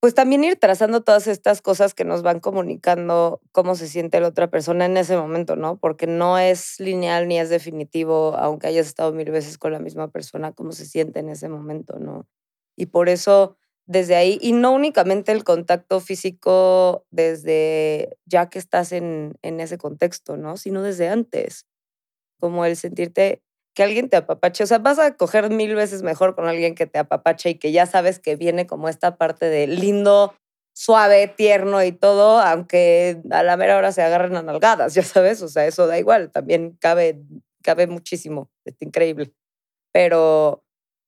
pues 0.00 0.14
también 0.14 0.44
ir 0.44 0.56
trazando 0.56 1.02
todas 1.02 1.26
estas 1.26 1.60
cosas 1.60 1.92
que 1.94 2.04
nos 2.04 2.22
van 2.22 2.38
comunicando 2.40 3.40
cómo 3.52 3.74
se 3.74 3.88
siente 3.88 4.20
la 4.20 4.28
otra 4.28 4.48
persona 4.48 4.86
en 4.86 4.96
ese 4.96 5.16
momento, 5.16 5.56
¿no? 5.56 5.76
Porque 5.78 6.06
no 6.06 6.38
es 6.38 6.78
lineal 6.78 7.26
ni 7.26 7.38
es 7.40 7.50
definitivo, 7.50 8.34
aunque 8.36 8.68
hayas 8.68 8.86
estado 8.86 9.12
mil 9.12 9.30
veces 9.30 9.58
con 9.58 9.72
la 9.72 9.80
misma 9.80 10.08
persona, 10.08 10.52
cómo 10.52 10.72
se 10.72 10.86
siente 10.86 11.18
en 11.20 11.30
ese 11.30 11.48
momento, 11.48 11.98
¿no? 11.98 12.28
Y 12.76 12.86
por 12.86 13.08
eso, 13.08 13.56
desde 13.86 14.14
ahí, 14.14 14.38
y 14.40 14.52
no 14.52 14.72
únicamente 14.72 15.32
el 15.32 15.42
contacto 15.42 15.98
físico 16.00 17.04
desde 17.10 18.16
ya 18.24 18.48
que 18.50 18.60
estás 18.60 18.92
en, 18.92 19.34
en 19.42 19.58
ese 19.60 19.78
contexto, 19.78 20.36
¿no? 20.36 20.56
Sino 20.56 20.82
desde 20.82 21.08
antes, 21.08 21.66
como 22.38 22.64
el 22.64 22.76
sentirte 22.76 23.42
que 23.78 23.84
alguien 23.84 24.08
te 24.08 24.16
apapache. 24.16 24.64
O 24.64 24.66
sea, 24.66 24.78
vas 24.78 24.98
a 24.98 25.14
coger 25.14 25.50
mil 25.50 25.76
veces 25.76 26.02
mejor 26.02 26.34
con 26.34 26.48
alguien 26.48 26.74
que 26.74 26.88
te 26.88 26.98
apapache 26.98 27.50
y 27.50 27.54
que 27.60 27.70
ya 27.70 27.86
sabes 27.86 28.18
que 28.18 28.34
viene 28.34 28.66
como 28.66 28.88
esta 28.88 29.16
parte 29.16 29.46
de 29.46 29.68
lindo, 29.68 30.34
suave, 30.74 31.28
tierno 31.28 31.84
y 31.84 31.92
todo, 31.92 32.40
aunque 32.40 33.22
a 33.30 33.44
la 33.44 33.56
mera 33.56 33.76
hora 33.76 33.92
se 33.92 34.02
agarren 34.02 34.34
a 34.34 34.42
nalgadas, 34.42 34.94
ya 34.94 35.04
sabes. 35.04 35.42
O 35.42 35.48
sea, 35.48 35.64
eso 35.64 35.86
da 35.86 35.96
igual. 35.96 36.32
También 36.32 36.76
cabe, 36.80 37.20
cabe 37.62 37.86
muchísimo. 37.86 38.50
Es 38.64 38.74
increíble. 38.80 39.32
Pero, 39.92 40.64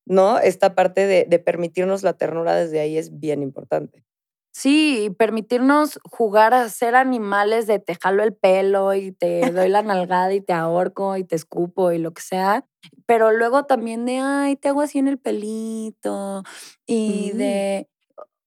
¿no? 0.07 0.39
Esta 0.39 0.77
parte 0.77 1.09
de, 1.09 1.25
de 1.29 1.39
permitirnos 1.41 2.05
la 2.05 2.13
ternura 2.13 2.55
desde 2.55 2.79
ahí 2.79 2.97
es 2.97 3.19
bien 3.19 3.43
importante. 3.43 4.05
Sí, 4.53 5.15
permitirnos 5.17 6.01
jugar 6.11 6.55
a 6.55 6.69
ser 6.69 6.97
animales 6.97 7.67
de 7.69 7.79
te 7.79 7.95
jalo 7.95 8.25
el 8.25 8.35
pelo 8.35 8.95
y 8.95 9.13
te 9.13 9.51
doy 9.53 9.69
la 9.69 9.83
nalgada 9.83 10.33
y 10.33 10.41
te 10.41 10.53
ahorco 10.53 11.17
y 11.17 11.25
te 11.25 11.37
escupo 11.37 11.93
y 11.93 11.99
lo 11.99 12.13
que 12.13 12.23
sea. 12.23 12.67
Pero 13.07 13.31
luego 13.31 13.65
también 13.67 14.07
de, 14.07 14.19
ay, 14.19 14.57
te 14.57 14.69
hago 14.69 14.81
así 14.83 14.99
en 14.99 15.09
el 15.09 15.19
pelito 15.19 16.43
y 16.87 17.31
mm. 17.35 17.37
de... 17.39 17.89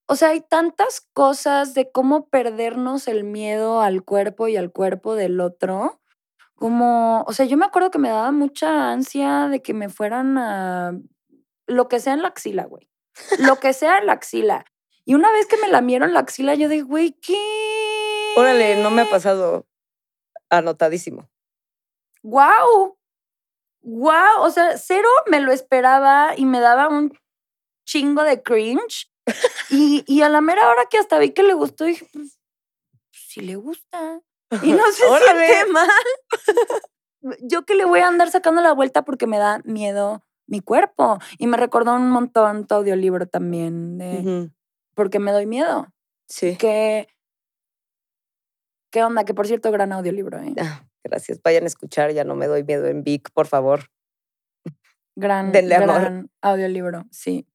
O 0.05 0.15
sea, 0.17 0.29
hay 0.29 0.41
tantas 0.41 1.07
cosas 1.13 1.73
de 1.73 1.89
cómo 1.89 2.27
perdernos 2.27 3.07
el 3.07 3.23
miedo 3.23 3.81
al 3.81 4.03
cuerpo 4.03 4.49
y 4.49 4.57
al 4.57 4.71
cuerpo 4.71 5.15
del 5.15 5.39
otro. 5.39 6.01
Como, 6.55 7.23
o 7.25 7.33
sea, 7.33 7.45
yo 7.45 7.55
me 7.55 7.65
acuerdo 7.65 7.89
que 7.89 7.99
me 7.99 8.09
daba 8.09 8.31
mucha 8.31 8.91
ansia 8.91 9.47
de 9.47 9.61
que 9.61 9.73
me 9.73 9.87
fueran 9.87 10.37
a 10.37 10.91
lo 11.67 11.87
que 11.87 12.01
sea 12.01 12.13
en 12.13 12.21
la 12.21 12.27
axila, 12.27 12.65
güey. 12.65 12.89
Lo 13.39 13.59
que 13.59 13.73
sea 13.73 13.99
en 13.99 14.07
la 14.07 14.13
axila. 14.13 14.65
Y 15.05 15.15
una 15.15 15.31
vez 15.31 15.47
que 15.47 15.57
me 15.57 15.67
lamieron 15.67 16.13
la 16.13 16.21
axila, 16.21 16.55
yo 16.55 16.69
dije, 16.69 16.83
güey, 16.83 17.11
¿qué? 17.11 18.33
Órale, 18.37 18.81
no 18.81 18.89
me 18.89 19.01
ha 19.01 19.09
pasado 19.09 19.67
anotadísimo. 20.49 21.29
¡Guau! 22.21 22.97
¡Guau! 23.81 24.43
O 24.43 24.49
sea, 24.49 24.77
cero 24.77 25.09
me 25.27 25.41
lo 25.41 25.51
esperaba 25.51 26.33
y 26.37 26.45
me 26.45 26.59
daba 26.61 26.87
un 26.87 27.13
chingo 27.85 28.23
de 28.23 28.41
cringe. 28.41 29.11
y, 29.69 30.03
y 30.07 30.21
a 30.21 30.29
la 30.29 30.41
mera 30.41 30.69
hora 30.69 30.85
que 30.89 30.97
hasta 30.97 31.19
vi 31.19 31.31
que 31.31 31.43
le 31.43 31.53
gustó, 31.53 31.85
dije, 31.85 32.07
pues, 32.13 32.39
si 33.11 33.41
le 33.41 33.55
gusta. 33.55 34.21
Y 34.61 34.71
no 34.71 34.85
se 34.91 35.03
siente 35.03 35.71
mal. 35.71 35.89
Yo 37.41 37.65
que 37.65 37.75
le 37.75 37.85
voy 37.85 38.01
a 38.01 38.07
andar 38.07 38.29
sacando 38.29 38.61
la 38.61 38.73
vuelta 38.73 39.03
porque 39.03 39.27
me 39.27 39.37
da 39.37 39.59
miedo 39.63 40.23
mi 40.47 40.59
cuerpo. 40.59 41.19
Y 41.39 41.47
me 41.47 41.57
recordó 41.57 41.95
un 41.95 42.09
montón 42.09 42.67
tu 42.67 42.75
audiolibro 42.75 43.27
también 43.27 43.97
de 43.97 44.51
porque 44.93 45.19
me 45.19 45.31
doy 45.31 45.45
miedo. 45.45 45.87
Sí. 46.27 46.57
¿Qué 46.57 47.07
onda? 49.03 49.25
Que 49.25 49.33
por 49.33 49.47
cierto, 49.47 49.71
gran 49.71 49.91
audiolibro. 49.91 50.39
¿eh? 50.39 50.53
Ah, 50.59 50.85
gracias. 51.03 51.41
Vayan 51.41 51.63
a 51.63 51.67
escuchar, 51.67 52.11
ya 52.11 52.23
no 52.23 52.35
me 52.35 52.47
doy 52.47 52.63
miedo 52.63 52.85
en 52.87 53.03
Vic, 53.03 53.31
por 53.33 53.47
favor. 53.47 53.89
Gran, 55.15 55.51
gran 55.51 56.31
audiolibro, 56.41 57.05
sí. 57.11 57.47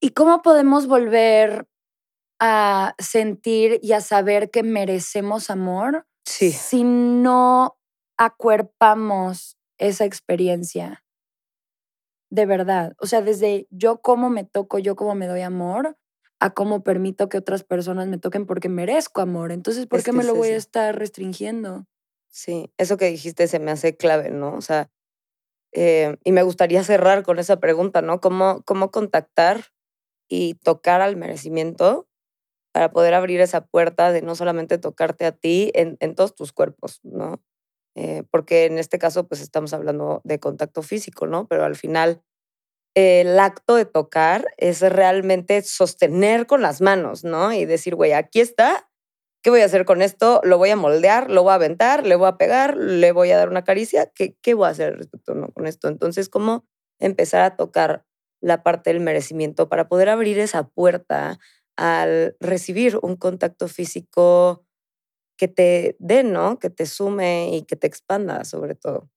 ¿Y 0.00 0.10
cómo 0.10 0.42
podemos 0.42 0.86
volver 0.86 1.66
a 2.38 2.94
sentir 2.98 3.78
y 3.82 3.92
a 3.92 4.00
saber 4.00 4.50
que 4.50 4.62
merecemos 4.62 5.48
amor 5.50 6.06
sí. 6.26 6.52
si 6.52 6.84
no 6.84 7.78
acuerpamos 8.18 9.56
esa 9.78 10.04
experiencia? 10.04 11.03
De 12.34 12.46
verdad. 12.46 12.94
O 12.98 13.06
sea, 13.06 13.22
desde 13.22 13.68
yo 13.70 14.00
cómo 14.02 14.28
me 14.28 14.42
toco, 14.42 14.80
yo 14.80 14.96
cómo 14.96 15.14
me 15.14 15.28
doy 15.28 15.42
amor, 15.42 15.96
a 16.40 16.50
cómo 16.50 16.82
permito 16.82 17.28
que 17.28 17.38
otras 17.38 17.62
personas 17.62 18.08
me 18.08 18.18
toquen 18.18 18.44
porque 18.44 18.68
merezco 18.68 19.20
amor. 19.20 19.52
Entonces, 19.52 19.86
¿por 19.86 20.02
qué 20.02 20.12
me 20.12 20.24
lo 20.24 20.34
voy 20.34 20.48
a 20.48 20.56
estar 20.56 20.98
restringiendo? 20.98 21.86
Sí, 22.28 22.72
eso 22.76 22.96
que 22.96 23.06
dijiste 23.06 23.46
se 23.46 23.60
me 23.60 23.70
hace 23.70 23.96
clave, 23.96 24.30
¿no? 24.30 24.56
O 24.56 24.60
sea, 24.60 24.90
eh, 25.72 26.16
y 26.24 26.32
me 26.32 26.42
gustaría 26.42 26.82
cerrar 26.82 27.22
con 27.22 27.38
esa 27.38 27.60
pregunta, 27.60 28.02
¿no? 28.02 28.20
¿Cómo, 28.20 28.62
¿Cómo 28.64 28.90
contactar 28.90 29.66
y 30.28 30.54
tocar 30.54 31.02
al 31.02 31.16
merecimiento 31.16 32.08
para 32.72 32.90
poder 32.90 33.14
abrir 33.14 33.40
esa 33.40 33.64
puerta 33.64 34.10
de 34.10 34.22
no 34.22 34.34
solamente 34.34 34.78
tocarte 34.78 35.24
a 35.24 35.32
ti 35.32 35.70
en, 35.74 35.96
en 36.00 36.16
todos 36.16 36.34
tus 36.34 36.52
cuerpos, 36.52 36.98
¿no? 37.04 37.40
Eh, 37.96 38.24
porque 38.30 38.64
en 38.64 38.78
este 38.78 38.98
caso 38.98 39.28
pues 39.28 39.40
estamos 39.40 39.72
hablando 39.72 40.20
de 40.24 40.40
contacto 40.40 40.82
físico, 40.82 41.26
¿no? 41.26 41.46
Pero 41.46 41.64
al 41.64 41.76
final 41.76 42.22
el 42.94 43.38
acto 43.40 43.76
de 43.76 43.84
tocar 43.84 44.46
es 44.56 44.80
realmente 44.80 45.62
sostener 45.62 46.46
con 46.46 46.62
las 46.62 46.80
manos, 46.80 47.24
¿no? 47.24 47.52
Y 47.52 47.64
decir, 47.64 47.94
güey, 47.94 48.12
aquí 48.12 48.40
está, 48.40 48.88
¿qué 49.42 49.50
voy 49.50 49.60
a 49.60 49.66
hacer 49.66 49.84
con 49.84 50.02
esto? 50.02 50.40
Lo 50.44 50.58
voy 50.58 50.70
a 50.70 50.76
moldear, 50.76 51.30
lo 51.30 51.42
voy 51.42 51.52
a 51.52 51.54
aventar, 51.54 52.06
le 52.06 52.16
voy 52.16 52.28
a 52.28 52.36
pegar, 52.36 52.76
le 52.76 53.12
voy 53.12 53.30
a 53.30 53.36
dar 53.36 53.48
una 53.48 53.64
caricia, 53.64 54.10
¿qué, 54.14 54.36
qué 54.42 54.54
voy 54.54 54.66
a 54.66 54.70
hacer 54.70 54.96
respecto 54.96 55.34
¿no? 55.34 55.48
con 55.52 55.66
esto? 55.66 55.88
Entonces, 55.88 56.28
¿cómo 56.28 56.64
empezar 57.00 57.42
a 57.42 57.56
tocar 57.56 58.04
la 58.40 58.62
parte 58.62 58.92
del 58.92 59.00
merecimiento 59.00 59.68
para 59.68 59.88
poder 59.88 60.08
abrir 60.08 60.38
esa 60.38 60.68
puerta 60.68 61.38
al 61.76 62.36
recibir 62.40 62.98
un 63.02 63.16
contacto 63.16 63.68
físico 63.68 64.64
que 65.36 65.48
te 65.48 65.96
dé, 65.98 66.24
¿no? 66.24 66.58
Que 66.58 66.70
te 66.70 66.86
sume 66.86 67.56
y 67.56 67.62
que 67.62 67.76
te 67.76 67.86
expanda 67.86 68.44
sobre 68.44 68.74
todo. 68.74 69.10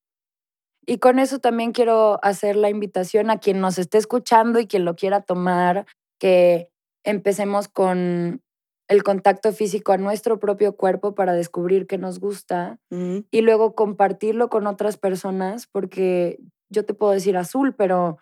Y 0.85 0.99
con 0.99 1.19
eso 1.19 1.39
también 1.39 1.73
quiero 1.73 2.17
hacer 2.23 2.55
la 2.55 2.69
invitación 2.69 3.29
a 3.29 3.39
quien 3.39 3.59
nos 3.59 3.77
esté 3.77 3.97
escuchando 3.97 4.59
y 4.59 4.67
quien 4.67 4.85
lo 4.85 4.95
quiera 4.95 5.21
tomar, 5.21 5.85
que 6.17 6.69
empecemos 7.03 7.67
con 7.67 8.41
el 8.87 9.03
contacto 9.03 9.51
físico 9.51 9.91
a 9.91 9.97
nuestro 9.97 10.39
propio 10.39 10.77
cuerpo 10.77 11.13
para 11.13 11.33
descubrir 11.33 11.87
qué 11.87 11.97
nos 11.97 12.19
gusta 12.19 12.79
y 12.89 13.41
luego 13.41 13.75
compartirlo 13.75 14.49
con 14.49 14.65
otras 14.65 14.95
personas 14.97 15.67
porque 15.67 16.39
yo 16.69 16.85
te 16.85 16.93
puedo 16.93 17.11
decir 17.11 17.35
azul, 17.35 17.75
pero 17.75 18.17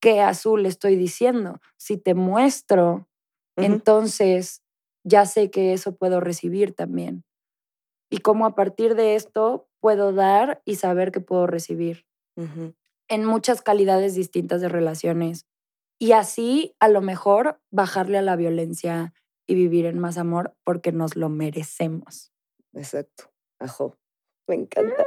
¿qué 0.00 0.22
azul 0.22 0.64
estoy 0.64 0.96
diciendo? 0.96 1.60
Si 1.76 1.98
te 1.98 2.14
muestro, 2.14 3.08
entonces 3.56 4.62
ya 5.08 5.26
sé 5.26 5.50
que 5.50 5.72
eso 5.72 5.96
puedo 5.96 6.20
recibir 6.20 6.74
también. 6.74 7.24
Y 8.10 8.18
cómo 8.18 8.46
a 8.46 8.54
partir 8.54 8.94
de 8.94 9.14
esto 9.14 9.68
puedo 9.80 10.12
dar 10.12 10.62
y 10.64 10.76
saber 10.76 11.12
que 11.12 11.20
puedo 11.20 11.46
recibir 11.46 12.06
en 13.08 13.24
muchas 13.24 13.62
calidades 13.62 14.14
distintas 14.14 14.60
de 14.60 14.68
relaciones. 14.68 15.46
Y 15.98 16.12
así, 16.12 16.76
a 16.78 16.88
lo 16.88 17.00
mejor, 17.00 17.60
bajarle 17.72 18.18
a 18.18 18.22
la 18.22 18.36
violencia 18.36 19.12
y 19.48 19.54
vivir 19.54 19.86
en 19.86 19.98
más 19.98 20.18
amor 20.18 20.54
porque 20.62 20.92
nos 20.92 21.16
lo 21.16 21.28
merecemos. 21.28 22.32
Exacto. 22.74 23.32
Ajo. 23.58 23.96
Me 24.46 24.54
encanta. 24.54 25.04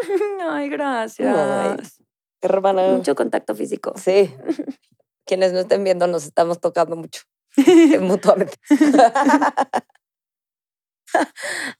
Ay, 0.50 0.68
gracias. 0.68 2.00
hermana. 2.42 2.96
Mucho 2.96 3.14
contacto 3.14 3.54
físico. 3.54 3.92
Sí. 3.96 4.34
Quienes 5.24 5.52
no 5.52 5.60
estén 5.60 5.84
viendo, 5.84 6.06
nos 6.06 6.24
estamos 6.24 6.60
tocando 6.60 6.96
mucho. 6.96 7.22
mutuamente. 8.00 8.54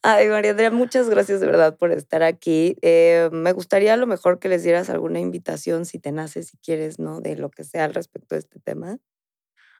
Ay, 0.01 0.27
María 0.27 0.51
Andrea, 0.51 0.71
muchas 0.71 1.09
gracias 1.09 1.39
de 1.39 1.45
verdad 1.45 1.77
por 1.77 1.91
estar 1.91 2.23
aquí. 2.23 2.75
Eh, 2.81 3.29
me 3.31 3.51
gustaría 3.53 3.93
a 3.93 3.97
lo 3.97 4.07
mejor 4.07 4.39
que 4.39 4.49
les 4.49 4.63
dieras 4.63 4.89
alguna 4.89 5.19
invitación, 5.19 5.85
si 5.85 5.99
te 5.99 6.11
nace, 6.11 6.43
si 6.43 6.57
quieres, 6.57 6.99
¿no? 6.99 7.21
De 7.21 7.35
lo 7.35 7.49
que 7.49 7.63
sea 7.63 7.85
al 7.85 7.93
respecto 7.93 8.35
de 8.35 8.39
este 8.39 8.59
tema. 8.59 8.97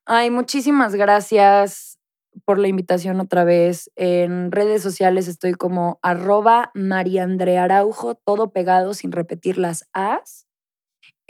Ay, 0.06 0.30
muchísimas 0.30 0.95
gracias 0.95 2.00
por 2.45 2.60
la 2.60 2.68
invitación 2.68 3.20
otra 3.20 3.43
vez. 3.43 3.91
En 3.95 4.52
redes 4.52 4.82
sociales 4.82 5.28
estoy 5.28 5.54
como 5.54 6.00
arroba 6.02 6.72
María 6.74 7.24
Andrea 7.24 7.64
Araujo, 7.64 8.16
todo 8.16 8.52
pegado 8.52 8.93
sin 8.93 9.12
repetir 9.12 9.58
las 9.58 9.88
As. 9.93 10.49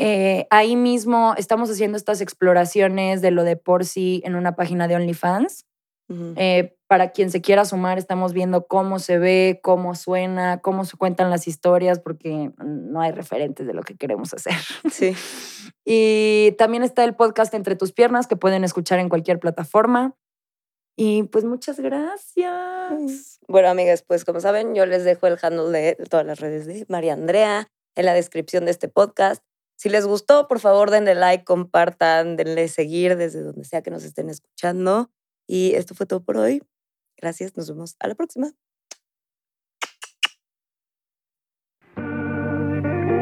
Eh, 0.02 0.48
ahí 0.50 0.78
mismo 0.78 1.34
estamos 1.38 1.70
haciendo 1.70 1.98
estas 1.98 2.22
exploraciones 2.22 3.22
de 3.22 3.32
lo 3.32 3.44
de 3.44 3.58
por 3.58 3.84
sí 3.84 4.22
en 4.24 4.36
una 4.36 4.56
página 4.56 4.88
de 4.88 4.96
OnlyFans. 4.96 5.66
Eh, 6.38 6.76
para 6.88 7.12
quien 7.12 7.30
se 7.30 7.40
quiera 7.40 7.66
sumar, 7.66 8.00
estamos 8.00 8.34
viendo 8.34 8.66
cómo 8.66 8.98
se 8.98 9.20
ve, 9.20 9.60
cómo 9.62 9.94
suena, 9.94 10.60
cómo 10.60 10.84
se 10.84 10.98
cuentan 10.98 11.30
las 11.30 11.48
historias, 11.48 12.00
porque 12.00 12.52
no 12.66 13.02
hay 13.02 13.12
referentes 13.12 13.68
de 13.68 13.74
lo 13.74 13.84
que 13.84 13.96
queremos 13.96 14.34
hacer. 14.34 14.56
Sí. 14.90 15.14
y 15.86 16.56
también 16.58 16.82
está 16.82 17.04
el 17.04 17.16
podcast 17.16 17.54
Entre 17.54 17.76
tus 17.76 17.92
piernas, 17.92 18.26
que 18.26 18.38
pueden 18.38 18.64
escuchar 18.64 18.98
en 19.00 19.10
cualquier 19.10 19.40
plataforma. 19.40 20.16
Y 20.96 21.24
pues 21.24 21.46
muchas 21.46 21.80
gracias. 21.80 23.40
Bueno, 23.48 23.68
amigas, 23.68 24.02
pues 24.02 24.26
como 24.26 24.40
saben, 24.40 24.74
yo 24.74 24.86
les 24.86 25.04
dejo 25.04 25.28
el 25.28 25.38
handle 25.42 25.78
de 25.78 25.96
todas 26.10 26.26
las 26.26 26.40
redes 26.40 26.66
de 26.66 26.86
María 26.88 27.14
Andrea 27.14 27.68
en 27.96 28.06
la 28.06 28.14
descripción 28.14 28.66
de 28.66 28.72
este 28.72 28.88
podcast. 28.88 29.44
Si 29.80 29.88
les 29.88 30.06
gustó, 30.06 30.50
por 30.50 30.60
favor, 30.60 30.92
denle 30.92 31.16
like, 31.16 31.46
compartan, 31.46 32.36
denle 32.36 32.68
seguir 32.68 33.16
desde 33.16 33.42
donde 33.42 33.64
sea 33.64 33.82
que 33.82 33.90
nos 33.90 34.04
estén 34.04 34.30
escuchando. 34.30 35.10
Y 35.48 35.74
esto 35.76 35.96
fue 35.96 36.06
todo 36.06 36.22
por 36.22 36.36
hoy. 36.36 36.62
Gracias, 37.16 37.56
nos 37.56 37.70
vemos 37.70 37.96
a 38.02 38.10
la 38.10 38.16
próxima. 38.16 38.52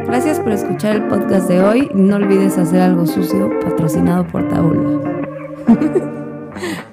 Gracias 0.08 0.40
por 0.40 0.52
escuchar 0.52 0.96
el 0.96 1.08
podcast 1.08 1.48
de 1.48 1.62
hoy. 1.62 1.92
No 1.94 2.16
olvides 2.16 2.58
hacer 2.58 2.82
algo 2.82 3.06
sucio 3.06 3.52
patrocinado 3.60 4.26
por 4.28 4.48
Tabula. 4.48 5.14